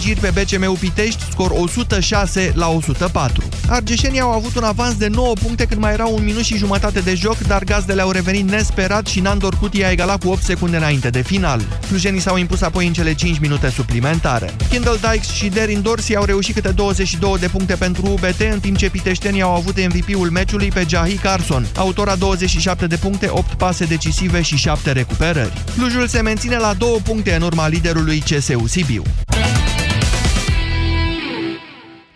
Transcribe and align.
Giri 0.00 0.20
pe 0.20 0.30
BCM 0.30 0.78
Pitești, 0.78 1.22
scor 1.30 1.50
106 1.50 2.52
la 2.54 2.68
104. 2.68 3.42
Argeșenii 3.68 4.20
au 4.20 4.30
avut 4.30 4.56
un 4.56 4.62
avans 4.62 4.94
de 4.94 5.08
9 5.08 5.32
puncte 5.42 5.64
când 5.64 5.80
mai 5.80 5.92
erau 5.92 6.14
un 6.14 6.24
minut 6.24 6.42
și 6.42 6.56
jumătate 6.56 7.00
de 7.00 7.14
joc, 7.14 7.38
dar 7.38 7.64
gazdele 7.64 8.02
au 8.02 8.10
revenit 8.10 8.50
nesperat 8.50 9.06
și 9.06 9.20
Nandor 9.20 9.56
Cuti 9.60 9.84
a 9.84 9.90
egalat 9.90 10.22
cu 10.22 10.28
8 10.28 10.42
secunde 10.42 10.76
înainte 10.76 11.10
de 11.10 11.22
final. 11.22 11.60
Clujenii 11.88 12.20
s-au 12.20 12.36
impus 12.36 12.60
apoi 12.60 12.86
în 12.86 12.92
cele 12.92 13.14
5 13.14 13.38
minute 13.38 13.70
suplimentare. 13.70 14.54
Kindle 14.70 14.96
Dykes 15.00 15.30
și 15.30 15.48
Derin 15.48 15.82
Dorsi 15.82 16.16
au 16.16 16.24
reușit 16.24 16.54
câte 16.54 16.68
22 16.68 17.36
de 17.40 17.48
puncte 17.48 17.74
pentru 17.74 18.06
UBT, 18.06 18.40
în 18.52 18.60
timp 18.60 18.76
ce 18.76 18.90
piteștenii 18.90 19.42
au 19.42 19.54
avut 19.54 19.76
MVP-ul 19.86 20.30
meciului 20.30 20.68
pe 20.68 20.84
Jahi 20.88 21.14
Carson, 21.14 21.66
autora 21.76 22.14
27 22.14 22.86
de 22.86 22.96
puncte, 22.96 23.28
8 23.30 23.54
pase 23.54 23.84
decisive 23.84 24.42
și 24.42 24.56
7 24.56 24.92
recuperări. 24.92 25.64
Clujul 25.76 26.06
se 26.06 26.20
menține 26.20 26.56
la 26.56 26.74
2 26.78 27.00
puncte 27.04 27.34
în 27.34 27.42
urma 27.42 27.68
liderului 27.68 28.18
CSU 28.18 28.66
Sibiu. 28.66 29.02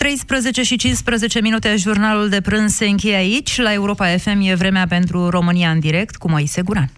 13 0.09 0.63
și 0.63 0.77
15 0.77 1.41
minute, 1.41 1.77
jurnalul 1.77 2.29
de 2.29 2.41
prânz 2.41 2.75
se 2.75 2.85
încheie 2.85 3.15
aici. 3.15 3.57
La 3.57 3.73
Europa 3.73 4.17
FM 4.17 4.41
e 4.43 4.55
vremea 4.55 4.87
pentru 4.87 5.29
România 5.29 5.71
în 5.71 5.81
direct 5.81 6.17
cu 6.17 6.31
Moise 6.31 6.63
Guran. 6.63 6.93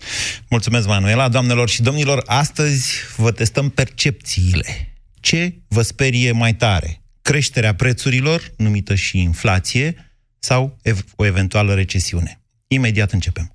Mulțumesc, 0.48 0.86
Manuela. 0.86 1.28
Doamnelor 1.28 1.68
și 1.68 1.82
domnilor, 1.82 2.22
astăzi 2.26 2.92
vă 3.16 3.30
testăm 3.30 3.68
percepțiile. 3.68 4.94
Ce 5.20 5.54
vă 5.68 5.82
sperie 5.82 6.32
mai 6.32 6.54
tare? 6.54 7.02
Creșterea 7.22 7.74
prețurilor, 7.74 8.52
numită 8.56 8.94
și 8.94 9.18
inflație, 9.18 10.12
sau 10.38 10.78
o 11.16 11.26
eventuală 11.26 11.74
recesiune? 11.74 12.40
Imediat 12.66 13.12
începem. 13.12 13.54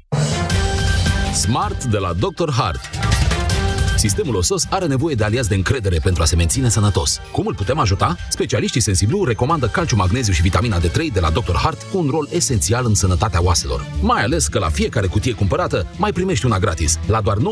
Smart 1.33 1.83
de 1.83 1.97
la 1.97 2.13
Dr. 2.13 2.51
Hart. 2.51 2.89
Sistemul 3.97 4.35
osos 4.35 4.65
are 4.69 4.85
nevoie 4.85 5.15
de 5.15 5.23
aliați 5.23 5.49
de 5.49 5.55
încredere 5.55 5.99
pentru 6.03 6.21
a 6.21 6.25
se 6.25 6.35
menține 6.35 6.69
sănătos. 6.69 7.19
Cum 7.31 7.47
îl 7.47 7.55
putem 7.55 7.79
ajuta? 7.79 8.15
Specialiștii 8.29 8.81
Sensiblu 8.81 9.23
recomandă 9.23 9.67
calciu, 9.67 9.95
magneziu 9.95 10.33
și 10.33 10.41
vitamina 10.41 10.79
D3 10.79 11.13
de 11.13 11.19
la 11.19 11.29
Dr. 11.29 11.55
Hart 11.55 11.81
cu 11.81 11.97
un 11.97 12.07
rol 12.09 12.27
esențial 12.31 12.85
în 12.85 12.95
sănătatea 12.95 13.43
oaselor. 13.43 13.85
Mai 14.01 14.23
ales 14.23 14.47
că 14.47 14.59
la 14.59 14.69
fiecare 14.69 15.07
cutie 15.07 15.33
cumpărată 15.33 15.87
mai 15.97 16.11
primești 16.11 16.45
una 16.45 16.59
gratis, 16.59 16.99
la 17.07 17.21
doar 17.21 17.37
19,99 17.37 17.43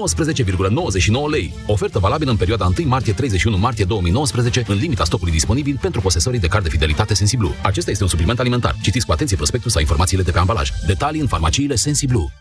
lei. 1.29 1.53
Ofertă 1.67 1.99
valabilă 1.99 2.31
în 2.31 2.37
perioada 2.37 2.71
1 2.77 2.87
martie-31 2.87 3.59
martie 3.59 3.85
2019, 3.85 4.63
în 4.67 4.75
limita 4.75 5.03
stocului 5.03 5.33
disponibil 5.33 5.77
pentru 5.81 6.01
posesorii 6.01 6.39
de 6.39 6.47
card 6.47 6.63
de 6.63 6.69
fidelitate 6.69 7.13
Sensiblu. 7.13 7.51
Acesta 7.61 7.91
este 7.91 8.03
un 8.03 8.09
supliment 8.09 8.39
alimentar. 8.39 8.75
Citiți 8.81 9.05
cu 9.05 9.11
atenție 9.11 9.35
prospectul 9.35 9.71
sau 9.71 9.81
informațiile 9.81 10.23
de 10.23 10.31
pe 10.31 10.39
ambalaj. 10.39 10.71
Detalii 10.85 11.21
în 11.21 11.27
farmaciile 11.27 11.75
Sensiblu. 11.75 12.31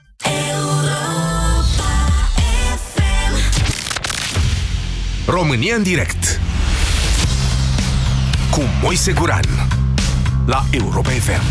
România 5.30 5.74
în 5.74 5.82
direct 5.82 6.40
cu 8.50 8.62
Moise 8.82 9.12
Guran 9.12 9.44
la 10.46 10.66
Europa 10.70 11.10
FM. 11.10 11.42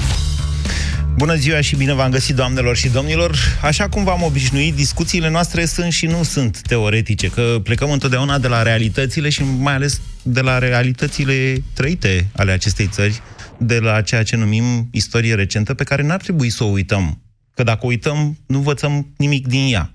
Bună 1.16 1.36
ziua 1.36 1.62
și 1.62 1.76
bine 1.76 1.94
v-am 1.94 2.12
găsit, 2.12 2.36
doamnelor 2.36 2.76
și 2.76 2.90
domnilor. 2.90 3.38
Așa 3.62 3.90
cum 3.90 4.04
v-am 4.04 4.24
obișnuit, 4.24 4.76
discuțiile 4.76 5.30
noastre 5.30 5.66
sunt 5.66 5.92
și 5.92 6.06
nu 6.06 6.24
sunt 6.24 6.62
teoretice, 6.62 7.28
că 7.28 7.60
plecăm 7.64 7.92
întotdeauna 7.92 8.40
de 8.40 8.48
la 8.48 8.62
realitățile 8.62 9.30
și 9.30 9.44
mai 9.44 9.74
ales 9.74 10.02
de 10.22 10.42
la 10.42 10.58
realitățile 10.58 11.64
trăite 11.74 12.28
ale 12.36 12.52
acestei 12.52 12.88
țări, 12.88 13.22
de 13.58 13.80
la 13.80 14.02
ceea 14.02 14.24
ce 14.24 14.36
numim 14.36 14.88
istorie 14.92 15.36
recentă, 15.36 15.74
pe 15.74 15.84
care 15.84 16.04
n-ar 16.04 16.22
trebui 16.22 16.50
să 16.50 16.64
o 16.64 16.68
uităm. 16.68 17.22
Că 17.54 17.64
dacă 17.64 17.80
o 17.82 17.88
uităm, 17.88 18.38
nu 18.48 18.58
învățăm 18.58 19.08
nimic 19.18 19.48
din 19.48 19.74
ea. 19.74 19.92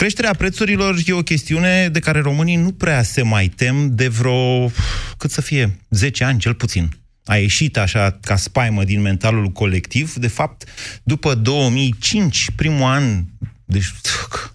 Creșterea 0.00 0.34
prețurilor 0.34 0.96
e 1.06 1.12
o 1.12 1.22
chestiune 1.22 1.88
de 1.88 1.98
care 1.98 2.20
românii 2.20 2.56
nu 2.56 2.72
prea 2.72 3.02
se 3.02 3.22
mai 3.22 3.48
tem 3.48 3.94
de 3.94 4.08
vreo, 4.08 4.70
cât 5.16 5.30
să 5.30 5.40
fie, 5.40 5.78
10 5.90 6.24
ani 6.24 6.38
cel 6.38 6.54
puțin. 6.54 6.88
A 7.24 7.36
ieșit 7.36 7.76
așa 7.76 8.18
ca 8.20 8.36
spaimă 8.36 8.84
din 8.84 9.00
mentalul 9.00 9.48
colectiv. 9.48 10.14
De 10.14 10.28
fapt, 10.28 10.64
după 11.02 11.34
2005, 11.34 12.50
primul 12.56 12.82
an 12.82 13.24
deci, 13.64 13.92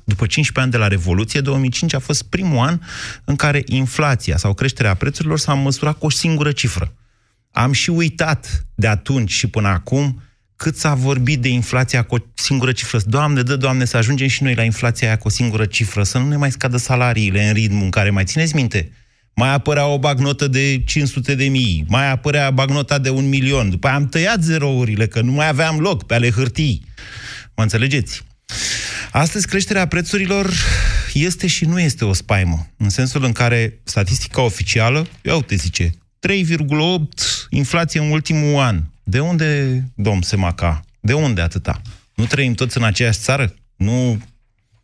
după 0.04 0.26
15 0.26 0.60
ani 0.60 0.72
de 0.72 0.78
la 0.78 0.88
Revoluție, 0.88 1.42
2005 1.42 1.94
a 1.94 2.00
fost 2.00 2.24
primul 2.24 2.58
an 2.58 2.80
în 3.24 3.36
care 3.36 3.64
inflația 3.66 4.38
sau 4.38 4.54
creșterea 4.54 4.94
prețurilor 4.94 5.40
s-a 5.40 5.54
măsurat 5.54 5.98
cu 5.98 6.06
o 6.06 6.10
singură 6.10 6.52
cifră. 6.52 6.94
Am 7.52 7.72
și 7.72 7.90
uitat 7.90 8.66
de 8.76 8.88
atunci 8.88 9.32
și 9.32 9.48
până 9.48 9.68
acum 9.68 10.22
cât 10.56 10.78
s-a 10.78 10.94
vorbit 10.94 11.42
de 11.42 11.50
inflația 11.50 12.02
cu 12.02 12.16
o 12.16 12.18
singură 12.34 12.72
cifră. 12.72 13.00
Doamne, 13.06 13.42
dă, 13.42 13.56
Doamne, 13.56 13.86
să 13.86 13.98
ajungem 13.98 14.28
și 14.28 14.44
noi 14.44 14.56
la 14.56 14.64
inflația 14.64 15.08
aia 15.08 15.18
cu 15.18 15.28
o 15.28 15.32
singură 15.32 15.66
cifră, 15.66 16.04
să 16.04 16.18
nu 16.18 16.28
ne 16.28 16.36
mai 16.36 16.52
scadă 16.52 16.78
salariile 16.78 17.48
în 17.48 17.54
ritmul 17.54 17.84
în 17.84 17.90
care, 17.90 18.10
mai 18.10 18.24
țineți 18.24 18.56
minte, 18.56 18.92
mai 19.36 19.54
apărea 19.54 19.86
o 19.86 20.00
bagnotă 20.00 20.48
de 20.48 20.84
500 20.84 21.36
de 21.36 21.46
mii, 21.46 21.86
mai 21.88 22.12
apărea 22.12 22.52
bagnota 22.52 22.98
de 22.98 23.10
un 23.10 23.30
milion, 23.30 23.70
după 23.70 23.88
aia 23.88 23.96
am 23.96 24.08
tăiat 24.08 24.42
zerourile, 24.42 25.08
că 25.08 25.22
nu 25.22 25.32
mai 25.32 25.48
aveam 25.48 25.80
loc 25.80 26.04
pe 26.04 26.14
ale 26.14 26.32
hârtii. 26.32 26.86
Mă 27.56 27.64
înțelegeți? 27.64 28.24
Astăzi 29.12 29.48
creșterea 29.48 29.88
prețurilor 29.88 30.54
este 31.14 31.48
și 31.48 31.66
nu 31.66 31.80
este 31.80 32.06
o 32.06 32.14
spaimă, 32.14 32.68
în 32.78 32.90
sensul 32.90 33.24
în 33.24 33.32
care 33.32 33.80
statistica 33.84 34.42
oficială, 34.42 35.08
ia 35.22 35.36
uite 35.36 35.56
zice, 35.56 35.90
3,8 36.28 37.50
inflație 37.50 38.00
în 38.00 38.12
ultimul 38.12 38.62
an, 38.62 38.84
de 39.08 39.20
unde, 39.20 39.84
domn 39.96 40.22
Semaca? 40.22 40.82
De 41.00 41.14
unde 41.14 41.42
atâta? 41.42 41.82
Nu 42.16 42.26
trăim 42.26 42.54
toți 42.54 42.78
în 42.78 42.84
aceeași 42.84 43.20
țară? 43.20 43.54
Nu 43.76 44.22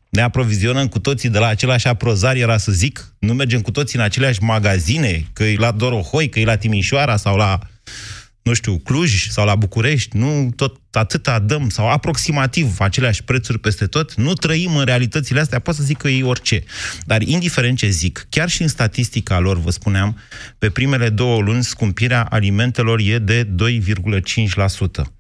ne 0.10 0.22
aprovizionăm 0.22 0.88
cu 0.88 1.00
toții 1.00 1.30
de 1.30 1.38
la 1.38 1.48
același 1.48 1.88
aprozar, 1.88 2.36
era 2.36 2.58
să 2.58 2.72
zic? 2.72 3.16
Nu 3.20 3.34
mergem 3.34 3.62
cu 3.62 3.72
toții 3.72 3.98
în 3.98 4.04
aceleași 4.04 4.44
magazine? 4.44 5.26
Că 5.34 5.44
e 5.44 5.56
la 5.58 5.72
Dorohoi, 5.72 6.30
că 6.30 6.40
e 6.40 6.46
la 6.46 6.56
Timișoara 6.56 7.18
sau 7.18 7.36
la 7.36 7.60
nu 8.42 8.54
știu, 8.54 8.78
Cluj 8.78 9.28
sau 9.30 9.46
la 9.46 9.56
București, 9.56 10.18
nu 10.18 10.52
tot 10.56 10.78
atâta 10.92 11.40
dăm, 11.40 11.70
sau 11.70 11.90
aproximativ 11.90 12.80
aceleași 12.80 13.24
prețuri 13.24 13.60
peste 13.60 13.86
tot, 13.86 14.14
nu 14.14 14.34
trăim 14.34 14.76
în 14.76 14.86
realitățile 14.86 15.40
astea, 15.40 15.60
pot 15.60 15.76
să 15.76 15.84
zic 15.84 15.98
că 15.98 16.08
e 16.08 16.24
orice. 16.24 16.64
Dar 17.06 17.22
indiferent 17.22 17.78
ce 17.78 17.90
zic, 17.90 18.28
chiar 18.30 18.50
și 18.50 18.62
în 18.62 18.68
statistica 18.68 19.40
lor, 19.40 19.60
vă 19.60 19.70
spuneam, 19.70 20.18
pe 20.58 20.70
primele 20.70 21.10
două 21.10 21.42
luni 21.42 21.64
scumpirea 21.64 22.24
alimentelor 22.24 23.00
e 23.00 23.18
de 23.18 23.44
2,5%. 23.44 25.12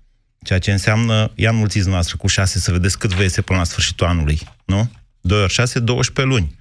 Ceea 0.44 0.60
ce 0.60 0.72
înseamnă, 0.72 1.31
ia 1.36 1.50
înmulțiți 1.50 1.88
noastră 1.88 2.18
cu 2.18 2.28
6 2.28 2.60
să 2.60 2.72
vedeți 2.72 2.98
cât 2.98 3.14
vă 3.14 3.22
iese 3.22 3.42
până 3.42 3.60
la 3.60 3.66
sfârșitul 3.66 4.08
anului, 4.08 4.40
nu? 4.66 4.92
2 5.22 5.42
ori 5.42 5.54
6, 5.54 5.80
12 5.80 6.36
luni. 6.36 6.60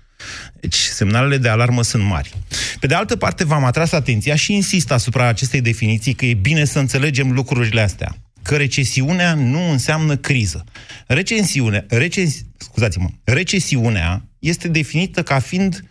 Deci 0.60 0.76
semnalele 0.76 1.37
de 1.37 1.48
alarmă 1.48 1.82
sunt 1.82 2.03
mari. 2.03 2.34
Pe 2.81 2.87
de 2.87 2.94
altă 2.94 3.16
parte, 3.16 3.44
v-am 3.44 3.65
atras 3.65 3.93
atenția 3.93 4.34
și 4.34 4.54
insist 4.54 4.91
asupra 4.91 5.26
acestei 5.26 5.60
definiții 5.60 6.15
că 6.15 6.25
e 6.25 6.34
bine 6.34 6.65
să 6.65 6.78
înțelegem 6.78 7.32
lucrurile 7.32 7.81
astea. 7.81 8.16
Că 8.43 8.56
recesiunea 8.56 9.34
nu 9.34 9.70
înseamnă 9.70 10.16
criză. 10.16 10.65
Recesiunea, 11.06 11.84
reces, 11.88 12.44
scuzați-mă, 12.56 13.09
recesiunea 13.25 14.25
este 14.38 14.69
definită 14.69 15.22
ca 15.22 15.38
fiind 15.38 15.84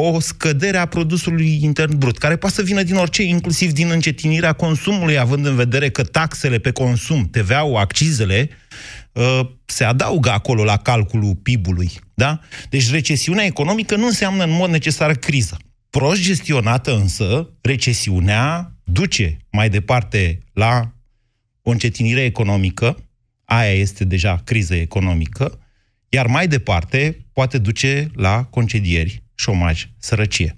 o 0.00 0.20
scădere 0.20 0.76
a 0.76 0.86
produsului 0.86 1.58
intern 1.62 1.98
brut, 1.98 2.18
care 2.18 2.36
poate 2.36 2.54
să 2.54 2.62
vină 2.62 2.82
din 2.82 2.94
orice, 2.94 3.22
inclusiv 3.22 3.72
din 3.72 3.90
încetinirea 3.90 4.52
consumului, 4.52 5.18
având 5.18 5.46
în 5.46 5.54
vedere 5.54 5.90
că 5.90 6.02
taxele 6.02 6.58
pe 6.58 6.70
consum, 6.70 7.28
TVA-ul, 7.30 7.76
accizele, 7.76 8.48
uh, 8.50 8.56
se 9.64 9.84
adaugă 9.84 10.30
acolo 10.30 10.64
la 10.64 10.76
calculul 10.76 11.34
PIB-ului. 11.34 11.90
Da? 12.14 12.40
Deci 12.68 12.90
recesiunea 12.90 13.44
economică 13.44 13.96
nu 13.96 14.06
înseamnă 14.06 14.44
în 14.44 14.50
mod 14.50 14.70
necesar 14.70 15.14
criză. 15.14 15.56
Prost 15.90 16.22
gestionată 16.22 16.94
însă, 16.96 17.50
recesiunea 17.60 18.72
duce 18.84 19.36
mai 19.50 19.70
departe 19.70 20.38
la 20.52 20.92
o 21.62 21.70
încetinire 21.70 22.24
economică, 22.24 23.08
aia 23.44 23.72
este 23.72 24.04
deja 24.04 24.40
criză 24.44 24.74
economică, 24.74 25.58
iar 26.08 26.26
mai 26.26 26.48
departe 26.48 27.26
poate 27.32 27.58
duce 27.58 28.10
la 28.14 28.44
concedieri, 28.44 29.22
șomaj, 29.34 29.88
sărăcie. 29.98 30.54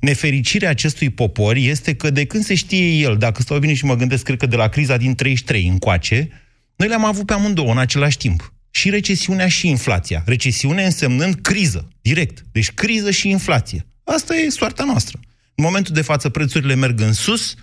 Nefericirea 0.00 0.70
acestui 0.70 1.10
popor 1.10 1.56
este 1.56 1.94
că 1.94 2.10
de 2.10 2.24
când 2.24 2.44
se 2.44 2.54
știe 2.54 2.88
el, 2.88 3.16
dacă 3.16 3.42
stau 3.42 3.58
bine 3.58 3.74
și 3.74 3.84
mă 3.84 3.96
gândesc, 3.96 4.24
cred 4.24 4.38
că 4.38 4.46
de 4.46 4.56
la 4.56 4.68
criza 4.68 4.96
din 4.96 5.14
33 5.14 5.66
încoace, 5.66 6.28
noi 6.76 6.88
le-am 6.88 7.04
avut 7.04 7.26
pe 7.26 7.32
amândouă 7.32 7.70
în 7.70 7.78
același 7.78 8.16
timp. 8.16 8.54
și 8.70 8.90
recesiunea 8.90 9.48
și 9.48 9.68
inflația. 9.68 10.22
Recesiune 10.26 10.84
însemnând 10.84 11.34
criză, 11.34 11.88
direct. 12.00 12.44
Deci 12.52 12.72
criză 12.72 13.10
și 13.10 13.28
inflație. 13.28 13.86
Asta 14.04 14.34
e 14.34 14.48
soarta 14.48 14.84
noastră. 14.84 15.18
În 15.54 15.64
momentul 15.64 15.94
de 15.94 16.02
față 16.02 16.28
prețurile 16.28 16.74
merg 16.74 17.00
în 17.00 17.12
sus, 17.12 17.54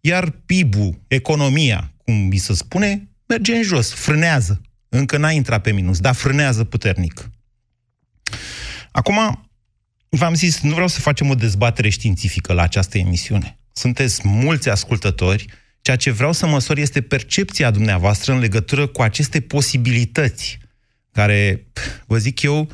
iar 0.00 0.30
PIB-ul, 0.30 1.00
economia, 1.08 1.92
cum 1.96 2.14
mi 2.14 2.36
se 2.36 2.54
spune, 2.54 3.08
merge 3.26 3.54
în 3.54 3.62
jos, 3.62 3.92
frânează. 3.92 4.60
Încă 4.88 5.16
n-a 5.16 5.30
intrat 5.30 5.62
pe 5.62 5.72
minus, 5.72 6.00
dar 6.00 6.14
frânează 6.14 6.64
puternic. 6.64 7.30
Acum, 8.90 9.48
v-am 10.08 10.34
zis, 10.34 10.60
nu 10.60 10.72
vreau 10.72 10.88
să 10.88 11.00
facem 11.00 11.30
o 11.30 11.34
dezbatere 11.34 11.88
științifică 11.88 12.52
la 12.52 12.62
această 12.62 12.98
emisiune. 12.98 13.58
Sunteți 13.72 14.28
mulți 14.28 14.68
ascultători, 14.68 15.46
ceea 15.84 15.96
ce 15.96 16.10
vreau 16.10 16.32
să 16.32 16.46
măsor 16.46 16.78
este 16.78 17.00
percepția 17.00 17.70
dumneavoastră 17.70 18.32
în 18.32 18.38
legătură 18.38 18.86
cu 18.86 19.02
aceste 19.02 19.40
posibilități, 19.40 20.58
care, 21.12 21.66
vă 22.06 22.18
zic 22.18 22.42
eu, 22.42 22.70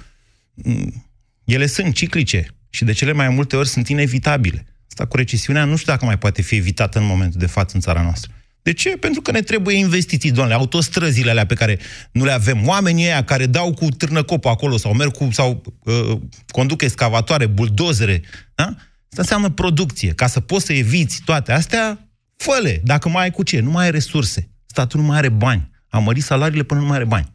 ele 1.44 1.66
sunt 1.66 1.94
ciclice 1.94 2.54
și 2.68 2.84
de 2.84 2.92
cele 2.92 3.12
mai 3.12 3.28
multe 3.28 3.56
ori 3.56 3.68
sunt 3.68 3.88
inevitabile. 3.88 4.66
Asta 4.88 5.06
cu 5.06 5.16
recesiunea 5.16 5.64
nu 5.64 5.76
știu 5.76 5.92
dacă 5.92 6.04
mai 6.04 6.18
poate 6.18 6.42
fi 6.42 6.54
evitată 6.54 6.98
în 6.98 7.04
momentul 7.04 7.40
de 7.40 7.46
față 7.46 7.70
în 7.74 7.80
țara 7.80 8.02
noastră. 8.02 8.32
De 8.62 8.72
ce? 8.72 8.88
Pentru 8.88 9.20
că 9.20 9.30
ne 9.30 9.40
trebuie 9.42 9.76
investiții, 9.76 10.30
doamne, 10.30 10.54
autostrăzile 10.54 11.30
alea 11.30 11.46
pe 11.46 11.54
care 11.54 11.78
nu 12.12 12.24
le 12.24 12.32
avem, 12.32 12.66
oamenii 12.66 13.04
ăia 13.04 13.24
care 13.24 13.46
dau 13.46 13.74
cu 13.74 13.88
târnăcopul 13.88 14.50
acolo 14.50 14.76
sau 14.76 14.94
merg 14.94 15.12
cu, 15.12 15.28
sau 15.32 15.62
uh, 15.84 16.20
conduc 16.48 16.82
excavatoare, 16.82 17.46
buldozere, 17.46 18.22
da? 18.54 18.64
Asta 18.64 19.22
înseamnă 19.22 19.48
producție. 19.48 20.12
Ca 20.12 20.26
să 20.26 20.40
poți 20.40 20.64
să 20.64 20.72
eviți 20.72 21.22
toate 21.24 21.52
astea, 21.52 22.09
fă 22.40 22.80
Dacă 22.82 23.08
mai 23.08 23.22
ai 23.22 23.30
cu 23.30 23.42
ce? 23.42 23.60
Nu 23.60 23.70
mai 23.70 23.84
ai 23.84 23.90
resurse. 23.90 24.50
Statul 24.66 25.00
nu 25.00 25.06
mai 25.06 25.16
are 25.16 25.28
bani. 25.28 25.70
A 25.88 25.98
mărit 25.98 26.22
salariile 26.22 26.62
până 26.62 26.80
nu 26.80 26.86
mai 26.86 26.96
are 26.96 27.04
bani. 27.04 27.32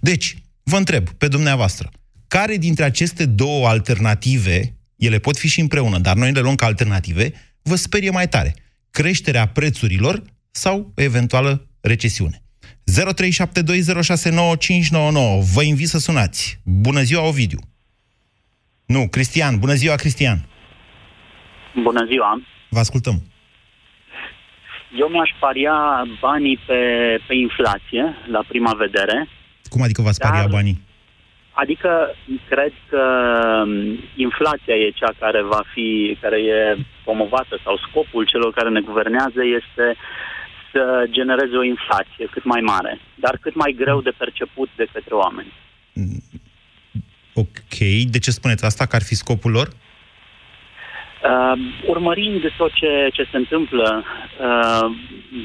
Deci, 0.00 0.36
vă 0.62 0.76
întreb 0.76 1.08
pe 1.08 1.28
dumneavoastră, 1.28 1.90
care 2.28 2.56
dintre 2.56 2.84
aceste 2.84 3.26
două 3.26 3.68
alternative, 3.68 4.76
ele 4.96 5.18
pot 5.18 5.38
fi 5.38 5.48
și 5.48 5.60
împreună, 5.60 5.98
dar 5.98 6.16
noi 6.16 6.32
le 6.32 6.40
luăm 6.40 6.54
ca 6.54 6.66
alternative, 6.66 7.32
vă 7.62 7.74
sperie 7.74 8.10
mai 8.10 8.28
tare? 8.28 8.54
Creșterea 8.90 9.46
prețurilor 9.46 10.22
sau 10.50 10.92
eventuală 10.94 11.68
recesiune. 11.80 12.42
0372069599. 12.62 12.64
Vă 15.54 15.62
invit 15.62 15.88
să 15.88 15.98
sunați. 15.98 16.60
Bună 16.64 17.02
ziua, 17.02 17.26
Ovidiu. 17.26 17.58
Nu, 18.86 19.08
Cristian. 19.08 19.58
Bună 19.58 19.74
ziua, 19.74 19.94
Cristian. 19.94 20.48
Bună 21.82 22.06
ziua. 22.10 22.42
Vă 22.70 22.78
ascultăm. 22.78 23.22
Eu 24.98 25.08
mi-aș 25.08 25.30
paria 25.38 25.76
banii 26.20 26.58
pe, 26.66 26.80
pe 27.26 27.34
inflație, 27.34 28.04
la 28.30 28.42
prima 28.48 28.72
vedere. 28.72 29.28
Cum 29.68 29.82
adică 29.82 30.02
v-ați 30.02 30.18
dar, 30.18 30.30
paria 30.30 30.46
banii? 30.46 30.84
Adică 31.52 31.90
cred 32.48 32.72
că 32.88 33.02
um, 33.66 33.98
inflația 34.16 34.74
e 34.74 34.98
cea 35.00 35.12
care 35.18 35.42
va 35.42 35.62
fi, 35.72 36.18
care 36.20 36.38
e 36.40 36.84
promovată 37.04 37.60
sau 37.64 37.76
scopul 37.88 38.24
celor 38.24 38.52
care 38.52 38.68
ne 38.68 38.80
guvernează 38.80 39.40
este 39.58 39.96
să 40.72 41.06
genereze 41.10 41.56
o 41.56 41.62
inflație 41.62 42.26
cât 42.30 42.44
mai 42.44 42.60
mare, 42.60 43.00
dar 43.14 43.38
cât 43.40 43.54
mai 43.54 43.72
greu 43.78 44.00
de 44.00 44.14
perceput 44.16 44.68
de 44.76 44.86
către 44.92 45.14
oameni. 45.14 45.52
Mm, 45.92 46.22
ok. 47.34 47.76
De 48.10 48.18
ce 48.18 48.30
spuneți 48.30 48.64
asta? 48.64 48.86
Că 48.86 48.96
ar 48.96 49.02
fi 49.02 49.14
scopul 49.14 49.50
lor? 49.50 49.68
Uh, 51.26 51.58
urmărind 51.86 52.52
tot 52.56 52.72
ce, 52.72 53.08
ce 53.12 53.26
se 53.30 53.36
întâmplă, 53.36 54.04
uh, 54.40 54.86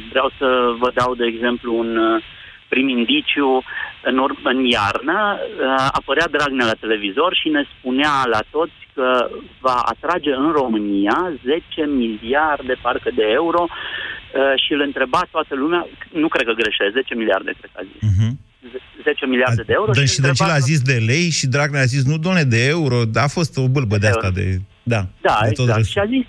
vreau 0.09 0.31
să 0.37 0.75
vă 0.79 0.91
dau, 0.93 1.15
de 1.15 1.25
exemplu, 1.25 1.77
un 1.77 1.97
uh, 1.97 2.23
prim 2.67 2.87
indiciu. 2.87 3.63
În, 4.03 4.17
ur- 4.17 4.39
în 4.43 4.65
iarnă 4.65 5.19
uh, 5.39 5.87
apărea 5.91 6.27
Dragnea 6.27 6.65
la 6.65 6.81
televizor 6.83 7.31
și 7.35 7.49
ne 7.49 7.63
spunea 7.73 8.13
la 8.33 8.41
toți 8.51 8.79
că 8.93 9.29
va 9.59 9.77
atrage 9.93 10.31
în 10.33 10.51
România 10.51 11.17
10 11.43 11.85
miliarde, 11.85 12.73
parcă, 12.81 13.09
de 13.15 13.25
euro 13.41 13.63
uh, 13.67 14.53
și 14.63 14.73
îl 14.73 14.81
întreba 14.81 15.21
toată 15.31 15.55
lumea, 15.55 15.87
nu 16.11 16.27
cred 16.27 16.45
că 16.45 16.53
greșesc, 16.61 16.91
10 16.93 17.15
miliarde, 17.15 17.51
cred 17.59 17.71
că 17.73 17.79
a 17.81 17.89
zis. 17.91 18.01
Uh-huh. 18.09 18.33
10 19.03 19.25
miliarde 19.25 19.63
de 19.65 19.73
euro. 19.73 19.91
Dă, 19.91 20.05
și, 20.05 20.13
și 20.13 20.19
Dăncilă 20.19 20.51
a 20.51 20.67
zis 20.69 20.81
de 20.81 20.97
lei 21.05 21.29
și 21.29 21.47
Dragnea 21.47 21.81
a 21.81 21.91
zis, 21.95 22.03
nu, 22.05 22.17
doamne, 22.17 22.43
de 22.43 22.67
euro, 22.67 22.97
a 23.13 23.27
fost 23.27 23.57
o 23.57 23.67
bâlbă 23.67 23.97
de, 23.97 23.99
de 23.99 24.07
asta 24.07 24.29
de... 24.29 24.45
Da, 24.83 25.01
da 25.21 25.37
de 25.41 25.47
exact. 25.49 25.73
Tot 25.73 25.85
și 25.85 25.99
a 25.99 26.05
zis, 26.05 26.25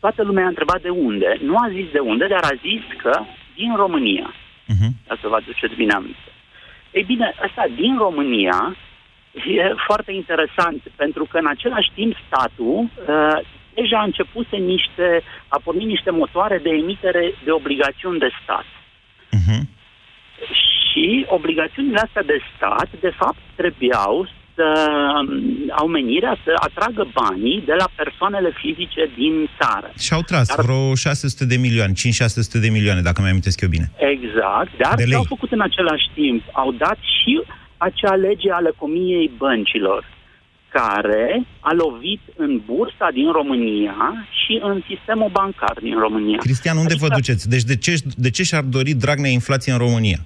toată 0.00 0.22
lumea 0.22 0.44
a 0.44 0.52
întrebat 0.54 0.80
de 0.82 0.88
unde. 0.88 1.38
Nu 1.48 1.56
a 1.56 1.68
zis 1.76 1.86
de 1.96 1.98
unde, 1.98 2.26
dar 2.26 2.44
a 2.52 2.54
zis 2.66 2.82
că 3.02 3.14
din 3.60 3.72
România. 3.76 4.28
Uh-huh. 4.72 4.90
Ca 5.06 5.14
să 5.20 5.28
vă 5.28 5.36
aduceți 5.36 5.74
bine 5.74 5.92
aminte. 5.92 6.30
Ei 6.90 7.04
bine, 7.12 7.26
asta 7.46 7.64
din 7.76 7.94
România 8.06 8.76
e 9.32 9.62
foarte 9.86 10.12
interesant, 10.12 10.80
pentru 10.96 11.24
că 11.30 11.36
în 11.38 11.48
același 11.54 11.90
timp 11.94 12.14
statul 12.26 12.78
uh, 12.82 13.38
deja 13.74 13.98
a 14.00 14.10
început 14.10 14.48
niște, 14.72 15.22
a 15.48 15.58
pornit 15.64 15.86
niște 15.86 16.10
motoare 16.10 16.58
de 16.58 16.70
emitere 16.82 17.24
de 17.44 17.50
obligațiuni 17.50 18.18
de 18.18 18.30
stat. 18.42 18.68
Uh-huh. 19.36 19.62
Și 20.60 20.77
obligațiunile 21.38 22.00
astea 22.06 22.22
de 22.22 22.38
stat, 22.54 22.88
de 23.00 23.12
fapt, 23.20 23.40
trebuiau 23.60 24.28
să 24.54 24.68
au 25.80 25.86
menirea 25.86 26.34
să 26.44 26.52
atragă 26.68 27.04
banii 27.20 27.62
de 27.66 27.74
la 27.78 27.88
persoanele 28.00 28.50
fizice 28.62 29.02
din 29.20 29.34
țară. 29.58 29.88
Și 29.98 30.12
au 30.12 30.22
tras 30.22 30.46
dar, 30.48 30.64
vreo 30.64 30.94
600 30.94 31.44
de 31.52 31.56
milioane, 31.56 31.92
5-600 31.92 31.96
de 32.64 32.70
milioane, 32.76 33.00
dacă 33.00 33.18
mi-am 33.18 33.30
amintesc 33.30 33.60
eu 33.60 33.68
bine. 33.68 33.90
Exact, 34.14 34.70
dar 34.82 34.94
ce 35.08 35.14
au 35.14 35.32
făcut 35.34 35.50
în 35.52 35.60
același 35.60 36.06
timp? 36.14 36.42
Au 36.52 36.72
dat 36.72 36.98
și 37.16 37.42
acea 37.76 38.14
lege 38.14 38.50
ale 38.50 38.70
comiei 38.76 39.30
băncilor, 39.36 40.04
care 40.72 41.46
a 41.60 41.72
lovit 41.72 42.20
în 42.36 42.60
bursa 42.66 43.08
din 43.12 43.30
România 43.32 43.96
și 44.40 44.60
în 44.62 44.82
sistemul 44.88 45.30
bancar 45.32 45.76
din 45.82 45.98
România. 45.98 46.38
Cristian, 46.38 46.76
unde 46.76 46.92
adică, 46.92 47.06
vă 47.08 47.14
duceți? 47.14 47.48
Deci 47.48 47.62
de 47.62 47.76
ce, 47.76 47.94
de 48.16 48.30
ce 48.30 48.42
și-ar 48.42 48.62
dori 48.62 48.92
Dragnea 48.94 49.30
inflație 49.30 49.72
în 49.72 49.78
România? 49.78 50.18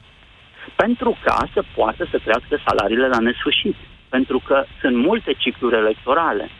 Pentru 0.77 1.19
ca 1.25 1.49
să 1.53 1.61
poată 1.77 2.09
să 2.11 2.19
crească 2.25 2.63
salariile 2.67 3.09
la 3.09 3.19
nesfârșit 3.19 3.77
pentru 4.09 4.39
că 4.47 4.65
sunt 4.81 4.97
multe 4.97 5.33
cicluri 5.39 5.77
electorale. 5.77 6.51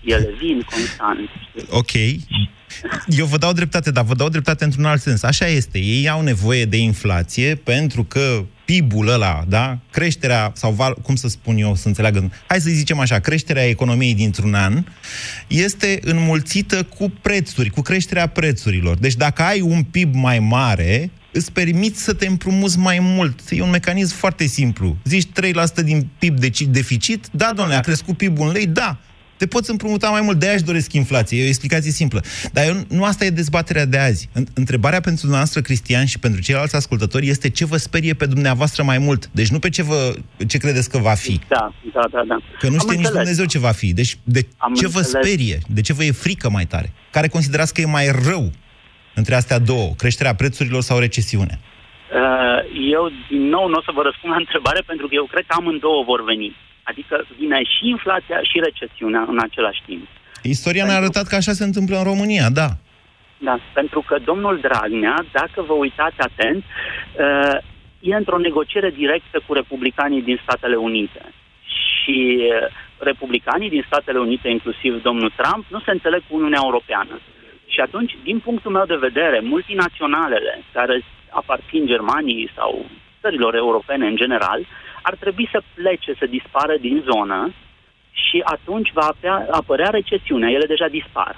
Ele 0.00 0.30
vin 0.38 0.62
constant. 0.70 1.28
Ok. 1.70 1.92
Eu 3.06 3.26
vă 3.26 3.36
dau 3.36 3.52
dreptate, 3.52 3.90
dar 3.90 4.04
vă 4.04 4.14
dau 4.14 4.28
dreptate 4.28 4.64
într-un 4.64 4.84
alt 4.84 5.00
sens. 5.00 5.22
Așa 5.22 5.46
este. 5.46 5.78
Ei 5.78 6.08
au 6.08 6.22
nevoie 6.22 6.64
de 6.64 6.76
inflație 6.76 7.54
pentru 7.54 8.04
că 8.04 8.44
PIB-ul 8.64 9.08
ăla, 9.08 9.44
da? 9.48 9.78
Creșterea, 9.90 10.52
sau 10.54 10.96
cum 11.02 11.14
să 11.14 11.28
spun 11.28 11.56
eu, 11.56 11.74
să 11.74 11.88
înțeleagă, 11.88 12.30
hai 12.46 12.60
să 12.60 12.70
zicem 12.70 12.98
așa, 12.98 13.18
creșterea 13.18 13.68
economiei 13.68 14.14
dintr-un 14.14 14.54
an 14.54 14.84
este 15.46 15.98
înmulțită 16.02 16.82
cu 16.82 17.12
prețuri, 17.22 17.70
cu 17.70 17.80
creșterea 17.80 18.26
prețurilor. 18.26 18.96
Deci 18.96 19.14
dacă 19.14 19.42
ai 19.42 19.60
un 19.60 19.82
PIB 19.82 20.14
mai 20.14 20.38
mare, 20.38 21.10
îți 21.32 21.52
permiți 21.52 22.02
să 22.02 22.12
te 22.12 22.26
împrumuți 22.26 22.78
mai 22.78 22.98
mult. 23.00 23.40
E 23.50 23.62
un 23.62 23.70
mecanism 23.70 24.16
foarte 24.16 24.46
simplu. 24.46 24.96
Zici 25.04 25.28
3% 25.80 25.84
din 25.84 26.08
PIB 26.18 26.38
de 26.38 26.50
deficit, 26.68 27.26
da, 27.30 27.52
doamne, 27.54 27.74
a 27.74 27.80
crescut 27.80 28.16
PIB-ul 28.16 28.46
în 28.46 28.52
lei, 28.52 28.66
da. 28.66 28.98
Te 29.36 29.46
poți 29.46 29.70
împrumuta 29.70 30.10
mai 30.10 30.20
mult, 30.20 30.38
de 30.38 30.48
aia 30.48 30.58
doresc 30.64 30.92
inflație. 30.92 31.40
E 31.40 31.44
o 31.44 31.46
explicație 31.46 31.90
simplă. 31.90 32.22
Dar 32.52 32.66
eu, 32.66 32.84
nu 32.88 33.04
asta 33.04 33.24
e 33.24 33.30
dezbaterea 33.30 33.84
de 33.84 33.98
azi. 33.98 34.28
Întrebarea 34.54 35.00
pentru 35.00 35.20
dumneavoastră, 35.20 35.60
Cristian, 35.60 36.04
și 36.04 36.18
pentru 36.18 36.40
ceilalți 36.40 36.74
ascultători 36.74 37.28
este 37.28 37.50
ce 37.50 37.64
vă 37.64 37.76
sperie 37.76 38.14
pe 38.14 38.26
dumneavoastră 38.26 38.82
mai 38.82 38.98
mult. 38.98 39.30
Deci 39.32 39.48
nu 39.48 39.58
pe 39.58 39.68
ce, 39.68 39.82
vă, 39.82 40.14
ce 40.46 40.58
credeți 40.58 40.90
că 40.90 40.98
va 40.98 41.14
fi. 41.14 41.40
Da, 41.48 41.74
da, 41.92 42.00
da. 42.10 42.24
da. 42.28 42.36
Că 42.58 42.68
nu 42.68 42.78
știe 42.78 42.96
nici 42.96 43.08
Dumnezeu 43.08 43.44
ce 43.44 43.58
va 43.58 43.70
fi. 43.70 43.92
Deci 43.92 44.18
de 44.24 44.46
Am 44.56 44.74
ce 44.74 44.84
înțeles. 44.84 45.10
vă 45.10 45.18
sperie? 45.18 45.58
De 45.68 45.80
ce 45.80 45.92
vă 45.92 46.04
e 46.04 46.10
frică 46.10 46.50
mai 46.50 46.66
tare? 46.66 46.92
Care 47.10 47.28
considerați 47.28 47.74
că 47.74 47.80
e 47.80 47.84
mai 47.84 48.10
rău 48.24 48.52
între 49.20 49.34
astea 49.34 49.58
două, 49.58 49.88
creșterea 50.02 50.34
prețurilor 50.34 50.82
sau 50.88 50.98
recesiune? 51.06 51.54
Uh, 51.58 52.60
eu, 52.96 53.04
din 53.32 53.44
nou, 53.54 53.64
nu 53.68 53.78
o 53.80 53.86
să 53.88 53.92
vă 53.94 54.02
răspund 54.08 54.32
la 54.32 54.44
întrebare, 54.44 54.80
pentru 54.90 55.06
că 55.06 55.14
eu 55.14 55.26
cred 55.32 55.44
că 55.46 55.54
amândouă 55.58 56.02
vor 56.12 56.20
veni. 56.24 56.50
Adică 56.90 57.14
vine 57.38 57.58
și 57.74 57.82
inflația 57.94 58.38
și 58.50 58.56
recesiunea 58.68 59.24
în 59.32 59.38
același 59.46 59.82
timp. 59.86 60.06
Istoria 60.42 60.84
ne-a 60.84 61.00
arătat 61.02 61.26
că 61.26 61.34
așa 61.34 61.52
se 61.52 61.64
întâmplă 61.64 61.96
în 61.98 62.08
România, 62.12 62.46
da. 62.60 62.68
Da, 63.38 63.54
pentru 63.72 64.00
că 64.08 64.18
domnul 64.24 64.58
Dragnea, 64.66 65.16
dacă 65.32 65.58
vă 65.68 65.72
uitați 65.72 66.20
atent, 66.28 66.64
uh, 66.64 67.56
e 68.00 68.14
într-o 68.14 68.38
negociere 68.38 68.90
directă 68.90 69.36
cu 69.46 69.52
republicanii 69.52 70.22
din 70.22 70.40
Statele 70.42 70.76
Unite. 70.76 71.22
Și 71.88 72.18
uh, 72.40 72.74
republicanii 72.98 73.70
din 73.76 73.84
Statele 73.86 74.18
Unite, 74.18 74.48
inclusiv 74.48 75.02
domnul 75.02 75.32
Trump, 75.36 75.64
nu 75.68 75.80
se 75.80 75.90
înțeleg 75.90 76.22
cu 76.28 76.36
Uniunea 76.36 76.60
Europeană. 76.62 77.20
Și 77.74 77.80
atunci, 77.80 78.12
din 78.28 78.38
punctul 78.38 78.70
meu 78.70 78.86
de 78.86 79.04
vedere, 79.08 79.40
multinaționalele 79.40 80.52
care 80.72 81.04
aparțin 81.30 81.86
Germaniei 81.86 82.50
sau 82.56 82.70
țărilor 83.20 83.54
europene 83.54 84.06
în 84.06 84.16
general, 84.16 84.60
ar 85.02 85.14
trebui 85.22 85.48
să 85.52 85.62
plece, 85.74 86.10
să 86.18 86.26
dispară 86.26 86.74
din 86.80 87.04
zonă 87.10 87.54
și 88.10 88.42
atunci 88.44 88.90
va 88.92 89.06
apărea, 89.12 89.46
apărea 89.50 89.90
recesiunea. 89.90 90.48
Ele 90.50 90.66
deja 90.66 90.88
dispar. 90.88 91.34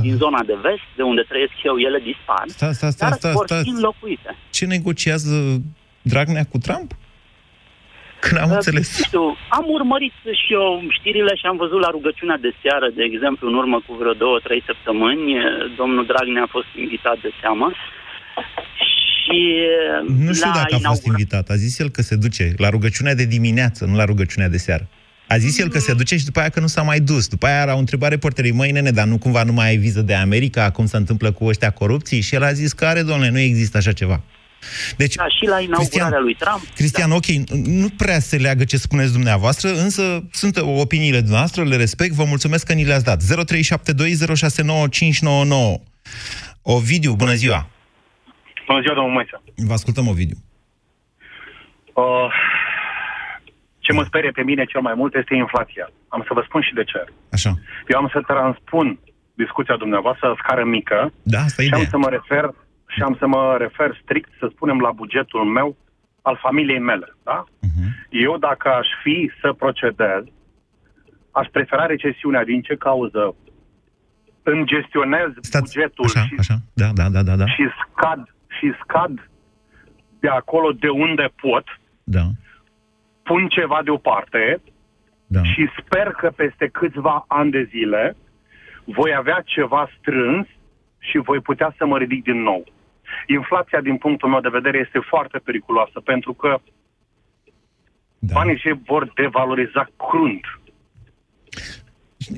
Din 0.00 0.16
zona 0.16 0.42
de 0.42 0.56
vest, 0.62 0.88
de 0.96 1.02
unde 1.02 1.24
trăiesc 1.28 1.52
eu, 1.62 1.76
ele 1.78 1.98
dispar, 1.98 2.44
sta, 2.46 2.72
sta, 2.72 2.90
sta, 2.90 3.08
dar 3.08 3.18
sta, 3.18 3.32
vor 3.32 3.46
fi 3.62 3.68
înlocuite. 3.68 4.36
Ce 4.50 4.64
negociază 4.66 5.62
Dragnea 6.02 6.44
cu 6.44 6.58
Trump? 6.58 6.92
Când 8.24 8.36
am 8.44 8.50
Uh, 8.50 8.56
înțeles. 8.58 8.86
Nu 8.98 9.04
știu, 9.10 9.24
am 9.58 9.64
urmărit 9.78 10.16
și 10.42 10.48
eu 10.60 10.66
știrile 10.98 11.32
și 11.40 11.46
am 11.50 11.56
văzut 11.64 11.80
la 11.86 11.90
rugăciunea 11.96 12.38
de 12.46 12.50
seară, 12.62 12.86
de 12.98 13.02
exemplu, 13.10 13.44
în 13.50 13.56
urmă 13.62 13.78
cu 13.86 13.92
vreo 14.00 14.14
două, 14.24 14.36
trei 14.46 14.62
săptămâni, 14.70 15.24
eh, 15.32 15.42
domnul 15.80 16.04
Dragnea 16.10 16.42
a 16.46 16.54
fost 16.56 16.70
invitat 16.84 17.16
de 17.26 17.30
seamă. 17.40 17.66
Și 19.20 19.40
Nu 20.26 20.32
știu 20.38 20.50
la 20.50 20.58
dacă 20.60 20.74
a 20.74 20.78
fost 20.78 20.80
inaugura- 20.84 21.10
invitat. 21.12 21.44
A 21.54 21.56
zis 21.64 21.72
el 21.82 21.88
că 21.96 22.02
se 22.02 22.16
duce 22.24 22.44
la 22.64 22.68
rugăciunea 22.76 23.14
de 23.20 23.24
dimineață, 23.36 23.80
nu 23.84 23.96
la 23.96 24.04
rugăciunea 24.04 24.48
de 24.48 24.60
seară. 24.66 24.86
A 25.28 25.36
zis 25.36 25.58
el 25.58 25.68
că 25.68 25.78
se 25.78 25.94
duce 25.94 26.16
și 26.16 26.24
după 26.24 26.38
aia 26.40 26.48
că 26.48 26.60
nu 26.60 26.66
s-a 26.66 26.82
mai 26.82 27.00
dus. 27.00 27.28
După 27.28 27.46
aia 27.46 27.70
au 27.70 27.78
întrebat 27.78 28.10
reporterii, 28.10 28.52
măi 28.52 28.70
nene, 28.70 28.90
dar 28.90 29.06
nu 29.06 29.18
cumva 29.18 29.42
nu 29.42 29.52
mai 29.52 29.66
ai 29.68 29.76
viză 29.76 30.02
de 30.02 30.14
America, 30.14 30.70
cum 30.70 30.86
se 30.86 30.96
întâmplă 30.96 31.32
cu 31.32 31.44
ăștia 31.44 31.70
corupții? 31.70 32.20
Și 32.20 32.34
el 32.34 32.42
a 32.42 32.52
zis 32.52 32.72
că 32.72 32.84
are, 32.84 33.02
domnule, 33.02 33.30
nu 33.30 33.38
există 33.38 33.76
așa 33.76 33.92
ceva. 33.92 34.20
Deci, 34.96 35.14
Da, 35.14 35.28
și 35.28 35.46
la 35.46 35.60
inaugurarea 35.60 36.18
lui 36.18 36.34
Trump. 36.34 36.62
Cristian, 36.74 37.10
ok, 37.10 37.26
nu 37.64 37.88
prea 37.96 38.18
se 38.18 38.36
leagă 38.36 38.64
ce 38.64 38.76
spuneți 38.76 39.12
dumneavoastră, 39.12 39.68
însă 39.68 40.22
sunt 40.32 40.56
opiniile 40.56 41.18
dumneavoastră, 41.20 41.64
le 41.64 41.76
respect, 41.76 42.12
vă 42.12 42.24
mulțumesc 42.24 42.66
că 42.66 42.72
ni 42.72 42.84
le-ați 42.84 43.04
dat. 43.04 43.22
0372069599. 43.22 43.26
Ovidiu, 46.62 47.14
bună 47.14 47.32
ziua! 47.34 47.66
Bună 48.66 48.80
ziua, 48.80 48.94
domnul 48.94 49.12
Moise. 49.12 49.40
Vă 49.56 49.72
ascultăm, 49.72 50.08
Ovidiu. 50.08 50.36
Uh, 51.94 52.32
ce 53.78 53.92
mă 53.92 54.04
sperie 54.06 54.30
pe 54.30 54.42
mine 54.42 54.64
cel 54.64 54.80
mai 54.80 54.92
mult 54.96 55.14
este 55.14 55.34
inflația. 55.34 55.90
Am 56.08 56.22
să 56.26 56.30
vă 56.34 56.42
spun 56.46 56.62
și 56.62 56.72
de 56.74 56.84
ce. 56.84 57.04
Așa. 57.32 57.52
Eu 57.88 57.98
am 57.98 58.08
să 58.12 58.20
transpun 58.26 58.98
discuția 59.34 59.76
dumneavoastră 59.76 60.28
la 60.28 60.34
scară 60.42 60.64
mică 60.64 61.12
Da, 61.22 61.40
asta 61.40 61.62
e 61.62 61.66
și 61.66 61.72
am 61.72 61.78
ideea. 61.80 61.92
să 61.94 61.98
mă 62.04 62.08
refer 62.18 62.44
și 62.94 63.02
am 63.02 63.16
să 63.18 63.26
mă 63.26 63.56
refer 63.58 63.98
strict, 64.02 64.30
să 64.38 64.46
spunem, 64.50 64.78
la 64.80 64.92
bugetul 64.92 65.44
meu, 65.44 65.76
al 66.22 66.38
familiei 66.42 66.78
mele. 66.78 67.08
Da? 67.22 67.44
Mhm. 67.60 68.06
Eu, 68.10 68.38
dacă 68.38 68.68
aș 68.68 68.88
fi 69.02 69.30
să 69.40 69.52
procedez, 69.52 70.22
aș 71.30 71.46
prefera 71.46 71.86
recesiunea. 71.86 72.44
Din 72.44 72.60
ce 72.62 72.74
cauză? 72.76 73.34
Îmi 74.42 74.66
gestionez 74.66 75.30
Stați, 75.40 75.74
bugetul 75.74 76.04
așa, 76.04 76.24
și 76.26 76.34
așa, 76.38 76.56
da, 76.72 76.88
da, 76.94 77.08
da, 77.08 77.22
da, 77.22 77.36
da, 77.36 77.46
și 77.46 77.64
scad 77.80 78.34
și 78.58 78.72
scad 78.82 79.30
de 80.20 80.28
acolo 80.28 80.72
de 80.72 80.88
unde 80.88 81.26
pot, 81.42 81.64
da, 82.04 82.24
pun 83.22 83.48
ceva 83.48 83.80
deoparte 83.84 84.62
da. 85.26 85.42
și 85.42 85.68
sper 85.78 86.06
că 86.06 86.28
peste 86.36 86.66
câțiva 86.66 87.24
ani 87.28 87.50
de 87.50 87.62
zile 87.70 88.16
voi 88.84 89.14
avea 89.14 89.42
ceva 89.44 89.88
strâns 89.98 90.46
și 90.98 91.18
voi 91.18 91.40
putea 91.40 91.74
să 91.78 91.86
mă 91.86 91.98
ridic 91.98 92.22
din 92.22 92.42
nou. 92.42 92.64
Inflația, 93.26 93.80
din 93.80 93.96
punctul 93.96 94.28
meu 94.28 94.40
de 94.40 94.48
vedere, 94.48 94.78
este 94.78 94.98
foarte 95.08 95.38
periculoasă 95.38 96.00
pentru 96.00 96.32
că 96.32 96.60
da. 98.18 98.32
banii 98.32 98.58
și 98.58 98.74
vor 98.86 99.12
devaloriza 99.14 99.88
crunt. 99.96 100.44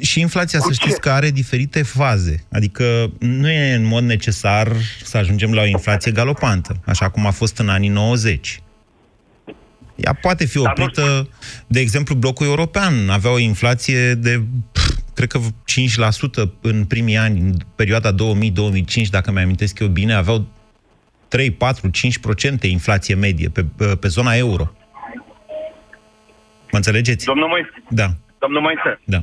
Și 0.01 0.21
inflația, 0.21 0.59
Cu 0.59 0.67
să 0.67 0.73
știți 0.73 0.95
ce? 0.95 1.01
că 1.01 1.11
are 1.11 1.31
diferite 1.31 1.83
faze. 1.83 2.45
Adică 2.53 3.13
nu 3.19 3.51
e 3.51 3.75
în 3.75 3.85
mod 3.85 4.03
necesar 4.03 4.73
să 5.03 5.17
ajungem 5.17 5.53
la 5.53 5.63
o 5.63 5.67
inflație 5.67 6.13
galopantă, 6.13 6.77
așa 6.87 7.11
cum 7.11 7.27
a 7.27 7.31
fost 7.31 7.59
în 7.59 7.69
anii 7.69 7.89
90. 7.89 8.61
Ea 9.97 10.13
poate 10.13 10.45
fi 10.45 10.63
Dar 10.63 10.79
nu 10.79 10.83
oprită, 10.83 11.29
de 11.67 11.81
exemplu, 11.81 12.15
blocul 12.15 12.47
european 12.47 13.09
avea 13.11 13.31
o 13.31 13.39
inflație 13.39 14.15
de, 14.15 14.43
pf, 14.73 14.97
cred 15.15 15.29
că 15.29 15.39
5% 15.39 16.51
în 16.61 16.85
primii 16.85 17.17
ani, 17.17 17.41
în 17.41 17.55
perioada 17.75 18.15
2000-2005, 18.15 18.15
dacă 19.11 19.33
mi-amintesc 19.33 19.79
eu 19.79 19.89
bine, 19.89 20.15
aveau 20.15 20.47
3, 21.29 21.51
4, 21.51 21.91
5% 21.91 22.61
inflație 22.69 23.15
medie 23.15 23.49
pe, 23.49 23.65
pe 24.01 24.09
zona 24.09 24.35
euro. 24.37 24.65
Mă 26.73 26.77
înțelegeți? 26.83 27.25
Domnul 27.27 27.49
Moise, 27.49 27.73
Da, 27.89 28.07
domnul 28.39 28.61
Moise, 28.61 29.01
da. 29.05 29.21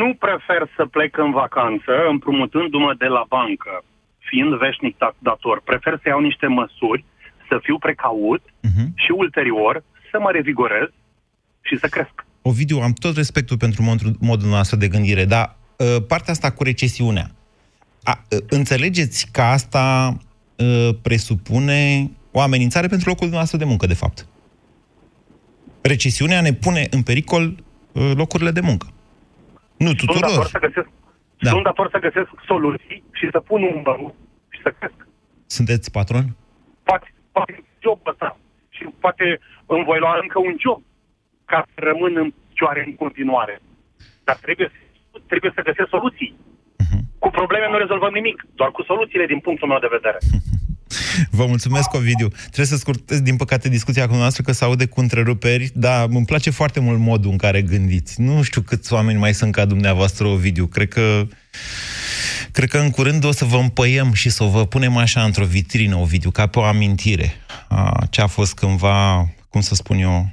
nu 0.00 0.14
prefer 0.14 0.62
să 0.76 0.86
plec 0.86 1.16
în 1.18 1.30
vacanță 1.32 1.92
împrumutându-mă 2.10 2.94
de 2.98 3.06
la 3.06 3.24
bancă, 3.28 3.84
fiind 4.18 4.54
veșnic 4.58 4.96
dat- 4.98 5.16
dator. 5.18 5.60
Prefer 5.64 5.98
să 6.02 6.08
iau 6.08 6.20
niște 6.20 6.46
măsuri, 6.46 7.04
să 7.48 7.58
fiu 7.62 7.78
precaut 7.78 8.42
Mhm. 8.62 8.92
și 8.94 9.10
ulterior 9.16 9.82
să 10.10 10.18
mă 10.20 10.30
revigorez 10.30 10.88
și 11.60 11.78
să 11.78 11.86
cresc. 11.88 12.24
Ovidiu, 12.42 12.78
am 12.80 12.92
tot 12.92 13.16
respectul 13.16 13.56
pentru 13.56 13.82
modul, 13.82 14.12
modul 14.20 14.48
nostru 14.48 14.76
de 14.78 14.88
gândire, 14.88 15.24
dar 15.24 15.56
uh, 15.76 15.96
partea 16.08 16.32
asta 16.32 16.50
cu 16.52 16.62
recesiunea, 16.62 17.26
a, 18.02 18.24
uh, 18.30 18.38
înțelegeți 18.48 19.28
că 19.32 19.40
asta 19.40 20.12
uh, 20.14 20.20
presupune 21.02 22.10
o 22.30 22.40
amenințare 22.40 22.86
pentru 22.86 23.08
locul 23.08 23.20
dumneavoastră 23.28 23.58
de 23.58 23.64
muncă, 23.64 23.86
de 23.86 23.94
fapt. 23.94 24.26
Recesiunea 25.82 26.40
ne 26.40 26.52
pune 26.52 26.86
în 26.90 27.02
pericol 27.02 27.42
uh, 27.92 28.12
locurile 28.14 28.50
de 28.50 28.60
muncă. 28.60 28.86
Nu 29.76 29.86
Sunt 29.86 29.98
dator 30.00 30.20
tuturor. 30.20 30.46
să 30.46 30.58
găsesc, 30.58 30.88
Da. 31.40 31.50
sunt 31.50 31.64
dator 31.64 31.88
să 31.90 31.98
găsesc 31.98 32.28
soluții 32.46 33.02
și 33.12 33.28
să 33.32 33.40
pun 33.40 33.62
un 33.62 33.80
bău 33.82 34.14
și 34.50 34.60
să 34.62 34.74
cresc. 34.78 35.06
Sunteți 35.46 35.90
patron? 35.90 36.24
Poate, 36.82 37.14
poate 37.32 37.64
jobul 37.82 38.10
ăsta 38.12 38.38
și 38.68 38.82
poate 39.00 39.24
îmi 39.66 39.84
voi 39.84 39.98
lua 39.98 40.18
încă 40.22 40.38
un 40.38 40.54
job 40.64 40.82
ca 41.44 41.66
să 41.74 41.80
rămân 41.88 42.12
în 42.16 42.32
picioare 42.48 42.82
în 42.86 42.94
continuare. 42.94 43.60
Dar 44.24 44.36
trebuie, 44.36 44.70
trebuie 45.26 45.52
să 45.54 45.62
găsesc 45.68 45.88
soluții. 45.88 46.34
Mhm. 47.22 47.30
Cu 47.30 47.30
probleme 47.30 47.66
nu 47.70 47.78
rezolvăm 47.78 48.12
nimic, 48.12 48.46
doar 48.54 48.70
cu 48.70 48.82
soluțiile 48.82 49.26
din 49.26 49.38
punctul 49.38 49.68
meu 49.68 49.78
de 49.78 49.94
vedere. 49.96 50.18
Vă 51.38 51.46
mulțumesc, 51.46 51.94
Ovidiu. 51.94 52.28
Trebuie 52.28 52.66
să 52.66 52.76
scurtez, 52.76 53.20
din 53.20 53.36
păcate, 53.36 53.68
discuția 53.68 54.06
cu 54.08 54.14
noastră, 54.14 54.42
că 54.42 54.52
se 54.52 54.64
aude 54.64 54.86
cu 54.86 55.00
întreruperi, 55.00 55.70
dar 55.74 56.08
îmi 56.10 56.24
place 56.24 56.50
foarte 56.50 56.80
mult 56.80 56.98
modul 56.98 57.30
în 57.30 57.36
care 57.36 57.62
gândiți. 57.62 58.20
Nu 58.20 58.42
știu 58.42 58.60
câți 58.60 58.92
oameni 58.92 59.18
mai 59.18 59.34
sunt 59.34 59.52
ca 59.52 59.64
dumneavoastră, 59.64 60.26
Ovidiu. 60.26 60.66
Cred 60.66 60.88
că, 60.88 61.26
cred 62.52 62.68
că 62.68 62.78
în 62.78 62.90
curând 62.90 63.24
o 63.24 63.32
să 63.32 63.44
vă 63.44 63.56
împăiem 63.56 64.12
și 64.12 64.30
să 64.30 64.44
vă 64.44 64.66
punem 64.66 64.96
așa 64.96 65.22
într-o 65.22 65.44
vitrină, 65.44 65.96
Ovidiu, 65.96 66.30
ca 66.30 66.46
pe 66.46 66.58
o 66.58 66.62
amintire 66.62 67.32
a 67.68 68.06
ce 68.10 68.20
a 68.20 68.26
fost 68.26 68.54
cândva, 68.54 69.28
cum 69.48 69.60
să 69.60 69.74
spun 69.74 69.98
eu, 69.98 70.30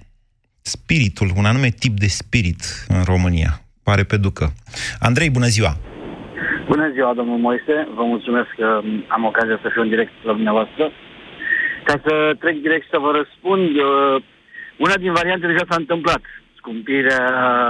spiritul, 0.62 1.32
un 1.36 1.46
anume 1.46 1.70
tip 1.70 2.00
de 2.00 2.08
spirit 2.08 2.86
în 2.88 3.04
România. 3.04 3.62
Pare 3.84 4.04
pe 4.04 4.18
ducă. 4.18 4.54
Andrei, 5.00 5.30
bună 5.30 5.48
ziua! 5.48 5.89
Bună 6.72 6.92
ziua, 6.96 7.14
domnul 7.20 7.40
Moise. 7.48 7.76
Vă 7.98 8.04
mulțumesc 8.14 8.50
că 8.60 8.68
am 9.16 9.24
ocazia 9.32 9.58
să 9.62 9.68
fiu 9.74 9.82
în 9.82 9.90
direct 9.94 10.14
la 10.28 10.34
dumneavoastră. 10.34 10.84
Ca 11.88 11.96
să 12.06 12.14
trec 12.40 12.56
direct 12.66 12.84
și 12.84 12.94
să 12.96 13.00
vă 13.06 13.12
răspund, 13.20 13.70
uh, 13.88 14.16
una 14.86 14.96
din 15.04 15.14
variante 15.20 15.48
deja 15.48 15.66
s-a 15.70 15.82
întâmplat. 15.84 16.22
Scumpirea, 16.60 17.24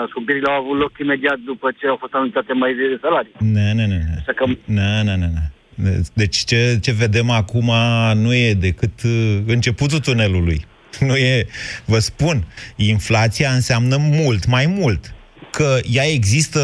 scumpirile 0.09 0.49
au 0.51 0.57
avut 0.61 0.77
loc 0.83 0.93
imediat 1.05 1.39
după 1.51 1.67
ce 1.77 1.87
au 1.87 1.97
fost 2.03 2.13
anunțate 2.13 2.53
mai 2.53 2.73
de 2.73 2.99
salarii. 3.01 3.35
Ne, 3.57 3.67
ne, 3.77 3.85
ne, 3.91 3.97
ne. 4.07 4.15
Așa 4.21 4.33
că 4.39 4.45
Ne, 4.79 4.91
ne, 5.07 5.15
ne, 5.21 5.27
ne. 5.37 5.43
Deci 6.21 6.37
ce, 6.49 6.59
ce 6.85 6.91
vedem 7.03 7.29
acum 7.41 7.69
nu 8.23 8.31
e 8.33 8.53
decât 8.67 8.95
uh, 9.03 9.37
începutul 9.55 9.99
tunelului. 9.99 10.59
Nu 11.09 11.15
e, 11.15 11.45
vă 11.85 11.99
spun, 11.99 12.37
inflația 12.75 13.49
înseamnă 13.59 13.95
mult, 13.99 14.47
mai 14.55 14.65
mult. 14.79 15.01
Că 15.51 15.77
ea 15.97 16.05
există 16.17 16.61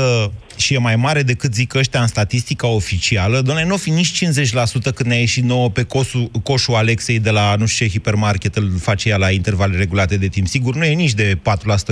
și 0.57 0.74
e 0.74 0.77
mai 0.77 0.95
mare 0.95 1.21
decât 1.21 1.53
zic 1.53 1.74
ăștia 1.74 2.00
în 2.01 2.07
statistica 2.07 2.67
oficială, 2.67 3.41
doamne, 3.41 3.65
nu 3.65 3.74
o 3.74 3.77
fi 3.77 3.89
nici 3.89 4.25
50% 4.25 4.93
când 4.95 5.09
ne-a 5.09 5.17
ieșit 5.17 5.43
nouă 5.43 5.69
pe 5.69 5.83
coșul, 5.83 6.27
coșul 6.43 6.75
Alexei 6.75 7.19
de 7.19 7.31
la 7.31 7.55
nu 7.55 7.65
știu 7.65 7.85
ce 7.85 7.91
hipermarket, 7.91 8.55
îl 8.55 8.67
face 8.79 9.09
ea 9.09 9.17
la 9.17 9.29
intervale 9.29 9.77
regulate 9.77 10.17
de 10.17 10.27
timp. 10.27 10.47
Sigur, 10.47 10.75
nu 10.75 10.83
e 10.83 10.93
nici 10.93 11.13
de 11.13 11.33
4% 11.35 11.38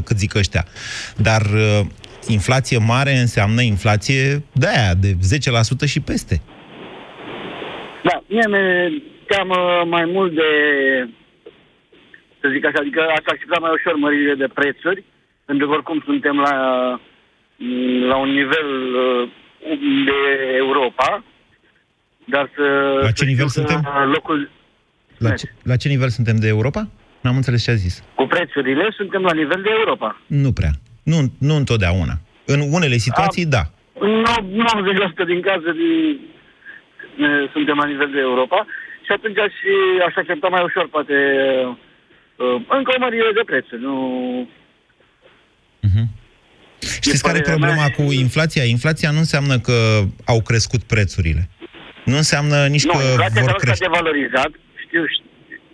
cât 0.05 0.17
zic 0.17 0.35
ăștia. 0.35 0.65
Dar 1.17 1.41
uh, 1.41 1.79
inflație 2.27 2.77
mare 2.77 3.11
înseamnă 3.11 3.61
inflație 3.61 4.43
de 4.53 4.67
aia, 4.67 4.93
de 4.93 5.11
10% 5.85 5.87
și 5.87 5.99
peste. 5.99 6.41
Da, 8.03 8.23
mie 8.27 8.47
mi 8.47 9.03
teamă 9.27 9.85
mai 9.87 10.05
mult 10.05 10.33
de, 10.33 10.49
să 12.39 12.49
zic 12.53 12.65
așa, 12.65 12.79
adică 12.79 13.01
aș 13.01 13.25
accepta 13.25 13.57
mai 13.59 13.71
ușor 13.73 13.95
măririle 13.95 14.35
de 14.35 14.53
prețuri, 14.53 15.03
pentru 15.45 15.67
că 15.67 15.73
oricum 15.73 16.01
suntem 16.05 16.35
la, 16.37 16.55
la 18.07 18.15
un 18.15 18.29
nivel 18.29 18.69
uh, 18.95 19.29
de 20.05 20.19
Europa, 20.57 21.23
dar 22.25 22.49
să... 22.55 22.63
La 23.01 23.11
ce 23.11 23.23
să 23.23 23.25
nivel 23.25 23.47
știu 23.47 23.63
că 23.63 23.69
suntem? 23.69 24.09
Locul, 24.11 24.49
La 25.17 25.31
ce, 25.31 25.45
la 25.63 25.75
ce 25.75 25.87
nivel 25.87 26.09
suntem 26.09 26.35
de 26.35 26.47
Europa? 26.47 26.89
N-am 27.21 27.35
înțeles 27.35 27.63
ce 27.63 27.71
a 27.71 27.73
zis. 27.73 28.03
cu 28.15 28.25
prețurile 28.25 28.87
suntem 28.95 29.21
la 29.21 29.33
nivel 29.33 29.61
de 29.61 29.69
Europa. 29.79 30.21
Nu 30.27 30.51
prea. 30.51 30.71
Nu, 31.03 31.17
nu 31.39 31.55
întotdeauna. 31.55 32.13
În 32.45 32.59
unele 32.71 32.97
situații, 32.97 33.45
da. 33.45 33.63
În 33.99 34.23
90% 35.23 35.25
din 35.25 35.41
cazuri 35.41 36.11
uh, 36.11 37.49
suntem 37.51 37.77
la 37.77 37.85
nivel 37.85 38.09
de 38.11 38.19
Europa 38.19 38.65
și 39.05 39.11
atunci 39.11 39.37
aș, 39.37 39.53
aș 40.07 40.15
accepta 40.15 40.47
mai 40.47 40.63
ușor, 40.63 40.87
poate, 40.89 41.13
uh, 42.35 42.61
încă 42.69 42.93
o 42.95 42.99
mărire 42.99 43.31
de 43.33 43.41
prețuri. 43.45 43.81
Nu... 43.81 43.97
Știți 46.85 47.23
care 47.23 47.37
e 47.37 47.41
părerea 47.41 47.57
problema 47.57 47.85
mea. 47.87 47.91
cu 48.05 48.11
inflația? 48.11 48.63
Inflația 48.63 49.11
nu 49.11 49.17
înseamnă 49.17 49.59
că 49.59 50.03
au 50.23 50.41
crescut 50.41 50.83
prețurile. 50.83 51.49
Nu 52.05 52.15
înseamnă 52.15 52.67
nici 52.67 52.83
Nu, 52.85 52.91
că 52.91 53.03
inflația 53.03 53.41
vor 53.41 53.49
s-a 53.49 53.55
crește. 53.55 53.85
devalorizat, 53.85 54.49
știu, 54.87 55.01
știu. 55.07 55.25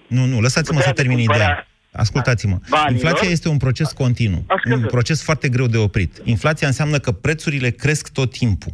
Nu, 0.07 0.25
nu, 0.25 0.41
lăsați-mă 0.41 0.79
să 0.81 0.87
Puterea 0.89 0.93
de 0.93 1.01
termin 1.01 1.17
cumpăra- 1.17 1.35
ideea. 1.35 1.67
Ascultați-mă. 1.91 2.57
Banilor. 2.69 2.91
Inflația 2.91 3.29
este 3.29 3.49
un 3.49 3.57
proces 3.57 3.91
continuu. 3.91 4.43
A 4.47 4.55
scăzut. 4.59 4.81
Un 4.81 4.85
proces 4.87 5.23
foarte 5.23 5.49
greu 5.49 5.67
de 5.67 5.77
oprit. 5.77 6.21
Inflația 6.23 6.67
înseamnă 6.67 6.99
că 6.99 7.11
prețurile 7.11 7.69
cresc 7.69 8.09
tot 8.09 8.31
timpul. 8.31 8.71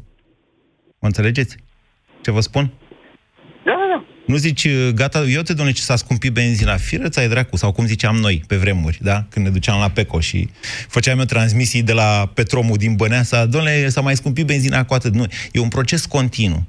Mă 1.00 1.08
înțelegeți? 1.08 1.56
Ce 2.22 2.32
vă 2.32 2.40
spun? 2.40 2.72
Da, 4.28 4.32
da, 4.34 4.34
da. 4.34 4.34
Nu 4.34 4.36
zici, 4.36 4.64
uh, 4.64 4.90
gata, 4.96 5.20
eu 5.20 5.42
te 5.42 5.54
domnule 5.54 5.76
ce 5.78 5.82
s-a 5.82 5.96
scumpit 5.96 6.32
benzina, 6.34 6.76
firă 6.78 7.10
ți-ai 7.10 7.28
dracu, 7.28 7.56
sau 7.56 7.72
cum 7.72 7.86
ziceam 7.86 8.16
noi 8.16 8.44
pe 8.48 8.56
vremuri, 8.56 8.98
da? 9.02 9.24
Când 9.30 9.46
ne 9.46 9.52
duceam 9.52 9.80
la 9.80 9.90
Peco 9.90 10.20
și 10.20 10.50
făceam 10.88 11.20
eu 11.20 11.26
transmisii 11.26 11.84
de 11.84 11.94
la 11.94 12.32
Petromul 12.34 12.78
din 12.78 12.96
Băneasa, 12.96 13.46
domnule, 13.46 13.90
s-a 13.90 14.02
mai 14.02 14.16
scumpit 14.16 14.46
benzina 14.46 14.86
cu 14.86 14.94
atât. 14.94 15.14
Nu, 15.14 15.26
e 15.52 15.60
un 15.60 15.68
proces 15.70 16.06
continuu. 16.06 16.64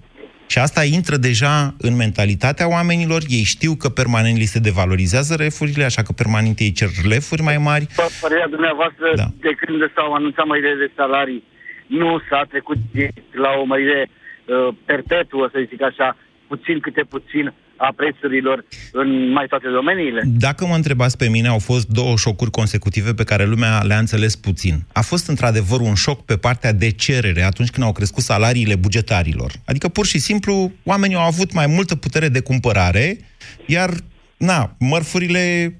Și 0.49 0.59
asta 0.59 0.85
intră 0.85 1.17
deja 1.17 1.75
în 1.79 1.97
mentalitatea 1.97 2.69
oamenilor, 2.69 3.23
ei 3.29 3.43
știu 3.43 3.75
că 3.75 3.89
permanent 3.89 4.37
li 4.39 4.45
se 4.45 4.59
devalorizează 4.59 5.35
refurile, 5.35 5.85
așa 5.85 6.03
că 6.03 6.13
permanent 6.13 6.59
ei 6.59 6.73
cer 6.73 6.89
lefuri 7.09 7.43
mai 7.43 7.59
mari. 7.59 7.85
P- 7.87 8.21
Părerea 8.21 8.49
dumneavoastră, 8.49 9.07
Da. 9.15 9.23
da. 9.23 9.29
de 9.41 9.53
când 9.61 9.79
s-au 9.95 10.13
anunțat 10.13 10.47
mările 10.47 10.75
de 10.83 10.93
salarii, 10.97 11.43
nu 11.87 12.21
s-a 12.31 12.43
trecut 12.53 12.79
direct 12.93 13.35
la 13.45 13.51
o 13.61 13.65
mărire 13.65 14.09
uh, 14.09 14.75
perpetuă, 14.85 15.49
să 15.53 15.59
zic 15.71 15.83
așa, 15.83 16.17
puțin 16.49 16.81
câte 16.81 17.03
puțin 17.09 17.55
a 17.77 17.93
prețurilor 17.97 18.65
în 18.93 19.33
mai 19.33 19.47
toate 19.47 19.69
domeniile? 19.69 20.23
Dacă 20.27 20.67
mă 20.67 20.75
întrebați 20.75 21.17
pe 21.17 21.29
mine, 21.29 21.49
au 21.49 21.59
fost 21.59 21.87
două 21.89 22.17
șocuri 22.17 22.51
consecutive 22.51 23.15
pe 23.15 23.25
care 23.25 23.45
lumea 23.45 23.83
le-a 23.83 23.99
înțeles 23.99 24.37
puțin. 24.37 24.85
A 24.93 25.01
fost 25.01 25.29
într-adevăr 25.29 25.81
un 25.81 25.95
șoc 25.95 26.25
pe 26.25 26.37
partea 26.37 26.73
de 26.73 26.91
cerere 26.91 27.43
atunci 27.43 27.71
când 27.71 27.87
au 27.87 27.93
crescut 27.93 28.23
salariile 28.23 28.77
bugetarilor. 28.77 29.53
Adică 29.65 29.89
pur 29.89 30.07
și 30.07 30.19
simplu 30.19 30.73
oamenii 30.85 31.17
au 31.17 31.27
avut 31.27 31.53
mai 31.53 31.67
multă 31.67 31.97
putere 31.97 32.29
de 32.29 32.41
cumpărare, 32.41 33.19
iar 33.67 33.91
na, 34.37 34.77
mărfurile 34.79 35.75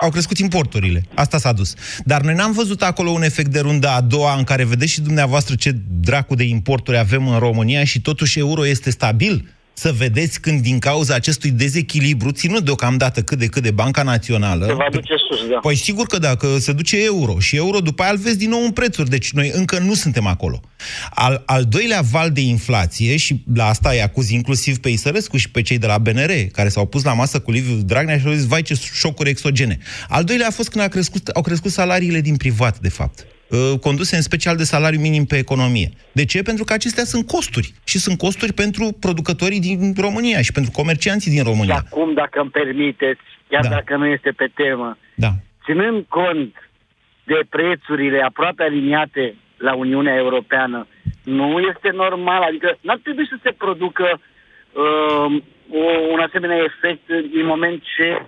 au 0.00 0.10
crescut 0.10 0.38
importurile. 0.38 1.02
Asta 1.14 1.38
s-a 1.38 1.52
dus. 1.52 1.74
Dar 2.04 2.20
noi 2.22 2.34
n-am 2.34 2.52
văzut 2.52 2.82
acolo 2.82 3.10
un 3.10 3.22
efect 3.22 3.50
de 3.50 3.60
rundă 3.60 3.88
a 3.88 4.00
doua 4.00 4.36
în 4.36 4.44
care 4.44 4.64
vedeți 4.64 4.92
și 4.92 5.00
dumneavoastră 5.00 5.54
ce 5.54 5.76
dracu 6.00 6.34
de 6.34 6.44
importuri 6.44 6.98
avem 6.98 7.28
în 7.28 7.38
România 7.38 7.84
și 7.84 8.00
totuși 8.00 8.38
euro 8.38 8.66
este 8.66 8.90
stabil. 8.90 9.48
Să 9.78 9.92
vedeți 9.92 10.40
când 10.40 10.62
din 10.62 10.78
cauza 10.78 11.14
acestui 11.14 11.50
dezechilibru, 11.50 12.30
ținut 12.30 12.64
deocamdată 12.64 13.22
cât 13.22 13.38
de 13.38 13.46
cât 13.46 13.62
de 13.62 13.70
Banca 13.70 14.02
Națională... 14.02 14.66
Se 14.66 14.72
va 14.72 14.86
duce 14.90 15.14
sus, 15.28 15.48
da. 15.48 15.58
Păi 15.58 15.74
sigur 15.74 16.06
că 16.06 16.18
da, 16.18 16.34
că 16.34 16.58
se 16.58 16.72
duce 16.72 17.04
euro 17.04 17.38
și 17.38 17.56
euro 17.56 17.78
după 17.80 18.02
aia 18.02 18.10
îl 18.10 18.18
vezi 18.18 18.38
din 18.38 18.48
nou 18.48 18.64
în 18.64 18.70
prețuri, 18.70 19.10
deci 19.10 19.32
noi 19.32 19.50
încă 19.54 19.78
nu 19.78 19.94
suntem 19.94 20.26
acolo. 20.26 20.60
Al, 21.10 21.42
al 21.46 21.64
doilea 21.64 22.00
val 22.10 22.30
de 22.30 22.40
inflație, 22.40 23.16
și 23.16 23.42
la 23.54 23.68
asta 23.68 23.90
îi 23.90 24.02
acuz 24.02 24.28
inclusiv 24.30 24.78
pe 24.78 24.88
Isărescu 24.88 25.36
și 25.36 25.50
pe 25.50 25.62
cei 25.62 25.78
de 25.78 25.86
la 25.86 25.98
BNR, 25.98 26.30
care 26.52 26.68
s-au 26.68 26.86
pus 26.86 27.02
la 27.04 27.12
masă 27.12 27.38
cu 27.38 27.50
Liviu 27.50 27.74
Dragnea 27.74 28.18
și 28.18 28.26
au 28.26 28.32
zis, 28.32 28.46
vai 28.46 28.62
ce 28.62 28.74
șocuri 28.92 29.28
exogene. 29.28 29.78
Al 30.08 30.24
doilea 30.24 30.46
a 30.46 30.50
fost 30.50 30.68
când 30.68 30.84
a 30.84 30.88
crescut, 30.88 31.28
au 31.28 31.42
crescut 31.42 31.70
salariile 31.70 32.20
din 32.20 32.36
privat, 32.36 32.78
de 32.78 32.88
fapt 32.88 33.18
uh, 33.18 33.37
conduse 33.80 34.16
în 34.16 34.22
special 34.22 34.56
de 34.56 34.62
salariu 34.62 35.00
minim 35.00 35.24
pe 35.24 35.36
economie. 35.36 35.88
De 36.12 36.24
ce? 36.24 36.42
Pentru 36.42 36.64
că 36.64 36.72
acestea 36.72 37.04
sunt 37.04 37.26
costuri. 37.26 37.72
Și 37.84 37.98
sunt 37.98 38.18
costuri 38.18 38.52
pentru 38.52 38.96
producătorii 39.00 39.60
din 39.60 39.94
România 39.96 40.42
și 40.42 40.52
pentru 40.52 40.70
comercianții 40.74 41.30
din 41.30 41.40
Și 41.42 41.48
România. 41.50 41.82
acum, 41.90 42.14
dacă 42.14 42.40
îmi 42.40 42.50
permiteți, 42.50 43.20
chiar 43.48 43.62
Da. 43.62 43.68
da. 43.68 43.74
dacă 43.74 43.96
nu 43.96 44.06
este 44.06 44.30
pe 44.30 44.50
temă, 44.54 44.98
Da. 45.14 45.30
ținând 45.64 46.04
cont 46.08 46.54
de 47.24 47.40
prețurile 47.48 48.20
aproape 48.20 48.62
aliniate 48.62 49.34
la 49.56 49.74
Uniunea 49.74 50.14
Europeană, 50.16 50.86
nu 51.24 51.58
este 51.58 51.90
normal, 51.94 52.42
adică 52.42 52.78
n-ar 52.80 53.00
trebui 53.02 53.26
să 53.28 53.36
se 53.42 53.50
producă 53.50 54.20
uh, 54.72 55.42
o, 55.70 55.84
un 56.12 56.20
asemenea 56.20 56.56
efect 56.56 57.06
din 57.06 57.44
moment 57.46 57.82
ce 57.96 58.08
uh, 58.12 58.26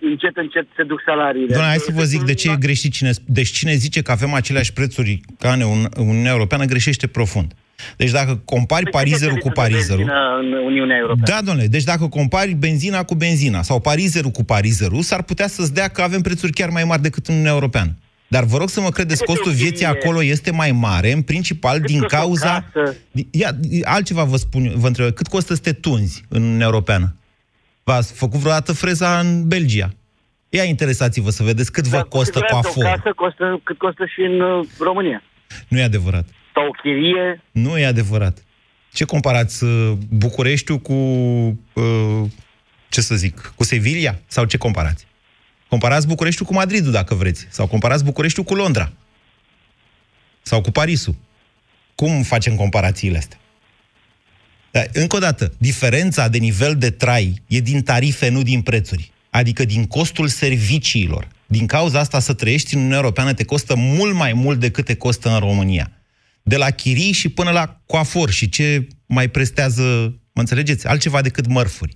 încet, 0.00 0.36
încet 0.36 0.66
se 0.76 0.82
duc 0.82 1.02
salariile. 1.06 1.52
Doamne, 1.52 1.68
hai 1.68 1.78
să 1.78 1.92
vă 1.94 2.02
zic 2.02 2.22
de 2.22 2.34
ce 2.34 2.50
e 2.50 2.56
greșit 2.56 2.92
cine... 2.92 3.10
Deci 3.24 3.48
cine 3.50 3.74
zice 3.74 4.02
că 4.02 4.10
avem 4.10 4.32
aceleași 4.34 4.72
prețuri 4.72 5.20
ca 5.38 5.52
în 5.52 5.60
Un- 5.60 5.88
Uniunea 5.96 6.30
Europeană, 6.32 6.64
greșește 6.64 7.06
profund. 7.06 7.52
Deci 7.96 8.10
dacă 8.10 8.40
compari 8.44 8.82
Păi 8.82 8.92
parizerul 8.92 9.34
câte 9.36 9.40
cu 9.40 9.48
litri 9.48 9.62
de 9.64 9.70
parizerul... 9.70 10.04
benzină 10.04 10.38
în 10.40 10.64
Uniunea 10.66 10.96
Europeană. 10.96 11.40
Da, 11.40 11.46
domnule, 11.46 11.66
deci 11.66 11.84
dacă 11.84 12.06
compari 12.06 12.54
benzina 12.54 13.02
cu 13.04 13.14
benzina 13.14 13.62
sau 13.62 13.80
parizerul 13.80 14.30
cu 14.30 14.44
parizerul, 14.44 15.02
s-ar 15.02 15.22
putea 15.22 15.48
să-ți 15.48 15.74
dea 15.74 15.88
că 15.88 16.02
avem 16.02 16.20
prețuri 16.20 16.52
chiar 16.52 16.68
mai 16.68 16.84
mari 16.84 17.02
decât 17.02 17.26
în 17.26 17.32
Uniunea 17.34 17.54
Europeană. 17.54 17.96
Dar 18.28 18.44
vă 18.44 18.56
rog 18.58 18.68
să 18.68 18.80
mă 18.80 18.90
credeți, 18.90 19.18
Cât 19.18 19.26
costul 19.26 19.50
este 19.50 19.62
o 19.62 19.64
vieții 19.64 19.86
chirie? 19.86 20.00
acolo 20.02 20.22
este 20.24 20.50
mai 20.50 20.72
mare, 20.72 21.12
în 21.12 21.22
principal 21.22 21.76
Cât 21.78 21.86
din 21.86 22.00
costă 22.00 22.16
o 22.16 22.18
cauza... 22.20 22.70
casă? 22.72 22.96
Ia, 23.30 23.50
altceva 23.84 24.24
vă 24.24 24.36
spun, 24.36 24.64
eu, 24.64 24.72
vă 24.76 24.86
întreb, 24.86 25.10
cât 25.10 25.26
costă 25.26 25.54
să 25.54 25.60
te 25.60 25.72
tunzi 25.72 26.24
în 26.28 26.42
Uniunea 26.42 26.66
Europeană? 26.66 27.16
V-ați 27.88 28.12
făcut 28.12 28.38
vreodată 28.40 28.72
freza 28.72 29.18
în 29.18 29.48
Belgia? 29.48 29.90
Ia 30.48 30.64
interesați-vă 30.64 31.30
să 31.30 31.42
vedeți 31.42 31.72
cât 31.72 31.84
vă 31.84 31.96
Dar 31.96 32.02
cu 32.02 32.08
costă 32.08 32.38
siguranță 32.38 32.68
coafor. 32.68 32.84
O 32.84 32.96
casă 32.96 33.12
costă 33.16 33.60
cât 33.64 33.78
costă 33.78 34.06
și 34.06 34.20
în 34.20 34.40
uh, 34.40 34.66
România. 34.78 35.22
Nu 35.68 35.78
e 35.78 35.82
adevărat. 35.82 36.26
Sau 36.54 36.66
o 36.66 36.70
chirie. 36.70 37.42
Nu 37.50 37.78
e 37.78 37.86
adevărat. 37.86 38.44
Ce 38.92 39.04
comparați 39.04 39.64
uh, 39.64 39.92
Bucureștiul 40.10 40.78
cu, 40.78 40.92
uh, 40.92 42.22
ce 42.88 43.00
să 43.00 43.14
zic, 43.14 43.52
cu 43.56 43.64
Sevilla? 43.64 44.14
Sau 44.26 44.44
ce 44.44 44.56
comparați? 44.56 45.06
Comparați 45.68 46.06
Bucureștiul 46.06 46.46
cu 46.48 46.54
Madridul, 46.54 46.92
dacă 46.92 47.14
vreți. 47.14 47.46
Sau 47.50 47.66
comparați 47.66 48.04
Bucureștiul 48.04 48.44
cu 48.44 48.54
Londra. 48.54 48.92
Sau 50.42 50.60
cu 50.60 50.70
Parisul. 50.70 51.14
Cum 51.94 52.22
facem 52.22 52.54
comparațiile 52.54 53.18
astea? 53.18 53.38
Dar, 54.70 54.86
încă 54.92 55.16
o 55.16 55.18
dată, 55.18 55.52
diferența 55.58 56.28
de 56.28 56.38
nivel 56.38 56.74
de 56.76 56.90
trai 56.90 57.42
e 57.48 57.60
din 57.60 57.82
tarife, 57.82 58.28
nu 58.28 58.42
din 58.42 58.62
prețuri. 58.62 59.12
Adică 59.30 59.64
din 59.64 59.86
costul 59.86 60.26
serviciilor. 60.26 61.28
Din 61.46 61.66
cauza 61.66 61.98
asta 61.98 62.18
să 62.18 62.34
trăiești 62.34 62.74
în 62.74 62.78
Uniunea 62.78 63.00
Europeană 63.00 63.32
te 63.32 63.44
costă 63.44 63.74
mult 63.76 64.14
mai 64.14 64.32
mult 64.32 64.58
decât 64.58 64.84
te 64.84 64.96
costă 64.96 65.28
în 65.28 65.38
România. 65.38 65.90
De 66.42 66.56
la 66.56 66.70
chirii 66.70 67.12
și 67.12 67.28
până 67.28 67.50
la 67.50 67.64
coafor 67.86 68.30
și 68.30 68.48
ce 68.48 68.86
mai 69.06 69.28
prestează, 69.28 69.82
mă 70.32 70.40
înțelegeți, 70.40 70.88
altceva 70.88 71.20
decât 71.20 71.46
mărfuri. 71.46 71.94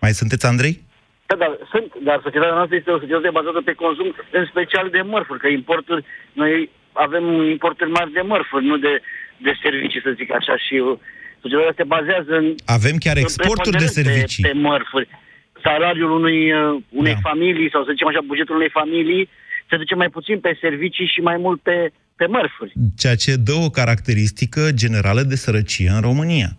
Mai 0.00 0.12
sunteți, 0.12 0.46
Andrei? 0.46 0.84
Da, 1.26 1.34
dar, 1.42 1.52
sunt, 1.72 1.88
dar 2.08 2.20
societatea 2.22 2.54
noastră 2.54 2.76
este 2.76 2.90
o 2.90 2.98
societate 2.98 3.30
bazată 3.38 3.60
pe 3.64 3.72
consum, 3.72 4.08
în 4.32 4.44
special 4.52 4.86
de 4.90 5.00
mărfuri, 5.00 5.40
că 5.40 5.48
importuri, 5.48 6.04
noi 6.32 6.70
avem 6.92 7.24
importuri 7.56 7.90
mari 7.90 8.12
de 8.12 8.20
mărfuri, 8.20 8.64
nu 8.64 8.76
de, 8.76 8.92
de 9.46 9.52
servicii, 9.62 10.00
să 10.06 10.10
zic 10.20 10.28
așa, 10.38 10.54
și 10.66 10.74
uh, 10.74 10.98
societatea 11.42 11.74
se 11.76 11.90
bazează 11.94 12.32
în... 12.42 12.46
Avem 12.78 12.96
chiar 13.04 13.16
în 13.16 13.22
exporturi 13.22 13.76
de 13.78 13.86
preponderent 13.86 13.98
servicii. 14.00 14.42
Pe, 14.42 14.48
pe 14.48 14.58
mărfuri. 14.68 15.08
Salariul 15.66 16.10
unui, 16.10 16.40
uh, 16.52 16.82
unei 17.00 17.16
Da. 17.16 17.20
da. 17.22 17.28
familii, 17.30 17.70
sau 17.72 17.80
să 17.84 17.90
zicem 17.92 18.08
așa, 18.08 18.22
bugetul 18.32 18.56
unei 18.60 18.72
familii, 18.80 19.28
se 19.68 19.76
duce 19.76 19.94
mai 19.94 20.10
puțin 20.16 20.36
pe 20.40 20.58
servicii 20.60 21.12
și 21.14 21.20
mai 21.20 21.36
mult 21.36 21.60
pe, 21.60 21.92
pe 22.16 22.26
mărfuri. 22.26 22.72
Ceea 22.98 23.16
ce 23.16 23.32
dă 23.36 23.52
o 23.52 23.68
caracteristică 23.70 24.62
generală 24.82 25.22
de 25.22 25.36
sărăcie 25.36 25.88
în 25.88 26.00
România. 26.00 26.50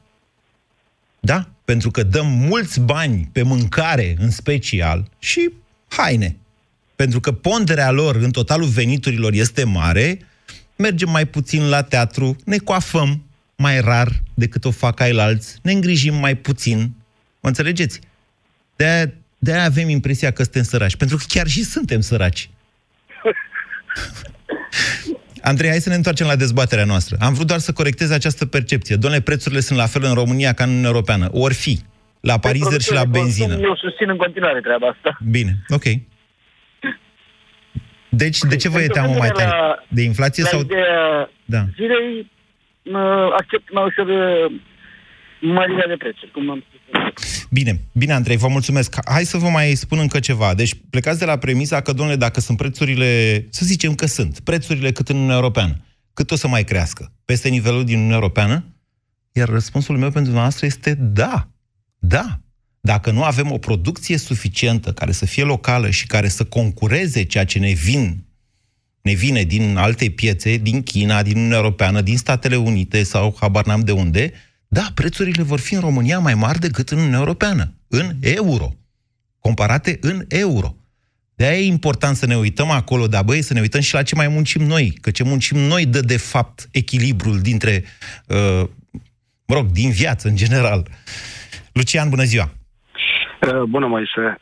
Da? 1.20 1.40
Pentru 1.66 1.92
că 1.92 2.04
dăm 2.04 2.26
mulți 2.26 2.82
bani 2.82 3.30
pe 3.34 3.42
mâncare 3.44 4.16
în 4.20 4.30
special 4.30 5.04
și 5.20 5.50
haine. 5.88 6.36
Pentru 6.96 7.20
că 7.20 7.32
ponderea 7.32 7.92
lor 7.92 8.16
în 8.16 8.32
totalul 8.32 8.68
veniturilor 8.68 9.34
este 9.34 9.64
mare, 9.66 10.20
mergem 10.78 11.10
mai 11.10 11.26
puțin 11.26 11.70
la 11.70 11.82
teatru, 11.82 12.36
ne 12.46 12.58
coafăm 12.58 13.24
mai 13.56 13.82
rar 13.82 14.08
decât 14.34 14.66
o 14.66 14.72
fac 14.72 15.00
alți, 15.00 15.60
ne 15.62 15.72
îngrijim 15.72 16.14
mai 16.14 16.36
puțin. 16.36 16.92
Mă 17.40 17.50
înțelegeți? 17.50 18.00
De-aia, 18.76 19.12
de-aia 19.38 19.64
avem 19.64 19.90
impresia 19.90 20.32
că 20.32 20.44
suntem 20.44 20.64
săraci. 20.64 20.96
Pentru 20.96 21.18
că 21.18 21.24
chiar 21.28 21.48
și 21.48 21.64
suntem 21.64 22.02
săraci. 22.02 22.50
Andrei, 25.42 25.70
hai 25.70 25.80
să 25.80 25.90
ne 25.90 25.96
întoarcem 25.96 26.28
la 26.28 26.36
dezbaterea 26.36 26.86
noastră. 26.86 27.18
Am 27.20 27.34
vrut 27.34 27.48
doar 27.48 27.60
să 27.60 27.72
corectez 27.72 28.12
această 28.12 28.46
percepție. 28.46 28.96
Doamne, 28.96 29.22
prețurile 29.22 29.60
sunt 29.60 29.80
la 29.80 29.86
fel 29.86 30.04
în 30.04 30.14
România 30.14 30.54
ca 30.54 30.64
în 30.64 30.70
Uniunea 30.70 30.90
Europeană. 30.90 31.30
Or 31.32 31.54
fi. 31.54 31.82
La 32.20 32.38
parizer 32.38 32.82
și 32.82 32.94
la 32.94 33.02
Producția 33.02 33.12
de 33.12 33.20
consum, 33.20 33.48
benzină. 33.48 33.68
Eu 33.68 33.76
susțin 33.76 34.10
în 34.10 34.18
continuare 34.18 34.60
treaba 34.60 34.88
asta. 34.88 35.18
Bine, 35.30 35.58
ok. 35.70 35.84
Deci, 38.10 38.40
de 38.40 38.56
ce 38.56 38.70
vă 38.70 38.82
e 38.82 38.88
teamă 38.88 39.16
mai 39.18 39.30
tare? 39.30 39.50
La- 39.50 39.84
De 39.88 40.02
inflație 40.02 40.44
La 40.44 40.50
sau... 40.50 40.60
ideea 40.60 41.30
Da. 41.46 41.66
zilei, 41.76 42.32
mă, 42.84 43.30
accept 43.40 43.74
mai 43.74 43.84
ușor 43.84 44.08
uh, 44.08 44.60
mărirea 45.42 45.88
de 45.88 45.96
prețuri, 45.98 46.32
cum 46.32 46.50
am 46.50 46.64
spus. 46.68 47.48
Bine, 47.52 47.80
bine, 47.94 48.14
Andrei, 48.14 48.38
vă 48.38 48.48
mulțumesc. 48.48 48.96
Hai 49.06 49.24
să 49.24 49.38
vă 49.38 49.48
mai 49.50 49.74
spun 49.74 50.00
încă 50.00 50.20
ceva. 50.20 50.54
Deci, 50.54 50.74
plecați 50.90 51.20
de 51.20 51.26
la 51.26 51.38
premisa 51.38 51.82
că, 51.82 51.94
domnule, 51.94 52.18
dacă 52.18 52.40
sunt 52.40 52.58
prețurile, 52.58 53.46
să 53.50 53.66
zicem 53.66 53.96
că 53.96 54.06
sunt, 54.06 54.40
prețurile 54.40 54.92
cât 54.92 55.10
în 55.10 55.16
Uniunea 55.16 55.36
Europeană, 55.36 55.74
cât 56.14 56.32
o 56.32 56.36
să 56.36 56.48
mai 56.48 56.64
crească? 56.64 57.12
Peste 57.26 57.50
nivelul 57.50 57.84
din 57.86 57.96
Uniunea 57.96 58.16
Europeană? 58.16 58.64
Iar 59.32 59.48
răspunsul 59.50 59.98
meu 59.98 60.12
pentru 60.12 60.32
noastră 60.34 60.66
este 60.66 60.96
da. 61.00 61.48
Da. 62.00 62.26
Dacă 62.88 63.12
nu 63.12 63.24
avem 63.24 63.52
o 63.52 63.58
producție 63.58 64.18
suficientă 64.18 64.94
care 64.94 65.12
să 65.12 65.26
fie 65.26 65.44
locală 65.44 65.90
și 65.90 66.08
care 66.08 66.28
să 66.28 66.44
concureze 66.44 67.24
ceea 67.24 67.46
ce 67.46 67.60
ne 67.60 67.72
vin 67.72 68.26
ne 69.02 69.14
vine 69.14 69.44
din 69.44 69.78
alte 69.78 70.10
piețe, 70.10 70.58
din 70.58 70.84
China, 70.84 71.24
din 71.24 71.36
Uniunea 71.36 71.58
Europeană, 71.58 72.02
din 72.02 72.18
Statele 72.18 72.56
Unite 72.56 73.04
sau 73.04 73.36
habar 73.40 73.66
n-am 73.66 73.80
de 73.80 73.92
unde, 73.92 74.32
da, 74.68 74.92
prețurile 74.94 75.44
vor 75.44 75.60
fi 75.60 75.74
în 75.74 75.80
România 75.80 76.20
mai 76.20 76.36
mari 76.36 76.60
decât 76.60 76.90
în 76.90 76.98
Uniunea 76.98 77.20
Europeană, 77.20 77.74
în 77.88 78.16
euro. 78.20 78.76
comparate 79.40 79.98
în 80.02 80.26
euro. 80.28 80.76
De 81.36 81.46
aia 81.46 81.58
e 81.58 81.66
important 81.66 82.18
să 82.18 82.26
ne 82.26 82.38
uităm 82.38 82.70
acolo, 82.70 83.08
dar 83.08 83.24
băi, 83.24 83.42
să 83.42 83.54
ne 83.54 83.60
uităm 83.60 83.82
și 83.82 83.94
la 83.94 84.04
ce 84.04 84.16
mai 84.16 84.28
muncim 84.28 84.64
noi, 84.64 84.98
că 85.02 85.12
ce 85.12 85.24
muncim 85.24 85.58
noi 85.58 85.86
dă 85.86 86.02
de 86.02 86.18
fapt 86.18 86.68
echilibrul 86.72 87.40
dintre, 87.42 87.84
uh, 88.28 88.64
mă 89.46 89.56
rog, 89.56 89.72
din 89.72 89.92
viață 89.92 90.28
în 90.28 90.36
general. 90.36 90.88
Lucian, 91.72 92.10
bună 92.10 92.24
ziua! 92.24 92.57
Uh, 93.40 93.62
bună, 93.64 93.88
Moise! 93.88 94.40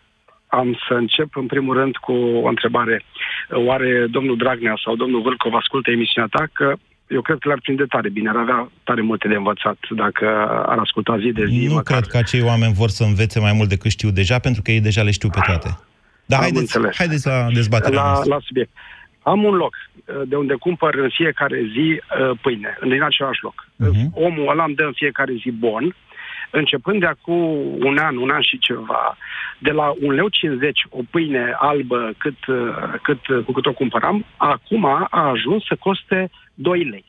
Am 0.48 0.78
să 0.88 0.94
încep 0.94 1.36
în 1.36 1.46
primul 1.46 1.78
rând 1.78 1.96
cu 1.96 2.12
o 2.14 2.48
întrebare. 2.48 3.04
Oare 3.50 4.06
domnul 4.10 4.38
Dragnea 4.38 4.80
sau 4.84 4.96
domnul 4.96 5.22
Vâlcov 5.22 5.54
ascultă 5.54 5.92
emisiunea 5.92 6.30
ta? 6.32 6.46
Că 6.54 6.74
eu 7.08 7.22
cred 7.22 7.38
că 7.40 7.48
l-ar 7.48 7.60
prinde 7.62 7.84
tare 7.84 8.10
bine, 8.10 8.30
ar 8.30 8.36
avea 8.36 8.72
tare 8.84 9.02
multe 9.02 9.28
de 9.28 9.36
învățat 9.36 9.78
dacă 9.90 10.28
ar 10.68 10.78
asculta 10.78 11.18
zi 11.18 11.32
de 11.32 11.46
zi. 11.46 11.66
Nu 11.66 11.74
măcar. 11.74 12.00
cred 12.00 12.12
că 12.12 12.18
acei 12.18 12.42
oameni 12.42 12.74
vor 12.74 12.90
să 12.90 13.04
învețe 13.04 13.40
mai 13.40 13.54
mult 13.54 13.70
decât 13.70 13.92
știu 13.92 14.10
deja, 14.10 14.40
pentru 14.40 14.62
că 14.62 14.72
ei 14.72 14.82
deja 14.82 15.02
le 15.04 15.12
știu 15.12 15.30
pe 15.30 15.40
toate. 15.46 15.78
Dar 16.26 16.38
Am 16.40 16.44
haideți, 16.44 16.76
înțeles. 16.76 16.96
haideți 16.98 17.28
la 17.28 17.48
dezbaterea 17.54 18.02
la, 18.02 18.06
noastră. 18.06 18.34
la 18.34 18.40
subiect. 18.44 18.72
Am 19.22 19.44
un 19.44 19.56
loc 19.56 19.74
uh, 20.06 20.22
de 20.28 20.36
unde 20.36 20.54
cumpăr 20.54 20.96
în 20.96 21.10
fiecare 21.10 21.62
zi 21.74 21.88
uh, 22.00 22.38
pâine, 22.42 22.78
din 22.82 23.04
același 23.04 23.44
loc. 23.44 23.68
Mhm. 23.76 24.12
Omul 24.14 24.50
ăla 24.50 24.64
îmi 24.64 24.76
dă 24.76 24.84
în 24.84 24.94
fiecare 24.96 25.34
zi 25.34 25.52
bon, 25.52 25.96
începând 26.56 27.00
de 27.00 27.06
acum 27.06 27.42
un 27.80 27.98
an, 27.98 28.16
un 28.18 28.30
an 28.30 28.42
și 28.42 28.58
ceva, 28.58 29.18
de 29.60 29.72
la 29.72 29.94
1,50 29.94 30.02
leu 30.10 30.72
o 30.90 31.02
pâine 31.10 31.56
albă 31.60 32.14
cât, 32.18 32.46
uh, 32.46 32.58
cât, 33.02 33.28
uh, 33.28 33.44
cu 33.46 33.52
cât 33.52 33.66
o 33.66 33.74
cumpăram, 33.74 34.26
acum 34.38 34.86
a 34.86 35.08
ajuns 35.10 35.66
să 35.66 35.76
coste 35.80 36.30
2 36.54 36.84
lei. 36.84 37.06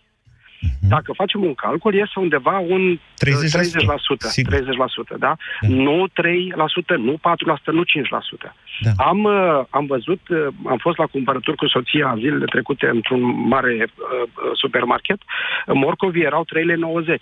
Dacă 0.89 1.13
facem 1.13 1.45
un 1.45 1.55
calcul, 1.55 1.95
iese 1.95 2.13
undeva 2.15 2.59
un 2.59 2.91
uh, 2.91 2.99
30%, 3.25 3.27
30%, 3.27 4.19
sigur. 4.19 4.55
30% 4.55 5.19
da? 5.19 5.37
Nu 5.61 6.07
3%, 6.09 6.97
nu 6.97 7.13
4%, 7.13 7.65
nu 7.65 7.83
5%. 7.83 8.53
Da. 8.81 8.91
Am, 8.97 9.25
uh, 9.25 9.65
am 9.71 9.87
văzut, 9.87 10.29
uh, 10.29 10.47
am 10.67 10.77
fost 10.77 10.99
la 10.99 11.07
cumpărături 11.07 11.57
cu 11.57 11.67
soția 11.67 12.15
zilele 12.19 12.45
trecute 12.45 12.87
într-un 12.87 13.49
mare 13.49 13.75
uh, 13.79 14.29
supermarket. 14.55 15.19
Morcovii 15.67 16.23
erau 16.23 16.45
3,90 16.45 16.65
lei, 16.65 16.77
uh, 16.77 17.17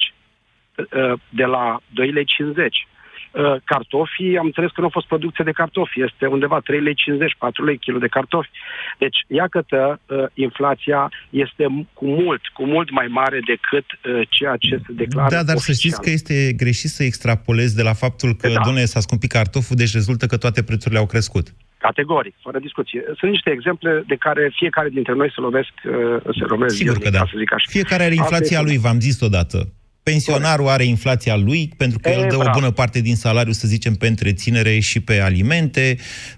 de 1.29 1.45
la 1.45 1.81
2,50 2.01 2.55
lei. 2.55 2.71
Uh, 3.33 3.55
Cartofii, 3.65 4.39
am 4.39 4.47
înțeles 4.47 4.71
că 4.71 4.81
nu 4.81 4.87
a 4.87 4.91
fost 4.99 5.07
producție 5.07 5.45
de 5.45 5.51
cartofi, 5.51 6.03
este 6.03 6.27
undeva 6.27 6.61
3,50 6.61 7.19
lei, 7.19 7.35
4 7.39 7.65
lei 7.65 7.79
kilo 7.79 7.99
de 7.99 8.07
cartofi. 8.07 8.49
Deci, 8.99 9.17
iată, 9.27 9.67
uh, 10.07 10.25
inflația 10.35 11.11
este 11.31 11.65
m- 11.65 11.87
cu 11.93 12.07
mult, 12.07 12.41
cu 12.47 12.65
mult 12.67 12.91
mai 12.91 13.07
mare 13.07 13.41
decât 13.47 13.85
uh, 13.93 14.27
ceea 14.29 14.57
ce 14.57 14.77
se 14.87 14.93
declară 14.93 15.29
Da, 15.35 15.43
dar 15.43 15.57
să 15.57 15.67
oficial. 15.71 15.75
știți 15.77 16.01
că 16.03 16.11
este 16.11 16.53
greșit 16.53 16.91
să 16.91 17.03
extrapolezi 17.05 17.77
de 17.77 17.83
la 17.83 17.93
faptul 17.93 18.35
că, 18.35 18.49
Da. 18.49 18.55
da. 18.55 18.61
domnule, 18.65 18.85
s-a 18.85 19.01
scumpit 19.01 19.31
cartoful, 19.31 19.77
deci 19.77 19.93
rezultă 19.93 20.27
că 20.27 20.37
toate 20.37 20.63
prețurile 20.63 20.99
au 21.01 21.07
crescut. 21.07 21.47
Categoric, 21.79 22.35
fără 22.43 22.59
discuție. 22.59 23.03
Sunt 23.19 23.31
niște 23.31 23.51
exemple 23.51 24.03
de 24.07 24.15
care 24.15 24.53
fiecare 24.55 24.89
dintre 24.89 25.13
noi 25.15 25.31
se 25.35 25.41
lovesc, 25.41 25.73
uh, 25.85 25.93
se 26.39 26.45
lovesc 26.45 26.75
Sigur 26.75 26.93
zilnic, 26.93 27.03
că 27.03 27.11
da. 27.11 27.19
ca 27.19 27.29
să 27.31 27.37
zic 27.39 27.53
așa. 27.53 27.67
Fiecare 27.71 28.03
are 28.03 28.13
Asta 28.13 28.23
inflația 28.23 28.59
este- 28.59 28.69
lui, 28.71 28.79
v-am 28.79 29.01
zis 29.01 29.21
odată. 29.21 29.69
Pensionarul 30.05 30.69
are 30.69 30.85
inflația 30.85 31.37
lui, 31.37 31.73
pentru 31.77 31.99
că 31.99 32.09
E, 32.09 32.13
el 32.13 32.27
dă 32.29 32.35
o 32.35 32.39
bravo. 32.39 32.59
bună 32.59 32.71
parte 32.71 33.01
din 33.01 33.17
salariu, 33.17 33.53
să 33.53 33.67
zicem, 33.69 33.95
pe 33.95 34.07
întreținere 34.07 34.79
și 34.79 35.01
pe 35.01 35.21
alimente. 35.21 35.97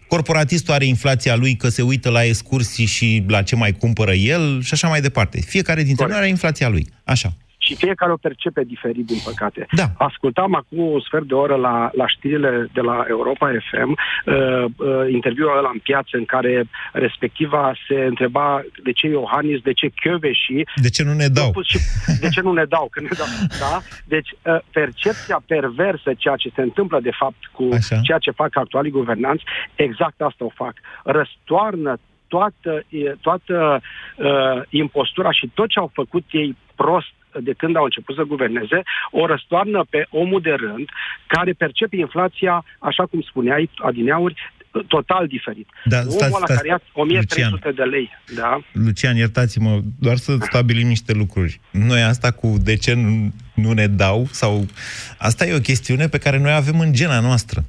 Corporatistul 0.09 0.75
are 0.75 0.85
inflația 0.85 1.35
lui 1.37 1.57
că 1.57 1.69
se 1.69 1.83
uită 1.83 2.11
la 2.11 2.25
excursii 2.25 2.85
și 2.87 3.25
la 3.27 3.43
ce 3.43 3.57
mai 3.57 3.73
cumpără 3.73 4.13
el 4.13 4.63
și 4.63 4.73
așa 4.73 4.89
mai 4.89 5.01
departe. 5.01 5.41
Fiecare 5.41 5.83
dintre 5.83 5.95
Corect. 5.95 6.13
noi 6.13 6.21
are 6.21 6.29
inflația 6.29 6.69
lui. 6.69 6.87
Așa. 7.05 7.37
Și 7.67 7.75
fiecare 7.75 8.13
o 8.13 8.17
percepe 8.17 8.63
diferit, 8.65 9.07
din 9.07 9.21
păcate. 9.25 9.67
Da. 9.71 9.87
Ascultam 9.99 10.55
acum 10.55 10.79
un 10.79 11.01
sfert 11.01 11.27
de 11.27 11.35
oră 11.35 11.55
la, 11.55 11.91
la 11.93 12.07
știrile 12.07 12.69
de 12.73 12.81
la 12.81 13.05
Europa 13.09 13.51
FM, 13.69 13.91
uh, 13.91 14.65
uh, 14.77 15.13
interviul 15.13 15.57
ăla 15.59 15.71
în 15.73 15.79
piață 15.79 16.17
în 16.17 16.25
care 16.25 16.69
respectiva 16.93 17.73
se 17.89 17.95
întreba 17.95 18.65
de 18.83 18.93
ce 18.93 19.07
Iohannis, 19.07 19.61
de 19.61 19.73
ce 19.73 19.93
și 20.33 20.67
De 20.75 20.89
ce 20.89 21.03
nu 21.03 21.13
ne 21.13 21.27
dau? 21.27 21.51
pus 21.51 21.67
și 21.67 21.79
de 22.21 22.29
ce 22.29 22.41
nu 22.41 22.53
ne 22.53 22.65
dau? 22.65 22.89
Că 22.91 23.01
ne 23.01 23.09
dau 23.19 23.27
da? 23.61 23.81
Deci, 24.05 24.31
uh, 24.43 24.59
percepția 24.73 25.43
perversă, 25.47 26.15
ceea 26.17 26.37
ce 26.37 26.51
se 26.55 26.63
întâmplă 26.63 27.01
de 27.01 27.11
fapt 27.19 27.43
cu 27.53 27.69
Așa. 27.73 28.01
ceea 28.03 28.19
ce 28.19 28.31
fac 28.31 28.57
actualii 28.57 28.91
guvernanți, 28.91 29.45
exact 29.75 30.21
asta 30.21 30.45
o 30.45 30.51
fac. 30.55 30.75
Răstoarnă 31.05 31.99
toată, 32.29 32.83
e, 32.89 33.15
toată 33.21 33.81
uh, 34.17 34.63
impostura 34.69 35.33
și 35.33 35.51
tot 35.55 35.69
ce 35.69 35.79
au 35.79 35.91
făcut 35.95 36.25
ei 36.31 36.57
prost 36.75 37.15
de 37.41 37.53
când 37.53 37.77
au 37.77 37.85
început 37.85 38.15
să 38.15 38.23
guverneze, 38.23 38.83
o 39.11 39.27
răstoarnă 39.27 39.85
pe 39.91 40.07
omul 40.11 40.41
de 40.41 40.51
rând, 40.51 40.89
care 41.27 41.53
percepe 41.53 41.97
inflația, 41.97 42.65
așa 42.79 43.07
cum 43.07 43.21
spuneai, 43.21 43.71
adineauri, 43.77 44.55
total 44.89 45.27
diferit. 45.27 45.69
Da, 45.85 45.99
Omul 45.99 46.11
stați, 46.11 46.35
ăla 46.35 46.45
stați, 46.45 46.55
care 46.55 46.69
ia 46.69 46.81
1300 46.93 47.73
de 47.73 47.83
lei, 47.83 48.11
da? 48.35 48.61
Lucian, 48.73 49.17
iertați-mă, 49.17 49.81
doar 49.99 50.17
să 50.17 50.37
stabilim 50.41 50.87
niște 50.87 51.13
lucruri. 51.13 51.61
Noi 51.71 52.03
asta 52.03 52.31
cu 52.31 52.55
de 52.63 52.77
ce 52.77 52.95
nu, 52.95 53.33
nu 53.55 53.73
ne 53.73 53.87
dau, 53.87 54.27
sau... 54.31 54.67
Asta 55.19 55.47
e 55.47 55.55
o 55.55 55.59
chestiune 55.61 56.09
pe 56.09 56.19
care 56.19 56.39
noi 56.39 56.53
avem 56.53 56.81
în 56.81 56.93
gena 56.93 57.21
noastră. 57.21 57.65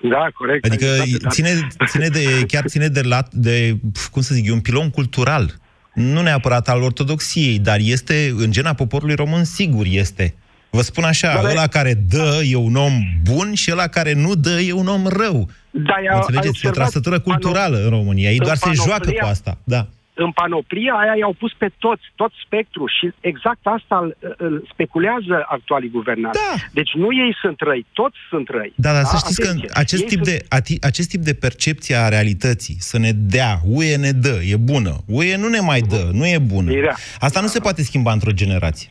Da, 0.00 0.28
corect. 0.34 0.64
Adică 0.64 0.84
exact, 0.84 1.22
da. 1.22 1.28
ține, 1.28 1.68
ține 1.86 2.08
de, 2.08 2.44
chiar 2.46 2.64
ține 2.66 2.86
de, 2.86 3.02
la, 3.02 3.22
de, 3.30 3.76
cum 4.10 4.22
să 4.22 4.34
zic, 4.34 4.46
e 4.46 4.52
un 4.52 4.60
pilon 4.60 4.90
cultural. 4.90 5.54
Nu 5.98 6.22
neapărat 6.22 6.68
al 6.68 6.82
ortodoxiei, 6.82 7.58
dar 7.58 7.78
este, 7.80 8.34
în 8.36 8.50
gena 8.50 8.72
poporului 8.72 9.14
român, 9.14 9.44
sigur 9.44 9.86
este. 9.88 10.34
Vă 10.70 10.82
spun 10.82 11.04
așa, 11.04 11.34
Da, 11.34 11.42
da. 11.42 11.48
ăla 11.50 11.66
care 11.66 11.94
dă 12.08 12.40
e 12.48 12.56
un 12.56 12.74
om 12.76 12.92
bun 13.22 13.54
și 13.54 13.70
ăla 13.72 13.86
care 13.86 14.12
nu 14.12 14.34
dă 14.34 14.60
e 14.60 14.72
un 14.72 14.86
om 14.86 15.06
rău. 15.06 15.48
Da, 15.70 15.92
ai- 15.94 16.06
ai 16.10 16.16
Înțelegeți? 16.16 16.46
E 16.46 16.48
o 16.48 16.50
observat 16.50 16.78
trăsătură 16.78 17.20
culturală 17.20 17.82
în 17.84 17.88
România. 17.90 18.30
Ei 18.30 18.38
în 18.38 18.44
doar 18.44 18.56
se 18.56 18.64
panoplia- 18.68 18.84
joacă 18.86 19.10
cu 19.10 19.26
asta. 19.26 19.58
Da. 19.64 19.86
În 20.24 20.30
panoplia 20.30 20.92
aia 20.94 21.14
i-au 21.18 21.34
pus 21.38 21.52
pe 21.62 21.68
toți, 21.78 22.02
tot 22.14 22.32
spectru 22.44 22.84
și 22.86 23.04
exact 23.20 23.58
asta 23.62 23.96
îl, 24.04 24.16
îl 24.36 24.54
speculează 24.72 25.44
actualii 25.48 25.88
guvernanți. 25.90 26.38
Da. 26.38 26.54
Deci 26.72 26.92
nu 26.94 27.08
ei 27.24 27.36
sunt 27.42 27.60
răi, 27.60 27.86
toți 27.92 28.16
sunt 28.30 28.48
răi. 28.48 28.72
Da, 28.74 28.92
dar 28.92 29.04
să 29.04 29.16
știți 29.16 29.40
că 29.40 29.48
Atenție. 29.48 29.70
acest 29.74 30.02
Ei 30.02 30.08
tip, 30.08 30.24
sunt- 30.24 30.38
de, 30.38 30.44
ati, 30.48 30.76
acest 30.80 31.08
tip 31.08 31.20
de 31.20 31.34
percepție 31.34 31.94
a 31.96 32.08
realității, 32.08 32.76
să 32.78 32.98
ne 32.98 33.10
dea, 33.14 33.52
UE 33.66 33.96
ne 33.96 34.10
dă, 34.10 34.36
e 34.52 34.56
bună, 34.56 34.92
UE 35.06 35.36
nu 35.36 35.48
ne 35.48 35.60
mai 35.60 35.80
dă, 35.80 36.08
nu 36.12 36.26
e 36.26 36.38
bună. 36.38 36.70
E 36.72 36.80
rea. 36.80 36.96
Asta 37.18 37.40
nu 37.40 37.46
se 37.46 37.60
poate 37.60 37.82
schimba 37.82 38.12
într-o 38.12 38.30
generație. 38.32 38.90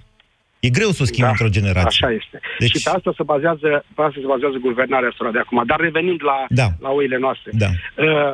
E 0.59 0.69
greu 0.69 0.89
să 0.89 0.99
o 1.01 1.05
schimbi 1.05 1.21
Da, 1.21 1.29
într-o 1.29 1.47
generație. 1.59 2.05
Așa 2.05 2.15
este. 2.21 2.39
Deci- 2.59 2.71
Și 2.75 2.83
pe 2.83 2.89
asta 2.95 3.13
se 3.17 3.23
bazează, 3.23 3.67
pe 3.95 4.01
asta 4.01 4.19
se 4.21 4.27
bazează 4.27 4.57
guvernarea 4.61 5.09
asta 5.11 5.29
de 5.31 5.39
acum. 5.39 5.63
Dar 5.65 5.79
revenind 5.79 6.23
la, 6.23 6.37
Da. 6.49 6.67
la 6.79 6.89
oile 6.89 7.17
noastre. 7.17 7.51
Da. 7.63 7.69
Uh, 7.95 8.33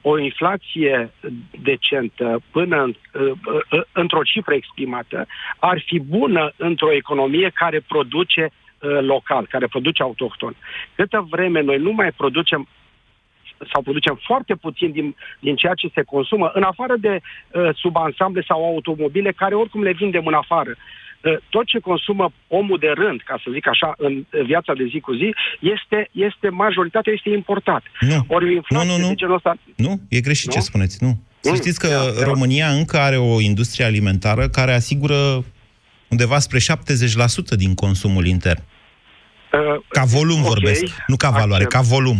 o 0.00 0.18
inflație 0.18 1.10
decentă 1.62 2.40
până 2.50 2.82
în, 2.82 2.94
uh, 3.12 3.30
uh, 3.70 3.82
într-o 3.92 4.22
cifră 4.22 4.54
exprimată 4.54 5.26
ar 5.58 5.82
fi 5.86 6.00
bună 6.00 6.52
într-o 6.56 6.92
economie 6.92 7.50
care 7.54 7.80
produce 7.80 8.50
uh, 8.50 8.98
local, 9.00 9.46
care 9.46 9.66
produce 9.66 10.02
autohton. 10.02 10.54
Câtă 10.94 11.26
vreme 11.30 11.60
noi 11.60 11.78
nu 11.78 11.92
mai 11.92 12.12
producem 12.12 12.68
sau 13.72 13.82
producem 13.82 14.20
foarte 14.22 14.54
puțin 14.54 14.92
din, 14.92 15.16
din 15.38 15.56
ceea 15.56 15.74
ce 15.74 15.90
se 15.94 16.02
consumă, 16.02 16.50
în 16.54 16.62
afară 16.62 16.96
de 16.96 17.20
uh, 17.50 17.68
subansamble 17.74 18.42
sau 18.46 18.64
automobile 18.64 19.32
care 19.32 19.54
oricum 19.54 19.82
le 19.82 19.92
vindem 19.92 20.26
în 20.26 20.34
afară. 20.34 20.70
Uh, 20.70 21.09
tot 21.48 21.66
ce 21.66 21.78
consumă 21.78 22.32
omul 22.48 22.78
de 22.78 22.92
rând, 22.94 23.20
ca 23.24 23.40
să 23.44 23.50
zic 23.52 23.66
așa, 23.68 23.94
în 23.96 24.12
uh, 24.16 24.44
viața 24.44 24.72
de 24.74 24.84
zi 24.92 25.00
cu 25.00 25.12
zi, 25.12 25.34
este, 25.60 26.08
este 26.12 26.48
majoritatea 26.48 27.12
este 27.12 27.28
importat. 27.30 27.82
Nu. 28.00 28.24
Ori 28.28 28.44
o 28.44 28.50
inflație 28.50 28.88
Nu, 28.88 28.96
nu, 28.96 29.02
nu. 29.02 29.08
de 29.08 29.14
genul 29.14 29.34
ăsta... 29.34 29.56
Nu? 29.76 30.00
E 30.08 30.20
greșit 30.20 30.46
Nu? 30.46 30.52
ce 30.52 30.60
spuneți, 30.60 30.96
nu. 31.04 31.18
Să 31.40 31.50
Mm, 31.50 31.56
știți 31.56 31.78
că 31.80 31.86
da, 31.88 32.20
da. 32.20 32.24
România 32.24 32.68
încă 32.70 32.98
are 32.98 33.16
o 33.16 33.40
industrie 33.40 33.84
alimentară 33.84 34.48
care 34.48 34.72
asigură 34.74 35.44
undeva 36.08 36.38
spre 36.38 36.58
70% 36.58 37.56
din 37.56 37.74
consumul 37.74 38.26
intern. 38.26 38.62
Uh, 39.52 39.82
Ca 39.88 40.04
volum 40.04 40.40
ok, 40.40 40.46
vorbesc, 40.46 40.84
nu 41.06 41.16
ca 41.16 41.30
valoare, 41.30 41.64
accept. 41.64 41.72
ca 41.72 41.80
volum. 41.80 42.16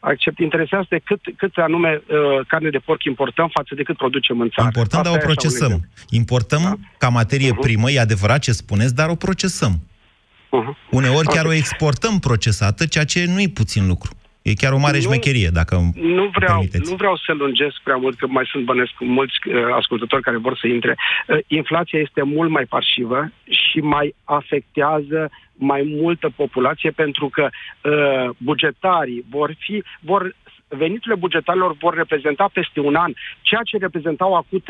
Accept. 0.00 0.38
Interesează 0.38 0.86
de 0.90 0.98
cât, 1.04 1.20
cât 1.36 1.56
anume 1.56 2.02
uh, 2.06 2.46
carne 2.46 2.70
de 2.70 2.78
porc 2.78 3.04
importăm 3.04 3.48
față 3.52 3.74
de 3.74 3.82
cât 3.82 3.96
producem 3.96 4.40
în 4.40 4.48
țară. 4.48 4.66
Importăm, 4.66 5.02
dar 5.02 5.12
o 5.12 5.14
Asta 5.14 5.26
e 5.28 5.30
așa 5.30 5.30
un 5.30 5.34
procesăm. 5.34 5.70
exemplu. 5.70 5.88
Importăm 6.10 6.62
Da. 6.62 6.74
ca 6.98 7.08
materie 7.08 7.50
Mhm. 7.50 7.60
primă, 7.60 7.90
e 7.90 8.00
adevărat 8.00 8.38
ce 8.40 8.52
spuneți, 8.52 8.94
dar 8.94 9.08
o 9.08 9.14
procesăm. 9.14 9.72
Uh-huh. 9.76 10.90
Uneori 10.90 11.26
chiar 11.26 11.44
Ok. 11.44 11.50
o 11.50 11.54
exportăm 11.54 12.18
procesată, 12.18 12.86
ceea 12.86 13.04
ce 13.04 13.24
nu 13.26 13.40
e 13.40 13.48
puțin 13.48 13.86
lucru. 13.86 14.10
E 14.48 14.54
chiar 14.54 14.72
o 14.72 14.78
mare 14.78 14.96
Nu- 14.96 15.02
șmecherie, 15.02 15.48
dacă 15.52 15.74
îmi 15.76 15.92
Nu 16.16 16.30
vreau, 16.38 16.54
permiteți. 16.54 16.90
nu 16.90 16.96
vreau 16.96 17.16
să 17.16 17.32
lungesc 17.32 17.76
prea 17.82 17.96
mult, 17.96 18.16
că 18.18 18.26
mai 18.26 18.44
sunt 18.50 18.64
bănesc 18.64 18.92
mulți 18.98 19.34
uh, 19.46 19.54
ascultători 19.80 20.22
care 20.22 20.36
vor 20.36 20.56
să 20.60 20.66
intre. 20.66 20.96
Uh, 21.26 21.38
inflația 21.46 21.98
este 21.98 22.22
mult 22.22 22.50
mai 22.50 22.64
parsivă 22.64 23.30
și 23.48 23.78
mai 23.80 24.14
afectează 24.24 25.30
mai 25.54 25.82
multă 26.00 26.30
populație 26.36 26.90
pentru 26.90 27.28
că 27.28 27.48
uh, 27.50 28.30
bugetarii 28.38 29.24
vor 29.30 29.54
fi, 29.58 29.82
vor 30.00 30.34
veniturile 30.68 31.14
bugetarilor 31.14 31.72
vor 31.72 31.94
reprezenta 31.94 32.50
peste 32.52 32.80
un 32.80 32.94
an 32.94 33.12
ceea 33.42 33.60
ce 33.64 33.76
reprezentau 33.76 34.34
acum 34.34 34.62
3-4 34.62 34.64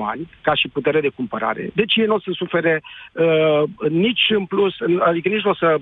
ani 0.00 0.28
ca 0.40 0.54
și 0.54 0.68
putere 0.68 1.00
de 1.00 1.08
cumpărare. 1.08 1.70
Deci 1.74 1.96
ei 1.96 2.06
nu 2.06 2.14
o 2.14 2.20
să 2.20 2.30
sufere 2.32 2.82
uh, 3.12 3.62
nici 3.90 4.26
în 4.28 4.46
plus, 4.46 4.74
adică 5.00 5.28
nici 5.28 5.42
nu 5.42 5.50
o 5.50 5.54
să 5.54 5.76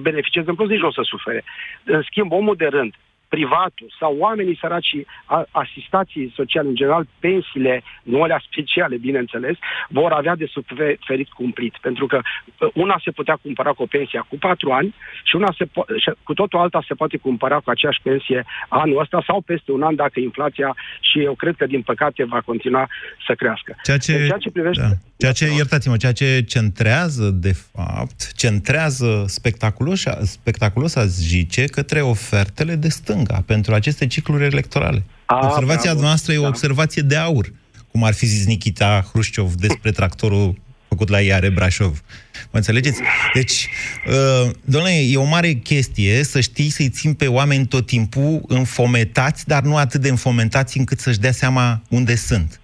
beneficieze 0.00 0.50
în 0.50 0.54
plus, 0.54 0.68
nici 0.68 0.80
nu 0.80 0.86
o 0.86 0.92
să 0.92 1.02
sufere. 1.02 1.44
În 1.84 2.02
schimb, 2.02 2.32
omul 2.32 2.56
de 2.56 2.66
rând, 2.66 2.94
privatul 3.34 3.88
sau 3.98 4.16
oamenii 4.18 4.56
săraci, 4.60 4.94
a- 5.24 5.46
asistații 5.50 6.32
sociali 6.36 6.68
în 6.68 6.74
general, 6.74 7.06
pensiile, 7.18 7.82
nu 8.02 8.22
alea 8.22 8.42
speciale, 8.48 8.96
bineînțeles, 8.96 9.56
vor 9.88 10.12
avea 10.12 10.34
de 10.36 10.46
suferit 10.46 11.28
cumplit. 11.28 11.74
Pentru 11.80 12.06
că 12.06 12.18
uh, 12.20 12.68
una 12.74 12.96
se 13.04 13.10
putea 13.10 13.36
cumpăra 13.42 13.72
cu 13.72 13.82
o 13.82 13.86
pensie 13.86 14.22
cu 14.28 14.36
patru 14.38 14.70
ani 14.70 14.94
și 15.24 15.36
una 15.36 15.54
se 15.58 15.64
po- 15.64 15.88
și 16.02 16.10
cu 16.22 16.34
totul 16.34 16.58
alta 16.58 16.84
se 16.88 16.94
poate 16.94 17.16
cumpăra 17.16 17.58
cu 17.60 17.70
aceeași 17.70 18.00
pensie 18.02 18.44
anul 18.68 19.00
ăsta 19.00 19.22
sau 19.26 19.40
peste 19.40 19.72
un 19.72 19.82
an 19.82 19.94
dacă 19.94 20.20
inflația 20.20 20.76
și 21.00 21.18
eu 21.22 21.34
cred 21.34 21.54
că 21.56 21.66
din 21.66 21.82
păcate 21.82 22.24
va 22.24 22.40
continua 22.40 22.88
să 23.26 23.34
crească. 23.34 23.76
Ceea 23.82 23.98
ce, 23.98 24.12
În 24.12 24.26
ceea 24.26 24.38
ce 24.38 24.50
privește... 24.50 24.82
da. 24.82 24.88
Ceea 25.20 25.32
ce, 25.32 25.54
iertați-mă, 25.54 25.96
ceea 25.96 26.12
ce 26.12 26.44
centrează, 26.48 27.30
de 27.30 27.56
fapt, 27.72 28.32
centrează 28.34 29.24
spectaculos, 29.28 30.02
spectaculos 30.24 30.94
aș 30.94 31.06
zice, 31.06 31.64
către 31.64 32.00
ofertele 32.00 32.74
de 32.74 32.88
stânga 32.88 33.42
pentru 33.46 33.74
aceste 33.74 34.06
cicluri 34.06 34.44
electorale. 34.44 35.02
A, 35.26 35.46
Observația 35.46 35.90
bravo, 35.90 36.06
noastră 36.06 36.32
e 36.32 36.38
o 36.38 36.42
da. 36.42 36.48
observație 36.48 37.02
de 37.02 37.16
aur, 37.16 37.52
cum 37.90 38.04
ar 38.04 38.14
fi 38.14 38.26
zis 38.26 38.46
Nikita 38.46 39.06
Hrușciov 39.12 39.54
despre 39.54 39.90
tractorul 39.90 40.58
făcut 40.88 41.08
la 41.08 41.20
Iare 41.20 41.48
Brașov. 41.48 42.02
Mă 42.50 42.58
înțelegeți? 42.58 43.00
Deci, 43.34 43.68
uh, 44.06 44.50
domnule, 44.64 44.94
e 44.94 45.16
o 45.16 45.24
mare 45.24 45.52
chestie 45.52 46.22
să 46.24 46.40
știi 46.40 46.70
să-i 46.70 46.88
țin 46.88 47.14
pe 47.14 47.26
oameni 47.26 47.66
tot 47.66 47.86
timpul 47.86 48.42
înfometați, 48.46 49.46
dar 49.46 49.62
nu 49.62 49.76
atât 49.76 50.00
de 50.00 50.08
înfometați 50.08 50.78
încât 50.78 51.00
să-și 51.00 51.18
dea 51.18 51.32
seama 51.32 51.82
unde 51.88 52.14
sunt. 52.14 52.59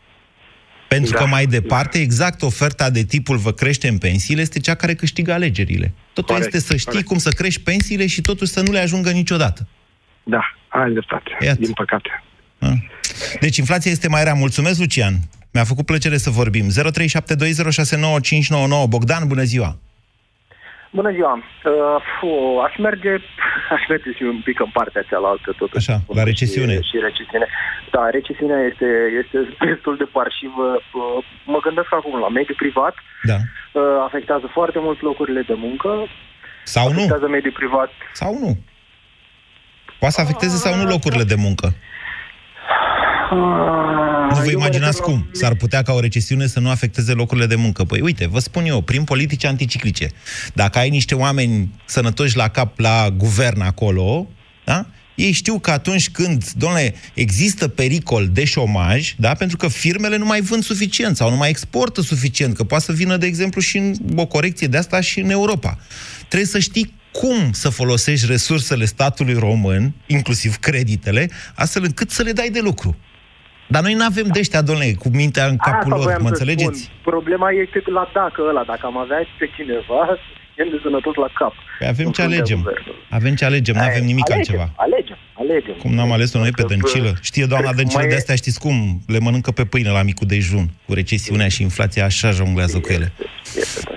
Pentru 0.89 1.13
Da. 1.13 1.19
că 1.19 1.27
mai 1.27 1.47
departe, 1.47 1.99
exact 2.01 2.43
oferta 2.43 2.91
de 2.91 3.03
tipul 3.05 3.37
vă 3.37 3.53
crește 3.53 3.89
în 3.89 3.99
pensiile 3.99 4.41
este 4.41 4.59
cea 4.61 4.75
care 4.75 4.95
câștigă 4.95 5.33
alegerile. 5.33 5.93
Totul 6.13 6.35
Corect, 6.35 6.55
este 6.55 6.67
să 6.69 6.77
știi 6.77 6.91
corect. 6.91 7.07
cum 7.09 7.19
să 7.19 7.31
crești 7.31 7.61
pensiile 7.61 8.07
și 8.07 8.21
totuși 8.21 8.53
să 8.53 8.61
nu 8.61 8.73
le 8.73 8.79
ajungă 8.79 9.11
niciodată. 9.11 9.67
Da, 10.23 10.41
ai 10.69 10.91
dreptate, 10.93 11.31
Iată. 11.45 11.61
din 11.61 11.73
păcate. 11.73 12.23
A. 12.59 12.73
Deci 13.41 13.57
inflația 13.57 13.91
este 13.91 14.09
mai 14.09 14.25
rea. 14.25 14.35
Mulțumesc, 14.35 14.79
Lucian. 14.79 15.19
Mi-a 15.53 15.65
făcut 15.65 15.87
plăcere 15.87 16.17
să 16.17 16.31
vorbim. 16.31 16.69
0372069599. 16.71 18.89
Bogdan, 18.89 19.27
bună 19.27 19.43
ziua! 19.43 19.79
Bună 20.91 21.11
ziua! 21.13 21.33
Uh, 21.35 21.43
fu, 22.19 22.31
aș 22.67 22.77
merge, 22.77 23.13
aș 23.77 23.83
merge 23.89 24.11
și 24.17 24.23
un 24.23 24.41
pic 24.45 24.61
în 24.61 24.71
partea 24.73 25.03
cealaltă, 25.03 25.55
totuși. 25.59 25.91
Așa, 25.91 26.01
la 26.15 26.23
recesiune. 26.23 26.75
Și, 26.75 26.89
și 26.91 26.97
recesiune. 27.09 27.47
Da, 27.91 28.09
recesiunea 28.11 28.61
este, 28.71 28.89
este 29.23 29.39
destul 29.73 29.97
de 29.97 30.05
parșivă. 30.17 30.67
Uh, 30.75 31.25
mă 31.45 31.59
gândesc 31.67 31.91
acum 31.95 32.21
la 32.21 32.29
mediul 32.29 32.63
privat. 32.65 32.95
Da. 33.23 33.39
Uh, 33.73 33.83
afectează 34.09 34.47
foarte 34.53 34.79
mult 34.79 35.01
locurile 35.01 35.43
de 35.43 35.55
muncă. 35.57 35.91
Sau 36.65 36.87
nu? 36.89 36.99
Afectează 36.99 37.29
mediul 37.29 37.53
privat. 37.53 37.91
Sau 38.13 38.33
nu? 38.39 38.57
Poate 39.99 40.15
să 40.15 40.21
afecteze 40.21 40.57
sau 40.57 40.75
nu 40.75 40.85
locurile 40.85 41.25
de 41.25 41.35
muncă? 41.47 41.67
Uh, 43.33 44.37
Nu 44.37 44.43
vă 44.43 44.51
eu 44.51 44.59
mă 44.59 44.65
imaginați 44.65 44.97
refer 44.99 45.01
la- 45.01 45.05
cum 45.05 45.29
s-ar 45.33 45.55
putea 45.55 45.83
ca 45.83 45.93
o 45.93 46.01
recesiune 46.01 46.47
să 46.47 46.61
nu 46.61 46.71
afecteze 46.71 47.13
locurile 47.13 47.47
de 47.47 47.55
muncă. 47.55 47.85
Păi 47.85 48.01
uite, 48.01 48.27
vă 48.27 48.39
spun 48.39 48.65
eu, 48.65 48.81
prin 48.81 49.05
politici 49.05 49.45
anticiclice, 49.45 50.11
dacă 50.55 50.79
ai 50.79 50.91
niște 50.91 51.15
oameni 51.15 51.71
sănătoși 51.85 52.37
la 52.37 52.49
cap 52.49 52.79
la 52.79 53.11
guvern 53.17 53.61
acolo, 53.61 54.29
da? 54.65 54.87
ei 55.15 55.33
știu 55.33 55.59
că 55.59 55.71
atunci 55.71 56.11
când, 56.11 56.51
domnule, 56.51 56.95
există 57.15 57.69
pericol 57.69 58.29
de 58.33 58.45
șomaj, 58.45 59.15
da? 59.17 59.35
pentru 59.35 59.57
că 59.57 59.69
firmele 59.69 60.17
nu 60.17 60.25
mai 60.25 60.41
vând 60.41 60.63
suficient 60.65 61.17
sau 61.17 61.31
nu 61.31 61.37
mai 61.37 61.49
exportă 61.49 62.01
suficient, 62.01 62.57
că 62.57 62.65
poate 62.65 62.85
să 62.85 62.93
vină, 62.93 63.17
de 63.17 63.27
exemplu, 63.27 63.61
și 63.61 63.77
în 63.77 63.95
o 64.17 64.27
corecție 64.27 64.67
de 64.67 64.77
asta 64.77 65.01
și 65.01 65.21
în 65.21 65.31
Europa. 65.31 65.79
Trebuie 66.19 66.49
să 66.49 66.59
știi 66.59 66.95
cum 67.13 67.53
să 67.53 67.69
folosești 67.69 68.27
resursele 68.27 68.85
statului 68.85 69.35
român, 69.35 69.95
inclusiv 70.07 70.57
creditele, 70.57 71.31
astfel 71.55 71.85
încât 71.85 72.11
să 72.11 72.23
le 72.23 72.33
dai 72.33 72.51
de 72.51 72.61
lucru. 72.61 72.97
Dar 73.75 73.83
noi 73.83 73.95
nu 73.95 74.05
avem 74.05 74.27
de 74.33 74.39
ăștia, 74.39 74.63
domnule, 74.63 74.93
cu 75.03 75.09
mintea 75.21 75.47
în 75.47 75.57
capul 75.57 75.93
Asta 75.93 75.95
lor, 75.95 76.03
voiam 76.05 76.23
mă 76.23 76.29
să 76.29 76.33
înțelegeți? 76.35 76.81
Spun. 76.83 77.13
Problema 77.13 77.49
este 77.51 77.79
la 77.99 78.11
dacă 78.15 78.41
ăla, 78.51 78.63
dacă 78.73 78.85
am 78.91 78.99
avea 78.99 79.21
pe 79.39 79.47
cineva, 79.57 80.01
e 80.61 80.63
de 80.75 80.79
sănătos 80.83 81.15
la 81.15 81.29
cap. 81.39 81.55
Păi 81.79 81.89
avem 81.89 82.07
în 82.07 82.13
ce 82.13 82.21
fruntea 82.21 82.37
alegem. 82.37 82.59
guvernului. 82.63 83.01
Avem 83.19 83.35
ce 83.35 83.45
alegem, 83.45 83.75
nu 83.75 83.83
avem 83.91 84.05
nimic 84.05 84.31
alegem, 84.31 84.59
altceva. 84.59 84.83
Alegem, 84.87 85.19
alegem. 85.43 85.75
Cum 85.83 85.93
n-am 85.95 86.13
ales-o 86.13 86.39
noi 86.39 86.51
pe 86.51 86.63
Că, 86.63 86.69
Dăncilă? 86.69 87.13
Știe 87.31 87.45
doamna 87.53 87.67
cred 87.71 87.77
că 87.77 87.81
Dăncilă 87.81 88.01
mai 88.01 88.09
de 88.09 88.15
e- 88.15 88.23
astea, 88.23 88.35
știți 88.43 88.59
cum? 88.65 88.77
Le 89.07 89.19
mănâncă 89.19 89.51
pe 89.51 89.65
pâine 89.65 89.91
la 89.91 90.03
micul 90.03 90.27
dejun. 90.27 90.67
Cu 90.87 90.93
recesiunea 90.95 91.49
și 91.49 91.63
inflația 91.63 92.05
așa 92.05 92.31
jonglează 92.31 92.79
cu 92.81 92.93
ele. 92.93 93.13
Este, 93.57 93.81
da. 93.85 93.91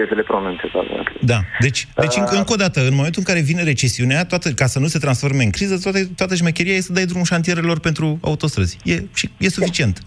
Știe 0.00 0.14
să 0.14 0.20
le 0.20 0.26
pronunțe 0.26 0.66
toate. 0.72 1.12
Da. 1.20 1.40
Deci, 1.58 1.88
deci 1.96 2.16
încă, 2.16 2.36
încă 2.36 2.52
o 2.52 2.56
dată, 2.56 2.80
în 2.80 2.94
momentul 2.94 3.22
în 3.26 3.34
care 3.34 3.44
vine 3.44 3.62
recesiunea, 3.62 4.24
toată, 4.24 4.50
ca 4.50 4.66
să 4.66 4.78
nu 4.78 4.86
se 4.86 4.98
transforme 4.98 5.42
în 5.42 5.50
criză, 5.50 5.78
toată, 5.78 5.98
toată 6.16 6.34
șmecheria 6.34 6.74
e 6.74 6.80
să 6.80 6.92
dai 6.92 7.04
drumul 7.04 7.24
șantierelor 7.24 7.78
pentru 7.80 8.18
autostrăzi. 8.22 8.76
E, 8.84 9.02
și, 9.14 9.30
e 9.38 9.48
suficient. 9.48 10.02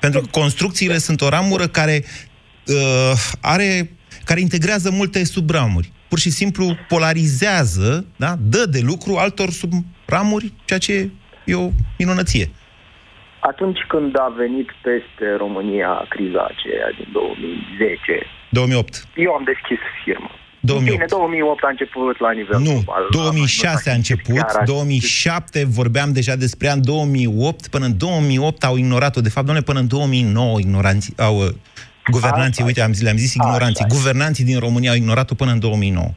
Pentru 0.00 0.20
că 0.20 0.26
construcțiile 0.30 0.98
sunt 0.98 1.20
o 1.20 1.28
ramură 1.28 1.66
care 1.66 2.04
uh, 2.66 3.12
are 3.40 3.90
care 4.24 4.40
integrează 4.40 4.90
multe 4.90 5.24
subramuri. 5.24 5.92
Pur 6.08 6.18
și 6.18 6.30
simplu 6.30 6.64
polarizează, 6.88 8.06
da? 8.16 8.34
dă 8.38 8.64
de 8.70 8.80
lucru 8.82 9.16
altor 9.16 9.50
subramuri, 9.50 10.52
ceea 10.64 10.78
ce 10.78 11.10
e 11.44 11.54
o 11.54 11.68
minunăție. 11.98 12.50
Atunci 13.40 13.78
când 13.88 14.18
a 14.18 14.32
venit 14.36 14.68
peste 14.82 15.36
România 15.36 16.06
criza 16.08 16.42
aceea 16.52 16.88
din 16.98 17.08
2010, 17.12 18.26
2008. 18.48 19.04
eu 19.16 19.32
am 19.32 19.42
deschis 19.44 19.78
firmă. 20.04 20.30
2008. 20.60 20.92
Bine, 20.96 21.04
2008 21.08 21.62
a 21.64 21.68
început 21.68 22.20
la 22.20 22.30
nivel 22.32 22.58
Nu, 22.58 22.64
global. 22.72 23.06
2006 23.10 23.90
a 23.90 23.94
început, 23.94 24.34
Chiar 24.34 24.56
a- 24.60 24.64
2007 24.64 25.64
vorbeam 25.66 26.12
deja 26.12 26.34
despre 26.36 26.68
an 26.70 26.80
2008, 26.84 27.68
până 27.68 27.84
în 27.84 27.96
2008 27.96 28.64
au 28.64 28.76
ignorat-o. 28.76 29.20
De 29.20 29.28
fapt, 29.28 29.46
doamne, 29.46 29.62
până 29.62 29.78
în 29.78 29.88
2009 29.88 30.58
ignoranții, 30.60 31.14
au, 31.18 31.36
uh, 31.36 31.48
guvernanții, 32.10 32.64
uite, 32.64 32.80
am 32.80 32.92
zis, 32.92 33.02
le-am 33.02 33.16
zis 33.16 33.34
ignoranții, 33.34 33.84
Așa. 33.84 33.94
guvernanții 33.96 34.44
din 34.44 34.58
România 34.58 34.90
au 34.90 34.96
ignorat-o 34.96 35.34
până 35.34 35.50
în 35.50 35.58
2009. 35.60 36.10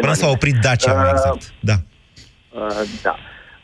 Până 0.00 0.12
s-a 0.12 0.28
oprit 0.28 0.54
Dacia, 0.54 0.92
mai 0.92 1.04
Uh, 1.04 1.10
exact. 1.12 1.52
Da. 1.60 1.74
Uh, 2.54 2.88
da. 3.02 3.14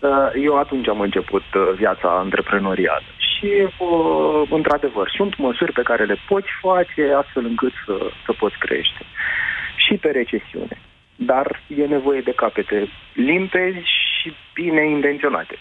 Uh, 0.00 0.08
eu 0.44 0.58
atunci 0.58 0.88
am 0.88 1.00
început 1.00 1.42
uh, 1.54 1.62
viața 1.78 2.08
antreprenorială 2.24 3.02
și, 3.36 3.48
uh, 3.78 4.48
într-adevăr, 4.50 5.12
sunt 5.16 5.36
măsuri 5.36 5.72
pe 5.72 5.82
care 5.82 6.04
le 6.04 6.16
poți 6.28 6.48
face 6.60 7.12
astfel 7.22 7.44
încât 7.44 7.72
să, 7.86 7.96
să 8.24 8.32
poți 8.32 8.58
crește. 8.58 9.02
Și 9.76 9.94
pe 9.94 10.08
recesiune. 10.08 10.76
Dar 11.16 11.62
e 11.76 11.84
nevoie 11.84 12.20
de 12.20 12.32
capete 12.36 12.88
limpezi 13.12 13.84
și 14.20 14.32
bine 14.54 14.88
intenționate. 14.88 15.56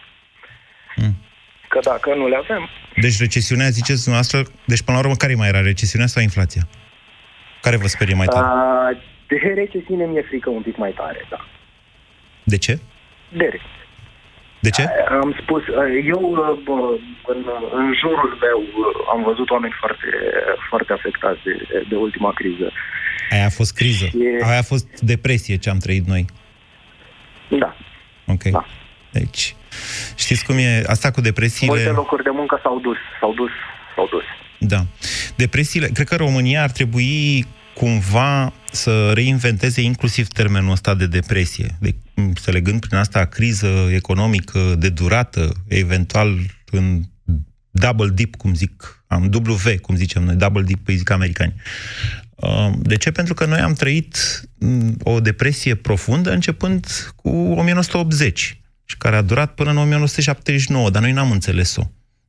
Mm. 0.95 1.15
Că 1.67 1.79
dacă 1.83 2.15
nu 2.15 2.27
le 2.27 2.35
avem, 2.35 2.69
Deci 2.95 3.19
recesiunea, 3.19 3.69
ziceți 3.69 4.03
dumneavoastră, 4.03 4.53
deci 4.65 4.81
până 4.81 4.97
la 4.97 5.03
urmă 5.03 5.15
care 5.15 5.35
mai 5.35 5.47
era, 5.47 5.61
recesiunea 5.61 6.07
sau 6.07 6.21
inflația? 6.21 6.61
Care 7.61 7.77
vă 7.77 7.87
sperie 7.87 8.15
mai 8.15 8.25
tare? 8.27 8.45
uh, 8.45 8.97
de 9.27 9.53
recesiune 9.55 10.05
mi-e 10.05 10.21
frică 10.21 10.49
un 10.49 10.61
pic 10.61 10.77
mai 10.77 10.91
tare, 10.91 11.25
da. 11.29 11.45
De 12.43 12.57
ce? 12.57 12.79
De 13.29 13.43
recesiune. 13.43 13.74
De 14.65 14.69
ce? 14.69 14.83
Am 15.21 15.35
spus, 15.41 15.63
eu 16.13 16.21
bă, 16.63 16.77
în, 17.33 17.39
în 17.79 17.87
jurul 18.01 18.31
meu 18.45 18.59
am 19.13 19.23
văzut 19.23 19.49
oameni 19.49 19.73
foarte, 19.79 20.07
foarte 20.69 20.93
afectați 20.93 21.39
de, 21.43 21.85
de 21.89 21.95
ultima 21.95 22.31
criză. 22.33 22.71
Aia 23.31 23.45
a 23.45 23.49
fost 23.49 23.73
criză. 23.75 24.05
Și- 24.05 24.17
Aia 24.49 24.59
a 24.59 24.69
fost 24.73 24.87
depresie 25.01 25.55
ce 25.57 25.69
am 25.69 25.77
trăit 25.77 26.05
noi. 26.07 26.25
Da. 27.59 27.75
Ok. 28.27 28.43
Da. 28.43 28.65
Deci, 29.11 29.55
știți 30.15 30.45
cum 30.45 30.55
e 30.57 30.83
asta 30.87 31.11
cu 31.11 31.21
depresiile? 31.21 31.73
Multe 31.75 31.89
locuri 31.89 32.23
de 32.23 32.29
muncă 32.33 32.59
s-au 32.63 32.79
dus, 32.79 32.97
s-au 33.19 33.33
dus, 33.33 33.51
s-au 33.95 34.07
dus. 34.11 34.23
Da. 34.59 34.81
Depresiile, 35.35 35.87
cred 35.93 36.07
că 36.07 36.15
România 36.15 36.61
ar 36.63 36.71
trebui 36.71 37.45
cumva 37.75 38.53
să 38.71 39.11
reinventeze 39.13 39.81
inclusiv 39.81 40.27
termenul 40.27 40.71
ăsta 40.71 40.93
de 40.93 41.07
depresie. 41.07 41.77
De, 41.79 41.95
înțelegând 42.13 42.79
prin 42.79 42.97
asta 42.97 43.25
criză 43.25 43.87
economică 43.91 44.75
de 44.77 44.89
durată, 44.89 45.51
eventual 45.67 46.39
în 46.71 47.03
double 47.71 48.09
dip, 48.13 48.35
cum 48.35 48.53
zic, 48.53 49.03
am 49.07 49.31
W, 49.33 49.79
cum 49.81 49.95
zicem 49.95 50.23
noi, 50.23 50.35
double 50.35 50.63
dip, 50.63 50.87
îi 50.87 50.95
zic 50.95 51.09
americani. 51.09 51.53
Uh, 52.35 52.71
De 52.79 52.95
ce? 52.95 53.11
Pentru 53.11 53.33
că 53.33 53.45
noi 53.45 53.59
am 53.59 53.73
trăit 53.73 54.17
mm, 54.59 54.97
o 55.03 55.19
depresie 55.19 55.75
profundă 55.75 56.31
începând 56.31 57.13
cu 57.15 57.29
1980 57.29 58.59
și 58.85 58.97
care 58.97 59.15
a 59.15 59.21
durat 59.21 59.53
până 59.53 59.69
în 59.69 59.77
1979, 59.77 60.89
dar 60.89 61.01
noi 61.01 61.11
n-am 61.11 61.31
înțeles-o. 61.31 61.83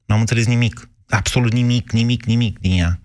N-am 0.07 0.21
înțeles 0.21 0.47
nimic. 0.47 0.89
Absolut 1.09 1.53
nimic, 1.53 1.93
nimic, 1.93 2.25
nimic 2.25 2.59
din 2.59 2.79
ea. 2.79 3.01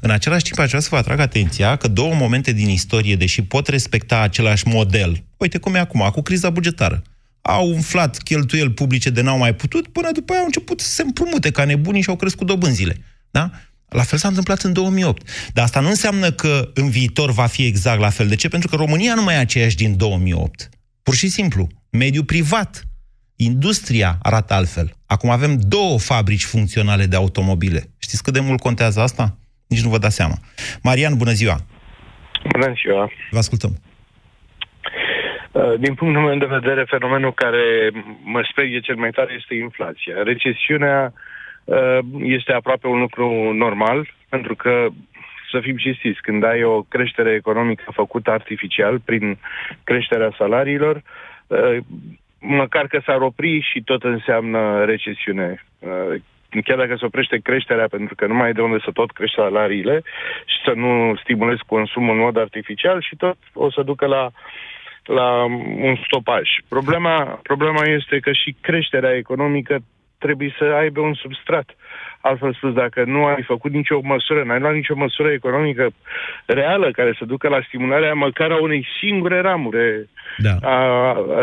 În 0.00 0.10
același 0.10 0.44
timp, 0.44 0.58
aș 0.58 0.68
vrea 0.68 0.80
să 0.80 0.88
vă 0.90 0.96
atrag 0.96 1.20
atenția 1.20 1.76
că 1.76 1.88
două 1.88 2.14
momente 2.14 2.52
din 2.52 2.68
istorie, 2.68 3.16
deși 3.16 3.42
pot 3.42 3.68
respecta 3.68 4.20
același 4.20 4.68
model, 4.68 5.24
uite 5.36 5.58
cum 5.58 5.74
e 5.74 5.78
acum, 5.78 6.10
cu 6.12 6.22
criza 6.22 6.50
bugetară, 6.50 7.02
au 7.42 7.68
umflat 7.68 8.18
cheltuieli 8.18 8.70
publice 8.70 9.10
de 9.10 9.20
n-au 9.20 9.38
mai 9.38 9.54
putut, 9.54 9.88
până 9.88 10.10
după 10.12 10.32
aia 10.32 10.40
au 10.40 10.46
început 10.46 10.80
să 10.80 10.90
se 10.90 11.02
împrumute 11.02 11.50
ca 11.50 11.64
nebunii 11.64 12.02
și 12.02 12.08
au 12.08 12.16
crescut 12.16 12.46
dobânzile. 12.46 12.96
Da? 13.30 13.50
La 13.88 14.02
fel 14.02 14.18
s-a 14.18 14.28
întâmplat 14.28 14.62
în 14.62 14.72
2008. 14.72 15.28
Dar 15.52 15.64
asta 15.64 15.80
nu 15.80 15.88
înseamnă 15.88 16.32
că 16.32 16.70
în 16.74 16.90
viitor 16.90 17.32
va 17.32 17.46
fi 17.46 17.64
exact 17.64 18.00
la 18.00 18.08
fel. 18.08 18.28
De 18.28 18.34
ce? 18.34 18.48
Pentru 18.48 18.68
că 18.68 18.76
România 18.76 19.14
nu 19.14 19.22
mai 19.22 19.34
e 19.34 19.38
aceeași 19.38 19.76
din 19.76 19.96
2008. 19.96 20.68
Pur 21.02 21.14
și 21.14 21.28
simplu. 21.28 21.68
Mediul 21.90 22.24
privat 22.24 22.84
Industria 23.36 24.18
arată 24.22 24.54
altfel. 24.54 24.96
Acum 25.06 25.30
avem 25.30 25.60
două 25.60 25.98
fabrici 25.98 26.44
funcționale 26.44 27.06
de 27.06 27.16
automobile. 27.16 27.90
Știți 27.98 28.22
cât 28.22 28.32
de 28.32 28.40
mult 28.40 28.60
contează 28.60 29.00
asta? 29.00 29.38
Nici 29.74 29.84
nu 29.84 29.90
vă 29.90 29.98
dați 29.98 30.14
seama. 30.20 30.36
Marian, 30.82 31.14
bună 31.16 31.30
ziua! 31.30 31.56
Bună 32.52 32.72
ziua! 32.80 33.10
Vă 33.30 33.38
ascultăm. 33.38 33.72
Uh, 35.52 35.74
Din 35.78 35.94
punctul 35.94 36.22
meu 36.22 36.38
de 36.38 36.56
vedere, 36.58 36.84
fenomenul 36.84 37.34
care 37.34 37.90
mă 38.24 38.40
sperie 38.50 38.80
cel 38.80 38.96
mai 38.96 39.10
tare 39.10 39.32
este 39.38 39.54
inflația. 39.54 40.14
Recesiunea 40.22 41.12
uh, 41.64 41.98
este 42.22 42.52
aproape 42.52 42.86
un 42.86 43.00
lucru 43.00 43.52
normal, 43.52 44.08
pentru 44.28 44.54
că, 44.54 44.86
să 45.50 45.58
fim 45.62 45.76
cinstiți, 45.76 46.20
când 46.20 46.44
ai 46.44 46.62
o 46.62 46.82
creștere 46.82 47.32
economică 47.32 47.84
făcută 47.92 48.30
artificial 48.30 48.98
prin 48.98 49.38
creșterea 49.84 50.34
salariilor, 50.38 51.02
uh, 51.46 51.76
măcar 52.38 52.86
că 52.86 53.00
s-ar 53.06 53.20
opri 53.20 53.68
și 53.72 53.82
tot 53.82 54.02
înseamnă 54.02 54.84
recesiune. 54.84 55.64
Uh, 56.54 56.62
Chiar 56.64 56.76
dacă 56.78 56.96
se 56.98 57.04
oprește 57.04 57.38
creșterea 57.42 57.88
pentru 57.88 58.14
că 58.14 58.26
nu 58.26 58.34
mai 58.34 58.48
e 58.48 58.52
de 58.52 58.60
unde 58.60 58.78
să 58.84 58.90
tot 58.92 59.10
crești 59.10 59.36
salariile 59.36 60.02
și 60.44 60.56
să 60.64 60.72
nu 60.74 61.16
stimulezi 61.22 61.62
consumul 61.66 62.14
în 62.14 62.20
mod 62.20 62.36
artificial 62.36 63.00
și 63.02 63.16
tot 63.16 63.36
o 63.52 63.70
să 63.70 63.82
ducă 63.82 64.06
la 64.06 64.30
la 65.06 65.44
un 65.88 65.96
stopaj. 66.04 66.48
Problema, 66.68 67.40
problema 67.42 67.82
este 67.84 68.18
că 68.18 68.32
și 68.32 68.56
creșterea 68.60 69.16
economică 69.16 69.78
trebuie 70.24 70.50
să 70.58 70.64
aibă 70.82 71.00
un 71.00 71.14
substrat. 71.22 71.68
Altfel 72.20 72.52
spus, 72.54 72.72
dacă 72.72 73.00
nu 73.14 73.20
ai 73.24 73.42
făcut 73.52 73.72
nicio 73.80 73.98
măsură, 74.12 74.40
n-ai 74.44 74.60
luat 74.60 74.74
nicio 74.74 74.96
măsură 75.04 75.28
economică 75.30 75.84
reală 76.46 76.90
care 76.98 77.12
să 77.18 77.24
ducă 77.24 77.48
la 77.48 77.60
stimularea 77.68 78.14
măcar 78.14 78.50
a 78.50 78.58
unei 78.68 78.86
singure 79.00 79.40
ramure, 79.40 80.08
da. 80.46 80.54
a, 80.74 80.76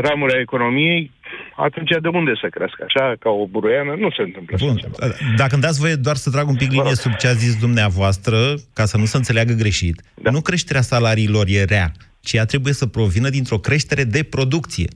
ramure 0.08 0.38
a 0.38 0.46
economiei, 0.48 1.12
atunci 1.56 1.90
de 2.02 2.08
unde 2.08 2.34
să 2.42 2.48
crească? 2.56 2.82
Așa, 2.88 3.16
ca 3.20 3.30
o 3.30 3.46
buruiană, 3.48 3.94
nu 4.04 4.10
se 4.18 4.22
întâmplă 4.22 4.56
Bun. 4.60 4.76
așa 4.76 4.80
ceva. 4.82 5.14
Dacă 5.42 5.54
îmi 5.54 5.66
dați 5.68 5.80
voie 5.80 5.96
doar 5.96 6.16
să 6.16 6.30
trag 6.30 6.48
un 6.48 6.56
pic 6.56 6.72
linie 6.72 6.96
sub 7.04 7.14
ce 7.22 7.28
a 7.28 7.34
zis 7.44 7.54
dumneavoastră, 7.66 8.38
ca 8.74 8.86
să 8.86 8.98
nu 8.98 9.06
se 9.06 9.18
înțeleagă 9.18 9.54
greșit, 9.54 10.02
da. 10.16 10.32
nu 10.32 10.42
creșterea 10.42 10.82
salariilor 10.82 11.46
e 11.48 11.64
rea, 11.64 11.92
ci 12.22 12.34
ea 12.34 12.46
trebuie 12.46 12.74
să 12.74 12.86
provină 12.86 13.30
dintr-o 13.30 13.58
creștere 13.58 14.04
de 14.04 14.24
producție. 14.24 14.88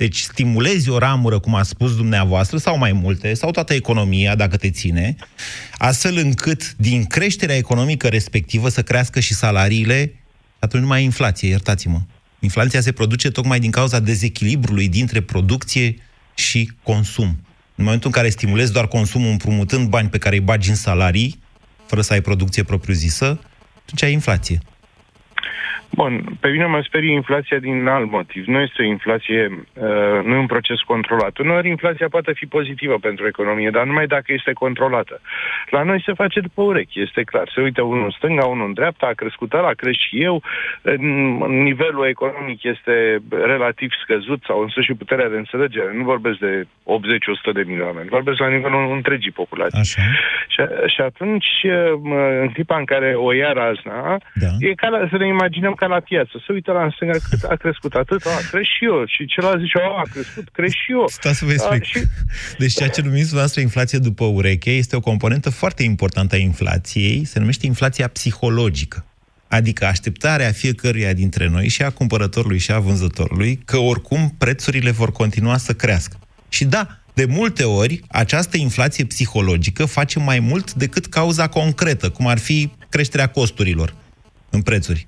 Deci 0.00 0.20
stimulezi 0.20 0.88
o 0.88 0.98
ramură, 0.98 1.38
cum 1.38 1.54
a 1.54 1.62
spus 1.62 1.96
dumneavoastră, 1.96 2.58
sau 2.58 2.78
mai 2.78 2.92
multe, 2.92 3.34
sau 3.34 3.50
toată 3.50 3.74
economia, 3.74 4.34
dacă 4.34 4.56
te 4.56 4.70
ține, 4.70 5.16
astfel 5.78 6.16
încât 6.16 6.74
din 6.76 7.04
creșterea 7.04 7.56
economică 7.56 8.08
respectivă 8.08 8.68
să 8.68 8.82
crească 8.82 9.20
și 9.20 9.34
salariile, 9.34 10.12
atunci 10.58 10.82
nu 10.82 10.88
mai 10.88 11.00
e 11.00 11.04
inflație, 11.04 11.48
iertați-mă. 11.48 12.00
Inflația 12.38 12.80
se 12.80 12.92
produce 12.92 13.30
tocmai 13.30 13.60
din 13.60 13.70
cauza 13.70 14.00
dezechilibrului 14.00 14.88
dintre 14.88 15.20
producție 15.20 15.96
și 16.34 16.72
consum. 16.82 17.38
În 17.74 17.84
momentul 17.84 18.06
în 18.06 18.12
care 18.12 18.28
stimulezi 18.28 18.72
doar 18.72 18.88
consumul 18.88 19.30
împrumutând 19.30 19.88
bani 19.88 20.08
pe 20.08 20.18
care 20.18 20.34
îi 20.34 20.42
bagi 20.42 20.68
în 20.68 20.74
salarii, 20.74 21.38
fără 21.86 22.00
să 22.00 22.12
ai 22.12 22.20
producție 22.20 22.62
propriu-zisă, 22.62 23.40
atunci 23.82 24.02
ai 24.02 24.12
inflație. 24.12 24.60
Bun, 25.92 26.24
pe 26.40 26.48
mine 26.48 26.64
mă 26.66 26.80
sperie 26.84 27.12
inflația 27.12 27.58
din 27.58 27.86
alt 27.86 28.10
motiv. 28.10 28.44
Nu 28.46 28.60
este 28.60 28.82
o 28.82 28.84
inflație, 28.84 29.42
uh, 29.74 30.24
nu 30.24 30.34
e 30.34 30.38
un 30.38 30.46
proces 30.46 30.80
controlat. 30.80 31.38
Uneori 31.38 31.68
inflația 31.68 32.08
poate 32.08 32.32
fi 32.32 32.46
pozitivă 32.46 32.98
pentru 32.98 33.26
economie, 33.26 33.70
dar 33.70 33.84
numai 33.84 34.06
dacă 34.06 34.32
este 34.32 34.52
controlată. 34.52 35.20
La 35.70 35.82
noi 35.82 36.02
se 36.06 36.12
face 36.12 36.40
după 36.40 36.62
urechi, 36.62 37.00
este 37.00 37.22
clar. 37.22 37.50
Se 37.54 37.60
uită 37.60 37.82
unul 37.82 38.04
în 38.04 38.10
stânga, 38.10 38.44
unul 38.46 38.66
în 38.66 38.72
dreapta, 38.72 39.06
a 39.06 39.12
crescut 39.12 39.52
ăla, 39.52 39.72
cresc 39.72 39.98
și 39.98 40.22
eu. 40.22 40.42
În- 40.82 41.38
Nivelul 41.62 42.06
economic 42.06 42.62
este 42.62 43.22
relativ 43.30 43.90
scăzut 44.02 44.42
sau 44.46 44.60
în 44.62 44.68
sfârșit 44.68 44.96
puterea 44.98 45.28
de 45.28 45.36
înțelegere. 45.36 45.90
Nu 45.94 46.02
vorbesc 46.04 46.38
de 46.38 46.66
80-100 46.84 47.52
de 47.52 47.62
milioane, 47.66 47.88
oameni, 47.90 48.08
vorbesc 48.08 48.38
la 48.38 48.48
nivelul 48.48 48.92
întregii 48.92 49.30
populații. 49.30 49.78
Așa. 49.80 50.02
Și, 50.48 50.62
și 50.94 51.00
atunci, 51.00 51.46
mă, 52.02 52.38
în 52.40 52.48
clipa 52.48 52.76
în 52.78 52.84
care 52.84 53.12
o 53.16 53.32
ia 53.32 53.52
razna, 53.52 54.16
Da. 54.34 54.46
e 54.58 54.74
ca 54.74 54.88
la, 54.88 55.06
să 55.10 55.16
ne 55.16 55.26
imaginăm 55.26 55.74
ca 55.80 55.86
la 55.86 56.00
piață. 56.00 56.34
Să 56.46 56.52
uită 56.52 56.70
la 56.72 56.82
în 56.84 56.90
stânga 56.96 57.18
cât 57.28 57.42
a 57.42 57.56
crescut 57.62 57.92
atât, 58.02 58.22
a, 58.26 58.36
cresc 58.50 58.70
și 58.76 58.84
eu. 58.90 58.98
Și 59.14 59.26
celălalt 59.32 59.60
zice, 59.64 59.78
a, 59.78 59.90
a 60.04 60.06
crescut, 60.12 60.46
cresc 60.56 60.74
și 60.82 60.90
eu. 60.96 61.04
Stați 61.08 61.38
să 61.38 61.44
vă 61.44 61.50
A, 61.50 61.54
explic. 61.54 61.84
și, 61.84 61.98
Deci 62.62 62.74
ceea 62.74 62.88
ce 62.88 63.00
numiți 63.00 63.30
dumneavoastră 63.30 63.60
inflație 63.60 63.98
după 63.98 64.24
ureche 64.24 64.70
este 64.70 64.96
o 64.96 65.00
componentă 65.10 65.50
foarte 65.50 65.82
importantă 65.82 66.34
a 66.34 66.38
inflației, 66.38 67.24
se 67.24 67.38
numește 67.38 67.66
inflația 67.66 68.08
psihologică. 68.08 69.04
Adică 69.48 69.86
așteptarea 69.86 70.50
fiecăruia 70.52 71.12
dintre 71.12 71.46
noi, 71.48 71.68
și 71.68 71.82
a 71.82 71.90
cumpărătorului 71.90 72.58
și 72.58 72.72
a 72.72 72.78
vânzătorului, 72.78 73.60
că 73.64 73.76
oricum 73.76 74.34
prețurile 74.38 74.90
vor 74.90 75.12
continua 75.12 75.56
să 75.56 75.72
crească. 75.72 76.16
Și 76.48 76.64
da, 76.64 76.86
de 77.14 77.24
multe 77.24 77.64
ori, 77.64 78.00
această 78.08 78.56
inflație 78.56 79.04
psihologică 79.04 79.84
face 79.84 80.18
mai 80.18 80.40
mult 80.40 80.72
decât 80.72 81.06
cauza 81.06 81.48
concretă, 81.48 82.10
cum 82.10 82.26
ar 82.26 82.38
fi 82.38 82.70
creșterea 82.88 83.26
costurilor 83.26 83.94
în 84.50 84.62
prețuri. 84.62 85.06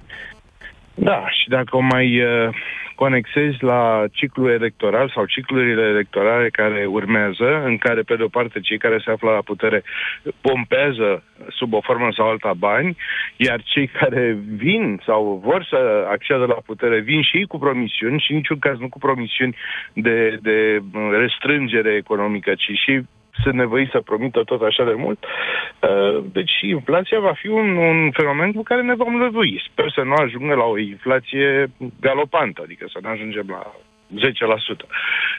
Da, 0.95 1.29
și 1.31 1.49
dacă 1.49 1.77
o 1.77 1.81
mai 1.81 2.23
uh, 2.23 2.55
conexezi 2.95 3.63
la 3.65 4.05
ciclul 4.13 4.51
electoral 4.51 5.11
sau 5.15 5.25
ciclurile 5.25 5.83
electorale 5.83 6.49
care 6.49 6.87
urmează, 6.87 7.63
în 7.65 7.79
care, 7.79 8.03
pe 8.03 8.17
de-o 8.17 8.29
parte, 8.29 8.61
cei 8.61 8.79
care 8.79 8.99
se 9.05 9.11
află 9.11 9.31
la 9.31 9.43
putere 9.45 9.83
pompează 10.41 11.23
sub 11.49 11.73
o 11.73 11.81
formă 11.81 12.09
sau 12.17 12.29
alta 12.29 12.53
bani, 12.59 12.97
iar 13.37 13.63
cei 13.63 13.87
care 13.87 14.39
vin 14.57 15.01
sau 15.07 15.41
vor 15.45 15.67
să 15.71 16.07
acceadă 16.11 16.45
la 16.45 16.61
putere 16.67 17.01
vin 17.01 17.23
și 17.23 17.37
ei 17.37 17.47
cu 17.47 17.59
promisiuni 17.59 18.21
și 18.21 18.31
în 18.31 18.37
niciun 18.37 18.59
caz 18.59 18.79
nu 18.79 18.89
cu 18.89 18.99
promisiuni 18.99 19.57
de, 19.93 20.39
de 20.43 20.79
uh, 20.79 21.09
restrângere 21.19 21.95
economică, 21.95 22.55
ci 22.55 22.71
și 22.85 23.03
sunt 23.43 23.55
nevoiți 23.55 23.91
să 23.91 24.01
promită 24.01 24.43
tot 24.45 24.63
așa 24.63 24.85
de 24.85 24.95
mult. 24.95 25.25
Uh, 25.25 26.25
Deci 26.33 26.53
inflația 26.61 27.21
va 27.21 27.33
fi 27.33 27.49
un, 27.49 27.77
un 27.77 28.11
fenomen 28.11 28.53
cu 28.53 28.63
care 28.63 28.83
ne 28.83 28.95
vom 28.95 29.19
lăvui. 29.19 29.63
Sper 29.71 29.91
să 29.91 30.03
nu 30.03 30.13
ajungă 30.13 30.55
la 30.55 30.65
o 30.65 30.79
inflație 30.79 31.67
galopantă, 32.01 32.61
adică 32.65 32.87
să 32.93 32.99
nu 33.03 33.09
ajungem 33.09 33.47
la 33.49 33.73
10%. 34.15 34.87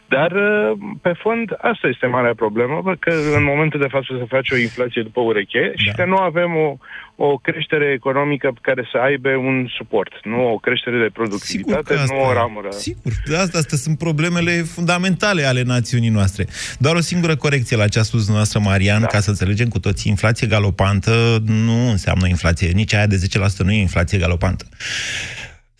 Dar, 0.07 0.31
uh, 0.31 0.77
pe 1.01 1.13
fond, 1.21 1.47
asta 1.61 1.87
este 1.87 2.05
marea 2.05 2.33
problemă, 2.35 2.81
bă, 2.83 2.93
că 2.99 3.13
în 3.35 3.43
momentul 3.43 3.79
de 3.79 3.87
față 3.95 4.07
se 4.19 4.25
face 4.35 4.53
o 4.53 4.57
inflație 4.57 5.01
după 5.01 5.21
ureche 5.21 5.71
și 5.75 5.91
că 5.95 6.05
nu 6.05 6.15
avem 6.15 6.51
o, 6.55 6.77
o 7.15 7.37
creștere 7.37 7.91
economică 7.91 8.53
care 8.61 8.87
să 8.91 8.97
aibă 8.97 9.29
un 9.29 9.67
suport, 9.77 10.13
nu 10.23 10.51
o 10.53 10.57
creștere 10.57 10.97
de 10.97 11.09
productivitate, 11.13 11.93
asta 11.93 12.13
nu 12.13 12.25
o 12.27 12.31
e. 12.31 12.33
ramură. 12.33 12.71
Sigur, 12.71 13.11
asta, 13.37 13.57
astea 13.57 13.77
sunt 13.77 13.97
problemele 13.97 14.51
fundamentale 14.51 15.43
ale 15.43 15.61
națiunii 15.61 16.09
noastre. 16.09 16.47
Doar 16.77 16.95
o 16.95 16.99
singură 16.99 17.35
corecție 17.35 17.77
la 17.77 17.87
ce 17.87 17.99
a 17.99 18.03
spus 18.03 18.19
dumneavoastră, 18.19 18.59
Marian, 18.59 19.01
da. 19.01 19.07
ca 19.07 19.19
să 19.19 19.29
înțelegem 19.29 19.67
cu 19.67 19.79
toții, 19.79 20.11
inflație 20.11 20.47
galopantă 20.47 21.43
nu 21.45 21.89
înseamnă 21.89 22.27
inflație. 22.27 22.71
Nici 22.71 22.93
aia 22.93 23.07
de 23.07 23.21
10% 23.55 23.57
nu 23.57 23.71
e 23.71 23.79
inflație 23.79 24.17
galopantă. 24.17 24.65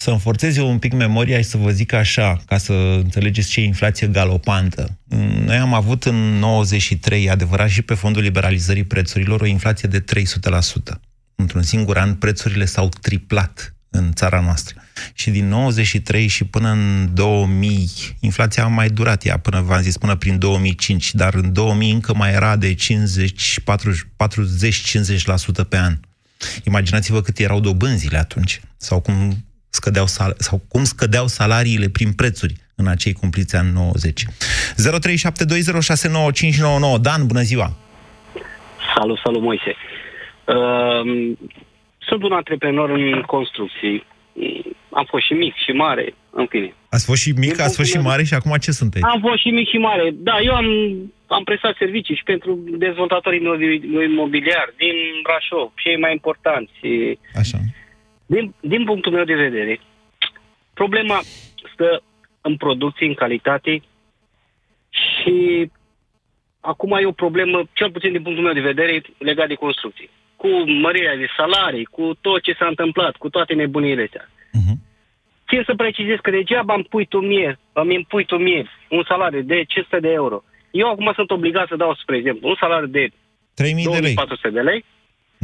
Să-mi 0.04 0.20
forțez 0.20 0.58
eu 0.58 0.70
un 0.70 0.80
pic 0.80 0.94
memoria 0.94 1.38
și 1.38 1.44
să 1.44 1.58
vă 1.58 1.72
zic 1.72 1.94
așa, 1.94 2.42
ca 2.46 2.58
să 2.58 2.74
înțelegeți 2.74 3.50
ce 3.50 3.60
e 3.60 3.64
inflație 3.64 4.08
galopantă. 4.08 4.98
Noi 5.46 5.58
am 5.58 5.74
avut 5.74 6.04
în 6.04 6.16
93, 6.16 7.30
adevărat 7.30 7.70
și 7.70 7.82
pe 7.82 7.94
fondul 7.94 8.22
liberalizării 8.22 8.84
prețurilor, 8.84 9.42
o 9.42 9.46
inflație 9.46 9.90
de 9.90 10.04
300%. 10.04 10.04
Într-un 11.36 11.62
singur 11.62 11.98
an, 11.98 12.16
prețurile 12.16 12.66
s-au 12.66 12.90
triplat 13.02 13.76
în 13.90 14.14
țara 14.14 14.40
noastră. 14.40 14.82
Și 15.14 15.30
din 15.30 15.48
93 15.48 16.28
și 16.28 16.44
până 16.44 16.70
în 16.70 17.10
2000, 17.14 17.90
inflația 18.20 18.64
a 18.64 18.68
mai 18.68 18.90
durat 18.90 19.26
ea, 19.26 19.38
până, 19.38 19.62
v-am 19.62 19.82
zis, 19.82 19.98
până 19.98 20.16
prin 20.16 20.40
2005, 20.40 21.14
dar 21.14 21.34
în 21.34 21.54
2000 21.54 21.92
încă 21.92 22.14
mai 22.14 22.34
era 22.34 22.56
de 22.56 22.74
50, 22.74 23.60
40-50% 23.60 23.64
pe 25.70 25.78
an. 25.78 25.98
Imaginați-vă 26.64 27.22
cât 27.22 27.38
erau 27.38 27.60
dobânzile 27.60 28.18
atunci, 28.18 28.62
sau 28.78 29.00
cum 29.00 29.44
scădeau, 29.74 30.06
sal- 30.06 30.36
sau 30.38 30.62
cum 30.68 30.84
scădeau 30.84 31.28
salariile 31.28 31.90
prin 31.90 32.14
prețuri 32.14 32.54
în 32.76 32.88
acei 32.88 33.14
cumpliți 33.14 33.56
ani 33.56 33.72
90. 33.74 34.26
0372069599 34.26 34.30
Dan, 37.02 37.28
bună 37.28 37.42
ziua! 37.42 37.72
Salut, 38.96 39.18
salut, 39.24 39.42
Moise. 39.42 39.76
Uh, 40.46 41.32
sunt 42.08 42.24
un 42.24 42.32
antreprenor 42.32 42.90
în 42.90 43.22
construcții. 43.22 44.06
Am 44.90 45.06
fost 45.10 45.26
și 45.26 45.34
mic 45.34 45.54
și 45.66 45.72
mare, 45.72 46.14
în 46.30 46.46
fine. 46.50 46.74
Ați 46.90 47.06
fost 47.06 47.22
și 47.22 47.32
mic, 47.38 47.60
ați 47.60 47.76
fost 47.76 47.90
și 47.90 47.98
mare 47.98 48.24
și 48.24 48.34
acum 48.34 48.56
ce 48.58 48.72
sunteți? 48.72 49.06
Am 49.06 49.20
fost 49.28 49.42
și 49.42 49.50
mic 49.50 49.68
și 49.70 49.78
mare. 49.78 50.10
Da, 50.14 50.36
eu 50.48 50.54
am, 50.54 50.66
am 51.28 51.44
prestat 51.44 51.76
servicii 51.78 52.16
și 52.16 52.24
pentru 52.24 52.60
dezvoltatorii 52.78 53.40
imobi- 53.40 53.84
imobiliari 54.12 54.74
din 54.78 54.96
Brașov, 55.24 55.72
cei 55.84 55.98
mai 56.00 56.12
importanți. 56.12 56.72
Așa. 57.42 57.58
Din, 58.26 58.54
din 58.60 58.84
punctul 58.84 59.12
meu 59.12 59.24
de 59.24 59.36
vedere, 59.36 59.80
problema 60.74 61.20
stă 61.74 62.04
în 62.42 62.58
producție, 62.58 63.08
în 63.08 63.14
calitate 63.14 63.82
și 64.90 65.70
acum 66.60 66.92
e 66.92 67.06
o 67.06 67.12
problemă, 67.12 67.64
cel 67.74 67.92
puțin 67.92 68.12
din 68.12 68.22
punctul 68.22 68.44
meu 68.44 68.54
de 68.54 68.72
vedere, 68.72 69.02
legat 69.18 69.48
de 69.48 69.54
construcții. 69.54 70.10
Cu 70.36 70.48
mărirea 70.70 71.16
de 71.16 71.28
salarii, 71.38 71.86
cu 71.86 72.18
tot 72.22 72.42
ce 72.42 72.54
s-a 72.54 72.68
întâmplat, 72.68 73.16
cu 73.16 73.30
toate 73.30 73.54
nebunile 73.54 74.04
astea. 74.04 74.30
țin 75.50 75.64
să 75.66 75.76
precizez 75.76 76.18
că 76.22 76.32
degeaba 76.32 76.74
îmi 76.74 76.84
pui 76.84 77.06
tu 77.06 77.20
mie, 77.20 77.60
îmi 77.74 77.96
impui 77.96 78.26
tu 78.26 78.38
mie 78.38 78.70
un 78.90 79.04
salariu 79.08 79.42
de 79.42 79.64
500 79.64 80.00
de 80.00 80.10
euro. 80.10 80.44
Eu 80.72 80.90
acum 80.90 81.12
sunt 81.16 81.32
obligat 81.32 81.68
să 81.68 81.76
dau, 81.76 81.96
spre 81.96 82.18
exemplu, 82.18 82.48
un 82.48 82.56
salariu 82.60 82.88
de 82.88 83.08
3000 83.54 83.84
de 84.52 84.62
lei. 84.62 84.86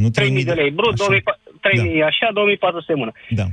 lei, 0.00 0.04
Nu 0.04 0.10
3000 0.10 0.44
de 0.44 0.52
lei 0.60 0.70
brut, 0.70 0.92
Așa. 0.92 1.04
2000, 1.04 1.22
3000 1.60 2.02
așa, 2.02 2.26
2400 2.32 2.94
mână. 2.94 3.12
Da. 3.40 3.46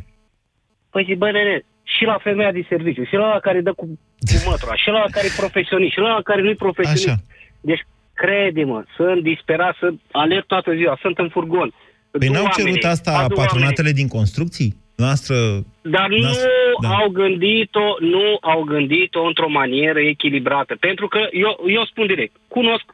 Păi 0.91 1.03
zic, 1.07 1.17
bă, 1.17 1.31
nene, 1.31 1.55
și 1.83 2.03
la 2.11 2.17
femeia 2.27 2.51
din 2.51 2.65
serviciu, 2.69 3.03
și 3.03 3.15
la 3.21 3.25
ăla 3.29 3.39
care 3.39 3.59
dă 3.61 3.73
cu, 3.73 3.85
cu 4.29 4.37
mătura, 4.49 4.75
și 4.75 4.89
la 4.89 4.97
ăla 5.01 5.09
care 5.17 5.25
e 5.27 5.39
profesionist, 5.43 5.91
și 5.91 5.99
la 5.99 6.09
ăla 6.11 6.21
care 6.29 6.41
nu 6.41 6.49
e 6.49 6.55
profesionist. 6.67 7.07
Așa. 7.07 7.17
Deci, 7.61 7.83
crede-mă, 8.13 8.83
sunt 8.95 9.23
disperat 9.23 9.75
să 9.79 9.87
alerg 10.11 10.45
toată 10.45 10.69
ziua, 10.79 10.97
sunt 11.01 11.17
în 11.17 11.29
furgon. 11.29 11.69
Păi 12.11 12.27
Du 12.27 12.33
n-au 12.33 12.43
oamenii, 12.43 12.79
cerut 12.79 12.83
asta 12.91 13.11
adu 13.11 13.35
patronatele 13.35 13.91
din 13.91 14.07
construcții? 14.07 14.75
Noastră... 14.95 15.35
Dar 15.81 16.07
nu 16.09 16.17
Noastră- 16.17 16.49
da. 16.81 16.89
au 16.89 17.09
gândit-o, 17.09 17.95
nu 17.99 18.37
au 18.41 18.61
gândit-o 18.63 19.21
într-o 19.25 19.49
manieră 19.49 19.99
echilibrată. 19.99 20.75
Pentru 20.79 21.07
că 21.07 21.19
eu, 21.31 21.63
eu 21.67 21.85
spun 21.85 22.07
direct, 22.07 22.35
cunosc 22.47 22.85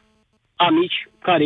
amici 0.56 1.08
care 1.22 1.44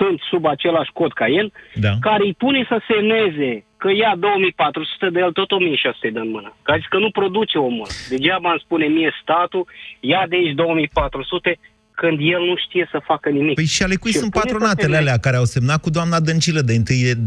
sunt 0.00 0.20
sub 0.30 0.44
același 0.54 0.90
cod 0.92 1.12
ca 1.12 1.26
el, 1.40 1.52
Da. 1.74 1.92
care 2.00 2.22
îi 2.24 2.34
pune 2.44 2.60
să 2.68 2.76
semneze 2.90 3.64
că 3.82 3.88
ia 4.02 4.12
2400 4.18 5.10
de 5.14 5.18
el, 5.20 5.32
tot 5.32 5.50
1600 5.50 6.10
de 6.10 6.18
în 6.18 6.30
mână. 6.30 6.50
Că 6.62 6.74
zic 6.80 6.88
că 6.88 6.98
nu 6.98 7.10
produce 7.10 7.58
omul. 7.58 7.88
Degeaba 8.08 8.50
îmi 8.50 8.62
spune 8.64 8.86
mie 8.86 9.10
statul, 9.22 9.64
ia 10.00 10.22
de 10.28 10.36
aici 10.36 10.54
2400, 10.54 11.58
când 12.00 12.18
el 12.34 12.42
nu 12.50 12.54
știe 12.64 12.88
să 12.90 12.98
facă 13.10 13.28
nimic. 13.28 13.54
Păi 13.54 13.64
și 13.76 13.82
ale 13.82 13.94
cui 14.02 14.10
Și 14.10 14.18
sunt 14.18 14.30
pune 14.30 14.42
să 14.42 14.48
patronatele 14.48 14.82
semneze. 14.82 15.02
alea 15.08 15.18
care 15.26 15.36
au 15.36 15.44
semnat 15.44 15.80
cu 15.84 15.90
doamna 15.90 16.20
Dăncilă 16.20 16.60
de 16.60 16.72
1 16.72 16.82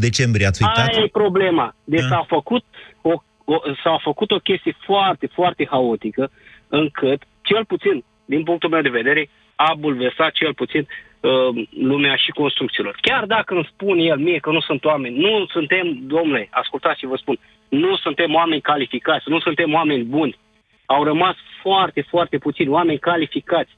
decembrie? 0.06 0.46
Ați 0.46 0.62
uitat? 0.62 0.88
Aia 0.88 1.02
e 1.04 1.08
problema. 1.24 1.66
Deci 1.84 2.00
Da. 2.00 2.06
s-a 2.08 2.24
făcut 2.36 2.64
o, 3.02 3.12
o, 3.44 3.56
s-a 3.82 3.96
făcut 4.02 4.30
o 4.30 4.38
chestie 4.48 4.74
foarte, 4.88 5.26
foarte 5.38 5.66
haotică, 5.70 6.30
încât, 6.68 7.20
cel 7.42 7.64
puțin, 7.64 8.04
din 8.24 8.42
punctul 8.42 8.70
meu 8.70 8.80
de 8.82 8.88
vedere, 9.00 9.28
a 9.54 9.74
bulversat 9.78 10.30
cel 10.32 10.54
puțin 10.54 10.80
uh, 10.80 11.13
lumea 11.70 12.16
și 12.16 12.30
construcțiilor. 12.30 12.96
Chiar 13.00 13.24
dacă 13.24 13.54
îmi 13.54 13.68
spune 13.72 14.02
el 14.02 14.18
mie 14.18 14.38
că 14.38 14.50
nu 14.50 14.60
sunt 14.60 14.84
oameni, 14.84 15.18
nu 15.18 15.46
suntem, 15.46 15.98
domnule, 16.00 16.48
ascultați 16.50 16.98
și 16.98 17.06
vă 17.06 17.16
spun, 17.16 17.38
nu 17.68 17.96
suntem 17.96 18.34
oameni 18.34 18.60
calificați, 18.60 19.28
nu 19.28 19.40
suntem 19.40 19.72
oameni 19.72 20.04
buni. 20.04 20.38
Au 20.86 21.04
rămas 21.04 21.36
foarte, 21.62 22.00
foarte 22.00 22.38
puțini 22.38 22.68
oameni 22.68 22.98
calificați. 22.98 23.70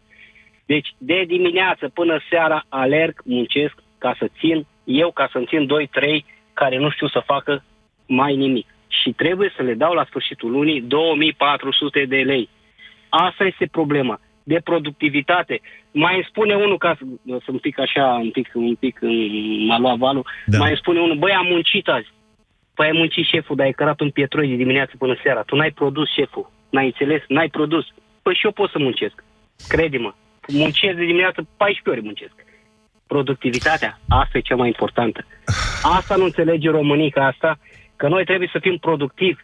Deci, 0.67 0.89
de 0.99 1.25
dimineață 1.27 1.89
până 1.89 2.21
seara 2.31 2.65
alerg, 2.69 3.21
muncesc 3.25 3.75
ca 3.99 4.15
să 4.19 4.29
țin, 4.39 4.67
eu 4.85 5.11
ca 5.11 5.29
să-mi 5.33 5.47
țin 5.47 5.69
2-3 6.21 6.25
care 6.53 6.79
nu 6.79 6.91
știu 6.91 7.09
să 7.09 7.23
facă 7.27 7.65
mai 8.07 8.37
nimic. 8.37 8.67
Și 8.89 9.11
trebuie 9.13 9.53
să 9.57 9.63
le 9.63 9.75
dau 9.75 9.93
la 9.93 10.05
sfârșitul 10.05 10.51
lunii 10.51 10.81
2400 10.81 12.05
de 12.05 12.17
lei. 12.17 12.49
Asta 13.09 13.45
este 13.45 13.67
problema 13.67 14.21
de 14.53 14.61
productivitate. 14.65 15.61
Mai 15.93 16.15
îmi 16.15 16.27
spune 16.29 16.55
unul, 16.55 16.79
ca 16.79 16.97
să, 16.99 17.05
să 17.45 17.51
un 17.51 17.59
pic 17.59 17.79
așa, 17.79 18.05
un 18.23 18.31
pic, 18.31 18.51
un 18.55 18.75
pic 18.75 18.97
în- 19.01 19.67
m-a 19.67 19.79
luat 19.79 19.97
valul, 19.97 20.27
Da. 20.47 20.59
mai 20.59 20.69
îmi 20.69 20.79
spune 20.79 21.01
unul, 21.01 21.17
băi, 21.17 21.33
am 21.33 21.47
muncit 21.47 21.89
azi. 21.89 22.11
Păi 22.75 22.87
ai 22.87 22.93
muncit 22.95 23.27
șeful, 23.27 23.57
dar 23.57 23.67
ai 23.67 23.73
cărat 23.73 24.01
un 24.01 24.11
pietroi 24.11 24.49
de 24.49 24.55
dimineață 24.55 24.93
până 24.99 25.17
seara. 25.23 25.43
Tu 25.43 25.57
n-ai 25.57 25.71
produs 25.71 26.13
șeful. 26.13 26.51
N-ai 26.71 26.85
înțeles? 26.87 27.23
N-ai 27.29 27.49
produs. 27.49 27.85
Păi 28.23 28.35
și 28.35 28.45
eu 28.45 28.51
pot 28.53 28.71
să 28.71 28.79
muncesc. 28.79 29.25
Crede-mă. 29.69 30.13
Muncesc 30.49 30.97
de 30.97 31.05
dimineață 31.05 31.47
14 31.57 31.91
ore 31.91 32.01
muncesc. 32.01 32.35
Productivitatea, 33.07 33.99
asta 34.09 34.39
e 34.39 34.41
cea 34.41 34.57
mai 34.57 34.67
importantă. 34.67 35.27
Asta 35.83 36.17
nu 36.17 36.25
înțelege 36.25 36.71
românica 36.71 37.27
asta, 37.27 37.59
că 37.97 38.09
noi 38.09 38.25
trebuie 38.25 38.49
să 38.53 38.59
fim 38.59 38.77
productivi. 38.77 39.41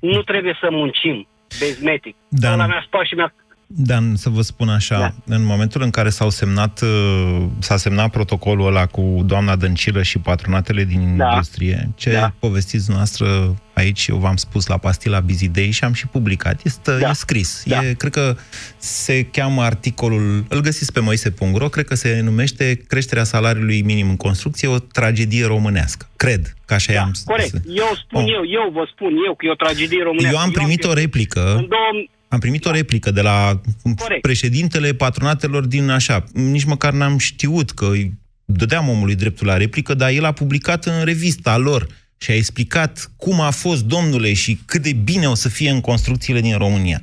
Nu 0.00 0.22
trebuie 0.22 0.56
să 0.60 0.68
muncim 0.70 1.26
bezmetic. 1.60 2.16
Da. 2.28 2.52
Ăla 2.52 2.66
mi-a 2.66 2.82
spus 2.86 3.06
și 3.06 3.14
mi-a 3.14 3.34
Dan, 3.66 4.16
să 4.16 4.28
vă 4.28 4.40
spun 4.42 4.68
așa, 4.68 4.98
da. 4.98 5.34
în 5.36 5.44
momentul 5.44 5.82
în 5.82 5.90
care 5.90 6.08
s-au 6.08 6.30
semnat, 6.30 6.80
uh, 6.82 7.44
s-a 7.58 7.76
semnat 7.76 8.10
protocolul 8.10 8.66
ăla 8.66 8.86
cu 8.86 9.22
doamna 9.26 9.56
Dăncilă 9.56 10.02
și 10.02 10.18
patronatele 10.18 10.84
din 10.84 11.16
Da. 11.16 11.28
industrie, 11.30 11.90
ce 11.96 12.12
Da. 12.12 12.32
povestiți 12.38 12.90
noastră 12.90 13.56
aici, 13.72 14.06
eu 14.06 14.16
v-am 14.16 14.36
spus 14.36 14.66
la 14.66 14.76
Pastila 14.76 15.20
Busy 15.20 15.48
Day 15.48 15.70
și 15.70 15.84
am 15.84 15.92
și 15.92 16.06
publicat, 16.06 16.60
este 16.64 16.98
Da. 16.98 17.08
e 17.08 17.12
scris. 17.12 17.62
Da. 17.66 17.84
E, 17.84 17.92
cred 17.92 18.12
că 18.12 18.36
se 18.76 19.22
cheamă 19.32 19.62
articolul, 19.62 20.44
îl 20.48 20.60
găsiți 20.60 20.92
pe 20.92 21.00
moise.ro, 21.00 21.68
cred 21.68 21.86
că 21.86 21.94
se 21.94 22.20
numește 22.22 22.74
creșterea 22.86 23.24
salariului 23.24 23.82
minim 23.82 24.08
în 24.08 24.16
construcție, 24.16 24.68
o 24.68 24.78
tragedie 24.78 25.46
românească. 25.46 26.08
Cred 26.16 26.54
că 26.64 26.74
așa 26.74 26.92
i-am 26.92 27.12
Corect. 27.24 27.54
Eu 27.66 27.90
spun 28.04 28.22
Oh. 28.22 28.28
eu, 28.36 28.42
eu 28.62 28.70
vă 28.72 28.88
spun 28.94 29.10
eu 29.26 29.34
că 29.34 29.46
e 29.46 29.50
o 29.50 29.54
tragedie 29.54 30.02
românească. 30.02 30.36
Eu 30.36 30.42
am 30.44 30.50
primit 30.50 30.84
o 30.84 30.92
replică 30.92 31.40
În 31.56 31.66
două... 31.68 31.90
am 32.34 32.40
primit 32.40 32.64
o 32.64 32.70
replică 32.70 33.10
de 33.10 33.20
la 33.20 33.60
Corect. 33.96 34.20
președintele 34.20 34.94
patronatelor 34.94 35.66
din 35.66 35.88
așa. 35.88 36.24
Nici 36.32 36.64
măcar 36.64 36.92
n-am 36.92 37.18
știut 37.18 37.70
că 37.70 37.86
îi 37.86 38.12
dădeam 38.44 38.88
omului 38.88 39.14
dreptul 39.14 39.46
la 39.46 39.56
replică, 39.56 39.94
dar 39.94 40.10
el 40.10 40.24
a 40.24 40.32
publicat 40.32 40.84
în 40.84 41.04
revista 41.04 41.56
lor 41.56 41.86
și 42.16 42.30
a 42.30 42.34
explicat 42.34 43.10
cum 43.16 43.40
a 43.40 43.50
fost, 43.50 43.84
domnule, 43.84 44.32
și 44.32 44.60
cât 44.64 44.82
de 44.82 44.92
bine 44.92 45.28
o 45.28 45.34
să 45.34 45.48
fie 45.48 45.70
în 45.70 45.80
construcțiile 45.80 46.40
din 46.40 46.56
România. 46.56 47.00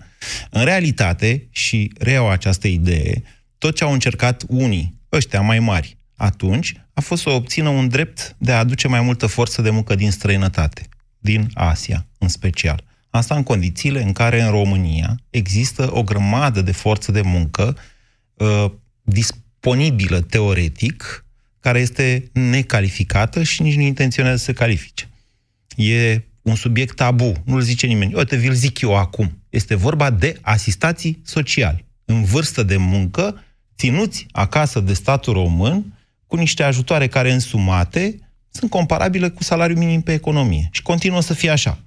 În 0.50 0.64
realitate, 0.64 1.48
și 1.52 1.92
reiau 2.00 2.30
această 2.30 2.68
idee, 2.68 3.24
tot 3.58 3.76
ce 3.76 3.84
au 3.84 3.94
încercat 3.94 4.44
unii, 4.48 5.00
ăștia 5.12 5.42
mai 5.42 5.60
mari, 5.60 5.98
atunci, 6.16 6.74
a 6.94 7.02
fost 7.02 7.22
să 7.22 7.30
obțină 7.30 7.70
un 7.70 7.88
drept 7.88 8.36
de 8.38 8.52
a 8.52 8.58
aduce 8.58 8.88
mai 8.88 9.02
multă 9.02 9.28
forță 9.28 9.62
de 9.62 9.70
muncă 9.70 9.96
din 9.96 10.12
străinătate, 10.12 10.88
din 11.18 11.50
Asia 11.54 12.08
în 12.18 12.28
special. 12.28 12.84
Asta 13.12 13.36
în 13.36 13.44
condițiile 13.44 14.04
în 14.04 14.12
care 14.12 14.42
în 14.42 14.50
România 14.50 15.20
există 15.30 15.90
o 15.94 16.04
grămadă 16.04 16.62
de 16.62 16.72
forță 16.72 17.12
de 17.12 17.22
muncă 17.22 17.78
uh, 18.34 18.66
disponibilă 19.02 20.22
teoretic, 20.22 21.26
care 21.60 21.80
este 21.80 22.30
necalificată 22.34 23.44
și 23.44 23.62
nici 23.62 23.76
nu 23.76 23.82
intenționează 23.82 24.38
să 24.38 24.44
se 24.44 24.54
califice. 24.54 25.10
E 25.76 26.22
un 26.42 26.56
subiect 26.56 26.96
tabu, 26.96 27.34
nu-l 27.46 27.62
zice 27.62 27.88
nimeni. 27.88 28.14
Uite, 28.14 28.36
vi-l 28.36 28.54
zic 28.54 28.82
eu 28.82 28.96
acum. 28.96 29.38
Este 29.50 29.76
vorba 29.76 30.10
de 30.10 30.38
asistații 30.42 31.22
sociali, 31.24 31.86
în 32.06 32.24
vârstă 32.24 32.64
de 32.64 32.78
muncă, 32.78 33.44
ținuți 33.78 34.26
acasă 34.32 34.80
de 34.80 34.94
statul 34.94 35.34
român, 35.34 36.00
cu 36.28 36.36
niște 36.36 36.64
ajutoare 36.64 37.08
care 37.08 37.32
însumate 37.32 38.20
sunt 38.50 38.70
comparabile 38.70 39.30
cu 39.30 39.44
salariul 39.44 39.78
minim 39.78 40.02
pe 40.02 40.14
economie. 40.14 40.70
Și 40.72 40.82
continuă 40.82 41.22
să 41.22 41.34
fie 41.34 41.50
așa. 41.50 41.80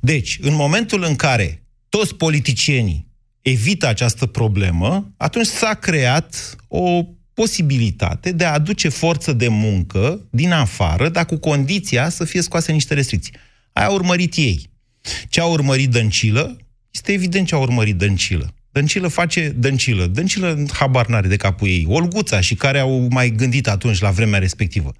Deci, 0.00 0.38
în 0.40 0.54
momentul 0.54 1.04
în 1.04 1.16
care 1.16 1.62
toți 1.88 2.14
politicienii 2.14 3.06
evită 3.42 3.86
această 3.86 4.26
problemă, 4.26 5.12
atunci 5.16 5.46
s-a 5.46 5.74
creat 5.74 6.56
o 6.68 7.04
posibilitate 7.34 8.32
de 8.32 8.44
a 8.44 8.52
aduce 8.52 8.88
forță 8.88 9.32
de 9.32 9.48
muncă 9.48 10.26
din 10.30 10.52
afară, 10.52 11.08
dar 11.08 11.26
cu 11.26 11.36
condiția 11.36 12.08
să 12.08 12.24
fie 12.24 12.42
scoase 12.42 12.72
niște 12.72 12.94
restricții. 12.94 13.32
Aia 13.72 13.86
a 13.86 13.90
urmărit 13.90 14.34
ei. 14.36 14.70
Ce 15.28 15.40
a 15.40 15.44
urmărit 15.44 15.90
Dăncilă? 15.90 16.56
Este 16.90 17.12
evident 17.12 17.46
ce 17.46 17.54
a 17.54 17.58
urmărit 17.58 17.96
Dăncilă. 17.96 18.54
Dăncilă 18.72 19.08
face 19.08 19.48
Dăncilă. 19.48 20.06
Dăncilă 20.06 20.64
habar 20.72 21.06
n-are 21.06 21.28
de 21.28 21.36
capul 21.36 21.68
ei. 21.68 21.86
Olguța 21.88 22.40
și 22.40 22.54
care 22.54 22.78
au 22.78 23.06
mai 23.10 23.30
gândit 23.30 23.68
atunci 23.68 24.00
la 24.00 24.10
vremea 24.10 24.38
respectivă. 24.38 24.92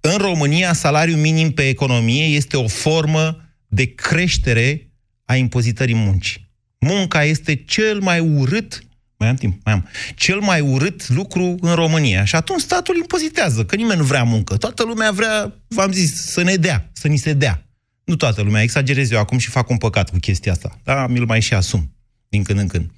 În 0.00 0.16
România, 0.16 0.72
salariul 0.72 1.18
minim 1.18 1.50
pe 1.50 1.68
economie 1.68 2.24
este 2.24 2.56
o 2.56 2.68
formă 2.68 3.47
de 3.68 3.94
creștere 3.94 4.90
a 5.24 5.36
impozitării 5.36 5.94
muncii. 5.94 6.50
Munca 6.78 7.24
este 7.24 7.54
cel 7.54 8.00
mai 8.00 8.20
urât 8.20 8.82
mai 9.18 9.28
am 9.28 9.34
timp, 9.34 9.64
mai 9.64 9.74
am. 9.74 9.88
Cel 10.14 10.40
mai 10.40 10.60
urât 10.60 11.08
lucru 11.08 11.56
în 11.60 11.74
România. 11.74 12.24
Și 12.24 12.34
atunci 12.34 12.60
statul 12.60 12.96
impozitează, 12.96 13.64
că 13.64 13.76
nimeni 13.76 13.98
nu 13.98 14.04
vrea 14.04 14.22
muncă. 14.22 14.56
Toată 14.56 14.82
lumea 14.82 15.10
vrea, 15.10 15.54
v-am 15.68 15.92
zis, 15.92 16.24
să 16.24 16.42
ne 16.42 16.54
dea, 16.54 16.90
să 16.92 17.08
ni 17.08 17.16
se 17.16 17.32
dea. 17.32 17.66
Nu 18.04 18.16
toată 18.16 18.42
lumea, 18.42 18.62
exagerez 18.62 19.10
eu 19.10 19.18
acum 19.18 19.38
și 19.38 19.48
fac 19.48 19.68
un 19.68 19.76
păcat 19.76 20.10
cu 20.10 20.18
chestia 20.18 20.52
asta. 20.52 20.80
Da, 20.84 21.06
mi-l 21.06 21.24
mai 21.24 21.40
și 21.40 21.54
asum 21.54 21.92
din 22.28 22.42
când 22.42 22.58
în 22.58 22.66
când. 22.66 22.90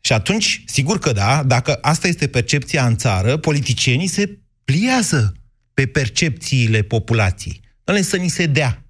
Și 0.00 0.12
atunci, 0.12 0.62
sigur 0.66 0.98
că 0.98 1.12
da, 1.12 1.42
dacă 1.42 1.78
asta 1.80 2.08
este 2.08 2.28
percepția 2.28 2.86
în 2.86 2.96
țară, 2.96 3.36
politicienii 3.36 4.06
se 4.06 4.38
pliază 4.64 5.32
pe 5.74 5.86
percepțiile 5.86 6.82
populației. 6.82 7.60
Doamne, 7.84 8.04
să 8.04 8.16
ni 8.16 8.28
se 8.28 8.46
dea. 8.46 8.82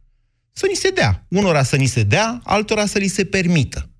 Să 0.59 0.67
ni 0.69 0.75
se 0.75 0.91
dea. 0.91 1.27
Unora 1.29 1.63
să 1.63 1.77
ni 1.77 1.87
se 1.87 2.03
dea, 2.03 2.41
altora 2.45 2.87
să 2.87 2.99
li 2.99 3.07
se 3.07 3.25
permită. 3.25 3.91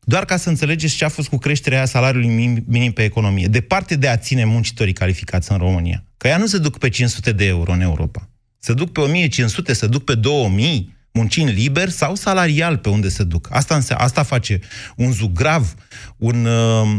Doar 0.00 0.24
ca 0.24 0.36
să 0.36 0.48
înțelegeți 0.48 0.96
ce 0.96 1.04
a 1.04 1.08
fost 1.08 1.28
cu 1.28 1.36
creșterea 1.36 1.84
salariului 1.84 2.28
minim, 2.28 2.64
minim 2.66 2.92
pe 2.92 3.04
economie. 3.04 3.46
Departe 3.46 3.96
de 3.96 4.08
a 4.08 4.16
ține 4.16 4.44
muncitorii 4.44 4.92
calificați 4.92 5.52
în 5.52 5.58
România. 5.58 6.04
Că 6.16 6.28
ea 6.28 6.36
nu 6.36 6.46
se 6.46 6.58
duc 6.58 6.78
pe 6.78 6.88
500 6.88 7.32
de 7.32 7.44
euro 7.44 7.72
în 7.72 7.80
Europa. 7.80 8.28
Se 8.58 8.72
duc 8.72 8.92
pe 8.92 9.00
1500, 9.00 9.72
se 9.72 9.86
duc 9.86 10.04
pe 10.04 10.14
2000, 10.14 10.96
muncind 11.12 11.48
liber 11.48 11.88
sau 11.88 12.14
salarial 12.14 12.76
pe 12.76 12.88
unde 12.88 13.08
se 13.08 13.24
duc. 13.24 13.48
Asta, 13.50 13.74
înse- 13.74 13.94
asta 13.94 14.22
face 14.22 14.60
un 14.96 15.12
zugrav, 15.12 15.74
un 16.16 16.44
uh, 16.44 16.98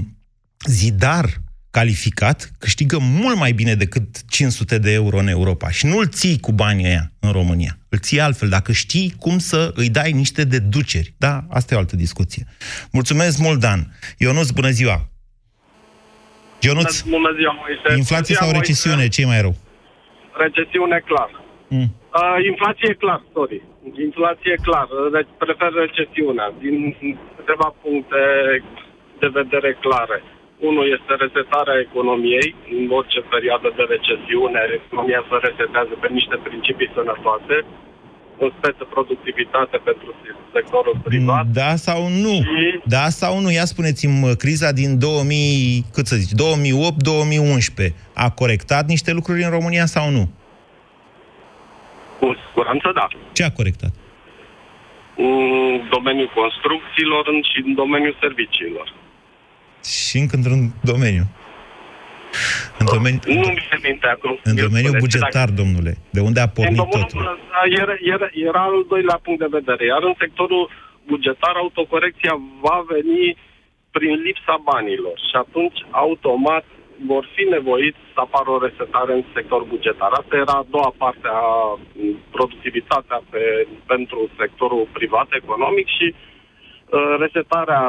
zidar 0.66 1.42
calificat 1.72 2.52
câștigă 2.60 2.98
mult 3.22 3.38
mai 3.38 3.52
bine 3.52 3.74
decât 3.74 4.30
500 4.30 4.78
de 4.78 4.92
euro 4.94 5.18
în 5.18 5.28
Europa. 5.28 5.70
Și 5.70 5.86
nu 5.86 5.98
îl 5.98 6.08
ții 6.08 6.40
cu 6.40 6.52
banii 6.52 6.86
ăia 6.86 7.12
în 7.20 7.32
România. 7.32 7.78
Îl 7.90 7.98
ții 7.98 8.20
altfel, 8.20 8.50
dacă 8.50 8.72
știi 8.72 9.14
cum 9.20 9.38
să 9.38 9.72
îi 9.76 9.90
dai 9.90 10.12
niște 10.12 10.44
deduceri. 10.44 11.14
Da, 11.18 11.44
asta 11.50 11.74
e 11.74 11.78
o 11.78 11.80
altă 11.80 11.96
discuție. 11.96 12.44
Mulțumesc 12.92 13.38
mult, 13.40 13.60
Dan. 13.60 13.80
Ionuț, 14.18 14.50
bună 14.50 14.70
ziua! 14.70 14.98
Ionuț, 16.68 17.02
Bună 17.18 17.32
ziua, 17.40 17.54
Moise. 17.62 17.98
inflație 18.04 18.36
Bună 18.36 18.42
sau 18.42 18.48
ziua, 18.50 18.60
recesiune, 18.60 19.08
ce 19.16 19.26
mai 19.32 19.42
rău? 19.46 19.56
Moise. 19.56 19.70
Recesiune, 20.46 20.98
clar. 21.10 21.30
Mm. 21.76 21.88
Uh, 22.20 22.38
inflație, 22.52 22.92
clar, 23.04 23.22
sorry. 23.36 23.60
Inflație, 24.08 24.56
clar. 24.68 24.88
Re- 25.16 25.34
prefer 25.44 25.72
recesiunea, 25.86 26.48
din 26.64 26.76
câteva 27.38 27.68
puncte 27.84 28.22
de 29.22 29.28
vedere 29.40 29.70
clare. 29.86 30.18
Unul 30.70 30.86
este 30.98 31.14
resetarea 31.24 31.78
economiei. 31.88 32.50
În 32.78 32.86
orice 33.00 33.22
perioadă 33.34 33.68
de 33.78 33.84
recesiune, 33.94 34.60
economia 34.80 35.22
se 35.30 35.36
resetează 35.48 35.94
pe 36.02 36.08
niște 36.18 36.36
principii 36.48 36.94
sănătoase. 36.98 37.56
În 38.44 38.50
speță 38.58 38.84
productivitate 38.96 39.78
pentru 39.90 40.10
sectorul 40.54 40.96
privat. 41.04 41.46
Da 41.62 41.76
sau 41.88 42.02
nu? 42.24 42.36
Da 42.96 43.06
sau 43.22 43.34
nu? 43.40 43.50
Ia 43.52 43.66
spuneți-mi, 43.74 44.24
uh, 44.30 44.36
criza 44.44 44.72
din 44.72 45.00
2000, 45.00 45.86
cât 45.94 46.06
să 46.06 46.16
zici, 46.16 46.40
2008-2011 46.40 47.94
a 48.26 48.28
corectat 48.42 48.86
niște 48.88 49.12
lucruri 49.18 49.44
în 49.44 49.52
România 49.58 49.86
sau 49.86 50.10
nu? 50.10 50.24
Cu 52.20 52.28
siguranță, 52.48 52.92
da. 52.96 53.08
Ce 53.34 53.44
a 53.44 53.52
corectat? 53.52 53.94
În 55.18 55.32
domeniul 55.96 56.32
construcțiilor 56.36 57.24
și 57.52 57.60
în 57.66 57.74
domeniul 57.74 58.16
serviciilor. 58.20 58.88
Și 59.84 60.18
încă 60.18 60.36
într-un 60.36 60.62
domeniu. 60.92 61.24
În, 62.80 62.86
domeniu, 62.96 63.20
Nu 63.26 63.48
mi 63.58 63.64
se 63.72 63.78
minte 63.88 64.08
acum. 64.16 64.34
în 64.44 64.58
Eu 64.58 64.66
domeniul 64.68 64.94
spuneți, 64.96 65.06
bugetar, 65.06 65.50
domnule, 65.62 65.94
de 66.16 66.20
unde 66.28 66.40
a 66.40 66.50
În 66.50 66.54
pornit 66.58 66.78
domeniul 66.78 67.02
totul. 67.10 67.20
ăsta 67.36 67.60
era, 67.82 67.96
era, 68.14 68.28
era 68.50 68.62
al 68.70 68.86
doilea 68.94 69.20
punct 69.26 69.40
de 69.46 69.56
vedere. 69.60 69.84
Iar 69.86 70.04
în 70.12 70.16
sectorul 70.24 70.64
bugetar, 71.12 71.54
autocorecția 71.64 72.34
va 72.66 72.78
veni 72.94 73.38
prin 73.96 74.14
lipsa 74.26 74.56
banilor. 74.70 75.16
Și 75.30 75.36
atunci, 75.44 75.80
automat, 76.06 76.66
vor 77.12 77.24
fi 77.36 77.44
nevoiți 77.56 78.02
să 78.14 78.20
apară 78.26 78.50
o 78.56 78.64
resetare 78.68 79.12
în 79.20 79.24
sector 79.36 79.62
bugetar. 79.74 80.12
Asta 80.12 80.36
era 80.44 80.56
a 80.60 80.70
doua 80.76 80.92
parte 81.04 81.28
a 81.42 81.44
m, 81.74 82.18
productivitatea 82.36 83.20
pe, 83.32 83.44
pentru 83.92 84.20
sectorul 84.42 84.88
privat 84.98 85.28
economic 85.42 85.88
și 85.98 86.08
uh, 86.16 87.16
resetarea 87.24 87.82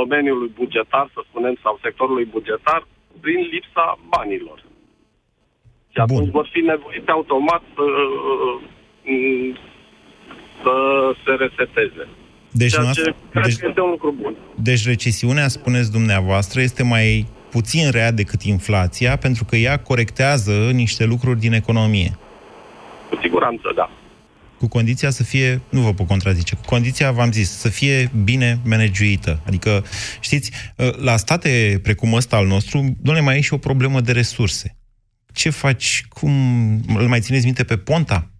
domeniului 0.00 0.50
bugetar, 0.60 1.06
să 1.14 1.20
spunem, 1.28 1.54
sau 1.64 1.74
sectorului 1.86 2.26
bugetar, 2.36 2.80
prin 3.24 3.40
lipsa 3.52 3.86
banilor. 4.14 4.58
Și 5.92 5.98
atunci 6.04 6.30
vor 6.38 6.48
fi 6.52 6.60
nevoiți 6.72 7.10
automat 7.16 7.62
să, 7.76 7.86
uh, 9.14 9.56
să 10.62 10.74
se 11.24 11.32
reseteze. 11.44 12.04
Deci, 12.52 12.70
Ceea 12.70 12.82
noastră- 12.82 13.04
ce 13.10 13.14
cred 13.30 13.44
deci- 13.44 13.56
că 13.58 13.66
este 13.68 13.80
un 13.80 13.90
lucru 13.90 14.10
bun. 14.22 14.34
Deci 14.62 14.86
recesiunea, 14.86 15.48
spuneți 15.48 15.92
dumneavoastră, 15.92 16.60
este 16.60 16.82
mai 16.82 17.26
puțin 17.50 17.90
rea 17.90 18.10
decât 18.12 18.42
inflația, 18.42 19.16
pentru 19.16 19.44
că 19.48 19.56
ea 19.56 19.76
corectează 19.78 20.52
niște 20.72 21.04
lucruri 21.04 21.38
din 21.38 21.52
economie. 21.52 22.10
Cu 23.10 23.18
siguranță, 23.22 23.72
da. 23.74 23.90
Cu 24.58 24.66
condiția 24.66 25.10
să 25.10 25.22
fie, 25.22 25.62
nu 25.70 25.80
vă 25.80 25.94
pot 25.94 26.06
contrazice, 26.06 26.54
cu 26.54 26.60
condiția, 26.66 27.12
v-am 27.12 27.32
zis, 27.32 27.50
să 27.50 27.68
fie 27.68 28.10
bine 28.24 28.60
managuită. 28.64 29.42
Adică, 29.46 29.84
știți, 30.20 30.50
la 30.96 31.16
state 31.16 31.80
precum 31.82 32.12
ăsta 32.12 32.36
al 32.36 32.46
nostru, 32.46 32.96
nu 33.02 33.22
mai 33.22 33.36
e 33.36 33.40
și 33.40 33.54
o 33.54 33.58
problemă 33.58 34.00
de 34.00 34.12
resurse. 34.12 34.76
Ce 35.32 35.50
faci? 35.50 36.04
Cum 36.08 36.32
îl 36.96 37.08
mai 37.08 37.20
țineți 37.20 37.44
minte 37.44 37.64
pe 37.64 37.76
Ponta? 37.76 38.30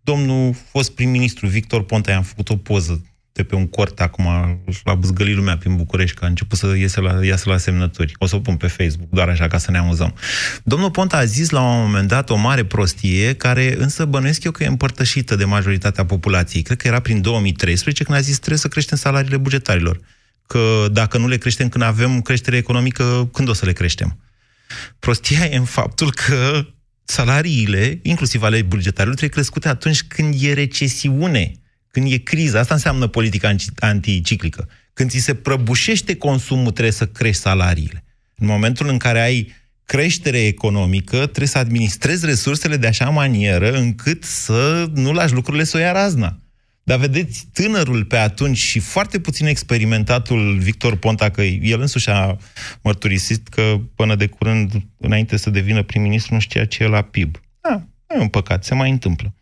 Domnul 0.00 0.54
fost 0.70 0.94
prim-ministru 0.94 1.46
Victor 1.46 1.84
Ponta, 1.84 2.10
i-am 2.10 2.22
făcut 2.22 2.48
o 2.48 2.56
poză 2.56 3.02
de 3.38 3.44
pe 3.44 3.54
un 3.54 3.66
cort 3.66 4.00
acum, 4.00 4.24
l-a 4.84 4.94
buzgălit 4.94 5.36
lumea 5.36 5.56
prin 5.56 5.76
București, 5.76 6.16
că 6.16 6.24
a 6.24 6.28
început 6.28 6.58
să 6.58 6.74
iese 6.76 7.00
la, 7.00 7.24
iasă 7.24 7.50
la 7.50 7.56
semnături. 7.56 8.14
O 8.18 8.26
să 8.26 8.36
o 8.36 8.40
pun 8.40 8.56
pe 8.56 8.66
Facebook, 8.66 9.08
doar 9.10 9.28
așa 9.28 9.46
ca 9.46 9.58
să 9.58 9.70
ne 9.70 9.78
amuzăm. 9.78 10.14
Domnul 10.64 10.90
Ponta 10.90 11.16
a 11.16 11.24
zis 11.24 11.50
la 11.50 11.60
un 11.60 11.80
moment 11.82 12.08
dat 12.08 12.30
o 12.30 12.36
mare 12.36 12.64
prostie, 12.64 13.34
care 13.34 13.76
însă 13.78 14.04
bănuiesc 14.04 14.44
eu 14.44 14.50
că 14.50 14.62
e 14.62 14.66
împărtășită 14.66 15.36
de 15.36 15.44
majoritatea 15.44 16.04
populației. 16.04 16.62
Cred 16.62 16.76
că 16.76 16.86
era 16.86 17.00
prin 17.00 17.20
2013 17.20 18.04
când 18.04 18.18
a 18.18 18.20
zis 18.20 18.36
trebuie 18.36 18.58
să 18.58 18.68
creștem 18.68 18.96
salariile 18.96 19.36
bugetarilor. 19.36 20.00
Că 20.46 20.86
dacă 20.92 21.18
nu 21.18 21.28
le 21.28 21.36
creștem 21.36 21.68
când 21.68 21.84
avem 21.84 22.20
creștere 22.20 22.56
economică, 22.56 23.28
când 23.32 23.48
o 23.48 23.52
să 23.52 23.64
le 23.64 23.72
creștem? 23.72 24.18
Prostia 24.98 25.44
e 25.44 25.56
în 25.56 25.64
faptul 25.64 26.12
că 26.12 26.66
salariile, 27.04 27.98
inclusiv 28.02 28.42
ale 28.42 28.62
bugetarilor, 28.62 29.16
trebuie 29.16 29.38
crescute 29.38 29.68
atunci 29.68 30.02
când 30.02 30.34
e 30.38 30.52
recesiune, 30.52 31.52
când 31.90 32.12
e 32.12 32.16
criză. 32.16 32.58
Asta 32.58 32.74
înseamnă 32.74 33.06
politica 33.06 33.54
anti- 33.54 33.74
anticiclică. 33.78 34.68
Când 34.92 35.10
ți 35.10 35.18
se 35.18 35.34
prăbușește 35.34 36.16
consumul, 36.16 36.70
trebuie 36.70 36.92
să 36.92 37.06
crești 37.06 37.42
salariile. 37.42 38.04
În 38.34 38.46
momentul 38.46 38.88
în 38.88 38.98
care 38.98 39.20
ai 39.20 39.52
creștere 39.84 40.38
economică, 40.38 41.16
trebuie 41.16 41.46
să 41.46 41.58
administrezi 41.58 42.26
resursele 42.26 42.76
de 42.76 42.86
așa 42.86 43.08
manieră 43.08 43.72
încât 43.72 44.24
să 44.24 44.90
nu 44.94 45.12
lași 45.12 45.34
lucrurile 45.34 45.64
să 45.64 45.76
o 45.76 45.80
ia 45.80 45.92
razna. 45.92 46.38
Dar 46.82 46.98
vedeți, 46.98 47.46
tânărul 47.52 48.04
pe 48.04 48.16
atunci 48.16 48.56
și 48.56 48.78
foarte 48.78 49.20
puțin 49.20 49.46
experimentatul 49.46 50.58
Victor 50.58 50.96
Ponta, 50.96 51.30
că 51.30 51.42
el 51.42 51.80
însuși 51.80 52.10
a 52.10 52.36
mărturisit 52.82 53.48
că 53.48 53.80
până 53.94 54.14
de 54.14 54.26
curând, 54.26 54.72
înainte 54.96 55.36
să 55.36 55.50
devină 55.50 55.82
prim-ministru, 55.82 56.34
nu 56.34 56.40
știa 56.40 56.64
ce 56.64 56.82
e 56.82 56.86
la 56.86 57.02
PIB. 57.02 57.40
Da, 57.60 57.86
e 58.14 58.18
un 58.18 58.28
păcat, 58.28 58.64
se 58.64 58.74
mai 58.74 58.90
întâmplă. 58.90 59.34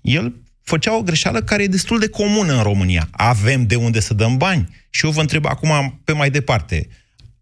El 0.00 0.34
făcea 0.68 0.96
o 0.96 1.02
greșeală 1.02 1.40
care 1.40 1.62
e 1.62 1.66
destul 1.66 1.98
de 1.98 2.08
comună 2.08 2.52
în 2.52 2.62
România. 2.62 3.08
Avem 3.10 3.66
de 3.66 3.76
unde 3.76 4.00
să 4.00 4.14
dăm 4.14 4.36
bani. 4.36 4.68
Și 4.90 5.04
eu 5.04 5.10
vă 5.10 5.20
întreb 5.20 5.46
acum 5.46 6.00
pe 6.04 6.12
mai 6.12 6.30
departe. 6.30 6.88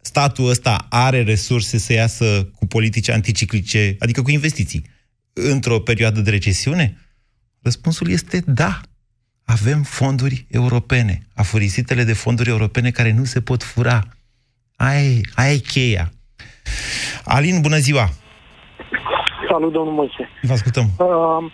Statul 0.01 0.49
ăsta 0.49 0.87
are 0.89 1.22
resurse 1.22 1.79
să 1.79 1.93
iasă 1.93 2.49
cu 2.55 2.66
politici 2.66 3.09
anticiclice, 3.09 3.97
adică 3.99 4.22
cu 4.22 4.31
investiții, 4.31 4.85
într-o 5.33 5.81
perioadă 5.81 6.20
de 6.20 6.31
recesiune? 6.31 6.97
Răspunsul 7.62 8.11
este 8.11 8.43
da. 8.47 8.81
Avem 9.45 9.83
fonduri 9.83 10.47
europene, 10.51 11.27
afurisitele 11.35 12.05
de 12.05 12.12
fonduri 12.12 12.49
europene 12.49 12.91
care 12.91 13.12
nu 13.12 13.24
se 13.24 13.41
pot 13.41 13.62
fura. 13.62 14.03
Aia 14.77 15.03
e, 15.03 15.20
aia 15.35 15.53
e 15.53 15.59
cheia. 15.59 16.12
Alin, 17.24 17.61
bună 17.61 17.77
ziua! 17.77 18.11
Salut, 19.51 19.72
domnul 19.72 19.95
Moise. 19.95 20.29
Vă 20.43 20.53
ascultăm. 20.53 20.91
Uh, 20.99 21.53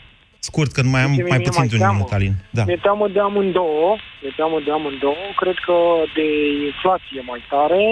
Scurt, 0.48 0.70
că 0.72 0.82
nu 0.82 0.90
mai 0.94 1.02
am 1.06 1.10
Mie 1.10 1.22
mai 1.32 1.38
mi-e 1.38 1.48
puțin 1.48 1.60
mai 1.62 1.70
de 1.72 1.76
un 1.76 1.82
teamă. 1.84 1.96
minut, 1.96 2.12
Alin. 2.16 2.34
Da. 2.56 2.62
Mi-e 2.68 2.84
teamă 2.86 3.06
de 3.16 3.20
amândouă, 3.28 3.90
mi-e 4.20 4.32
teamă 4.40 4.58
de 4.66 4.70
amândouă. 4.78 5.26
Cred 5.42 5.56
că 5.66 5.76
de 6.16 6.26
inflație 6.70 7.20
mai 7.30 7.42
tare, 7.52 7.82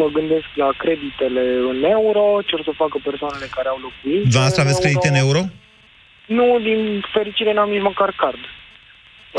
mă 0.00 0.06
gândesc 0.16 0.48
la 0.62 0.68
creditele 0.82 1.44
în 1.72 1.78
euro, 1.96 2.24
ce 2.46 2.54
or 2.54 2.62
să 2.68 2.72
facă 2.82 2.96
persoanele 3.08 3.46
care 3.56 3.68
au 3.68 3.78
locuințe 3.86 4.28
Dumneavoastră 4.28 4.62
aveți 4.62 4.82
credite 4.84 5.08
în 5.12 5.18
euro? 5.24 5.40
Nu, 6.36 6.46
din 6.68 6.80
fericire 7.14 7.52
n-am 7.52 7.70
nici 7.74 7.88
măcar 7.90 8.10
card. 8.22 8.42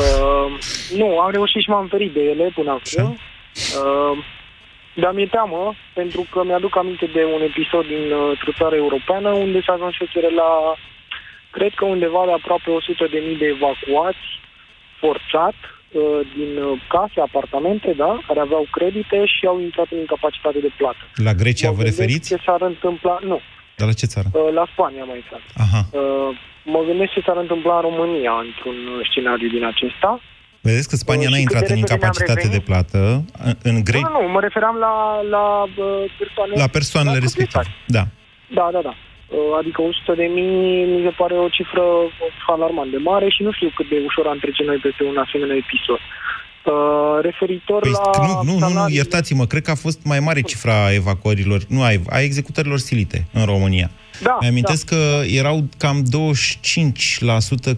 Uh, 0.02 0.48
nu, 1.00 1.08
am 1.24 1.30
reușit 1.36 1.62
și 1.62 1.72
m-am 1.72 1.86
ferit 1.94 2.12
de 2.18 2.22
ele 2.32 2.46
până 2.58 2.70
acum. 2.78 3.08
Uh, 3.80 4.14
dar 5.02 5.12
mi-e 5.12 5.34
teamă, 5.36 5.62
pentru 5.94 6.22
că 6.32 6.38
mi-aduc 6.44 6.76
aminte 6.76 7.06
de 7.16 7.22
un 7.34 7.42
episod 7.50 7.84
din 7.94 8.04
uh, 8.12 8.48
o 8.50 8.52
țară 8.58 8.74
europeană 8.74 9.30
unde 9.44 9.58
s-a 9.60 9.72
ajuns 9.72 9.94
la, 10.40 10.50
cred 11.56 11.72
că 11.78 11.84
undeva 11.94 12.22
de 12.28 12.32
aproape 12.40 12.68
100 12.70 13.06
de 13.14 13.18
mii 13.26 13.38
de 13.42 13.48
evacuați 13.56 14.24
forțat 15.02 15.56
uh, 15.68 16.00
din 16.36 16.52
uh, 16.62 16.80
case, 16.94 17.18
apartamente, 17.28 17.88
da, 18.04 18.12
care 18.26 18.40
aveau 18.40 18.64
credite 18.76 19.18
și 19.34 19.42
au 19.52 19.58
intrat 19.68 19.88
în 19.94 19.98
incapacitate 20.04 20.58
de 20.66 20.70
plată. 20.80 21.02
La 21.28 21.32
Grecia 21.42 21.68
Mă 21.68 21.74
vă 21.76 21.80
gândesc 21.82 21.98
referiți? 22.00 22.28
Ce 22.34 22.38
s-ar 22.46 22.60
întâmpla? 22.72 23.16
Nu. 23.30 23.38
Dar 23.78 23.86
la 23.90 23.94
ce 24.00 24.06
țară? 24.14 24.28
Uh, 24.32 24.52
La 24.58 24.64
Spania 24.72 25.04
mai 25.10 25.18
exact. 25.22 25.46
Aha. 25.64 25.80
Uh, 25.92 26.30
Mă 26.74 26.80
gândesc 26.88 27.12
ce 27.16 27.22
s-ar 27.26 27.36
întâmpla 27.44 27.74
în 27.78 27.84
România 27.88 28.34
într-un 28.46 28.78
uh, 28.94 29.06
scenariu 29.10 29.48
din 29.56 29.64
acesta. 29.72 30.10
Vedeți 30.68 30.88
că 30.90 30.96
Spania 30.96 31.28
Uh, 31.28 31.32
n-a 31.32 31.38
și 31.40 31.44
cât 31.44 31.52
intrat 31.54 31.66
de 31.68 31.72
în 31.74 31.78
repede 31.80 31.94
ne-am 31.94 32.00
incapacitate 32.00 32.40
de 32.48 32.56
revenit? 32.56 32.68
plată. 32.70 32.98
În- 33.48 33.58
În 33.68 33.74
Nu, 33.76 33.82
Grecia, 33.88 34.08
nu, 34.16 34.22
nu, 34.26 34.28
mă 34.36 34.40
referam 34.48 34.76
la, 34.86 34.94
la 35.34 35.44
uh, 35.62 36.04
persoane... 36.20 36.52
la 36.64 36.68
persoanele 36.78 37.16
la 37.18 37.24
respective. 37.26 37.64
Da. 37.96 38.02
Da, 38.58 38.66
da, 38.74 38.80
da. 38.88 38.94
Uh, 39.34 39.38
Adică 39.60 39.78
100 39.82 40.14
de 40.22 40.26
mii 40.36 40.84
mi 40.94 41.00
se 41.06 41.12
pare 41.20 41.34
o 41.34 41.48
cifră 41.56 41.84
alarmant 42.54 42.90
de 42.90 43.00
mare 43.10 43.28
și 43.34 43.42
nu 43.42 43.52
știu 43.52 43.70
cât 43.76 43.88
de 43.88 43.98
ușor 44.08 44.26
am 44.26 44.38
trece 44.44 44.62
noi 44.64 44.78
peste 44.86 45.02
un 45.10 45.16
asemenea 45.24 45.56
episod. 45.64 46.00
Uh, 46.02 47.18
referitor 47.28 47.80
Păi, 47.80 47.90
la 47.90 48.24
nu, 48.26 48.32
nu, 48.32 48.52
nu, 48.52 48.58
nu, 48.58 48.58
salarii- 48.58 48.96
iertați-mă, 48.96 49.44
cred 49.46 49.62
că 49.62 49.70
a 49.70 49.84
fost 49.86 50.00
mai 50.04 50.20
mare 50.20 50.40
cifra 50.40 50.92
evacuărilor, 50.92 51.60
nu, 51.68 51.82
a, 51.82 51.90
a 52.08 52.20
executărilor 52.20 52.78
silite 52.78 53.26
în 53.32 53.44
România. 53.44 53.90
Da, 54.22 54.36
Mi-amintesc 54.40 54.86
că 54.86 55.20
erau 55.26 55.64
cam 55.78 55.96
25% 57.72 57.76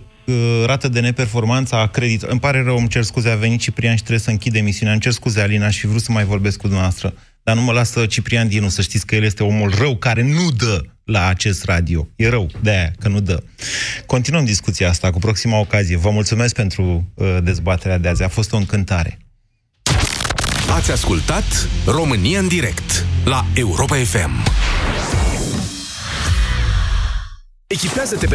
rată 0.66 0.88
de 0.88 1.00
neperformanță 1.00 1.74
a 1.74 1.86
credit. 1.86 2.22
Îmi 2.22 2.40
pare 2.40 2.62
rău, 2.62 2.76
îmi 2.76 2.88
cer 2.88 3.02
scuze, 3.02 3.30
a 3.30 3.36
venit 3.36 3.60
Ciprian 3.60 3.92
și 3.94 4.00
trebuie 4.00 4.18
să 4.20 4.30
închid 4.30 4.54
emisiunea. 4.54 4.92
Îmi 4.92 5.02
cer 5.02 5.12
scuze, 5.12 5.40
Alina, 5.40 5.66
aș 5.66 5.78
fi 5.78 5.86
vrut 5.86 6.00
să 6.00 6.12
mai 6.12 6.24
vorbesc 6.24 6.56
cu 6.56 6.62
dumneavoastră. 6.62 7.14
Dar 7.44 7.54
nu 7.54 7.62
mă 7.62 7.72
lasă 7.72 8.06
Ciprian 8.06 8.48
Dinu 8.48 8.68
să 8.68 8.82
știți 8.82 9.06
că 9.06 9.14
el 9.14 9.22
este 9.22 9.42
omul 9.42 9.74
rău 9.78 9.96
care 9.96 10.22
nu 10.22 10.50
dă 10.50 10.80
la 11.04 11.26
acest 11.26 11.64
radio. 11.64 12.08
E 12.16 12.28
rău 12.28 12.50
de 12.62 12.70
aia 12.70 12.92
că 13.00 13.08
nu 13.08 13.20
dă. 13.20 13.42
Continuăm 14.06 14.44
discuția 14.44 14.88
asta 14.88 15.10
cu 15.10 15.18
proxima 15.18 15.58
ocazie. 15.58 15.96
Vă 15.96 16.10
mulțumesc 16.10 16.54
pentru 16.54 17.10
uh, 17.14 17.36
dezbaterea 17.42 17.98
de 17.98 18.08
azi. 18.08 18.22
A 18.22 18.28
fost 18.28 18.52
o 18.52 18.56
încântare. 18.56 19.18
Ați 20.70 20.90
ascultat 20.90 21.68
România 21.86 22.38
în 22.38 22.48
direct 22.48 23.06
la 23.24 23.46
Europa 23.54 23.96
FM. 23.96 24.44
Echipează-te 27.66 28.26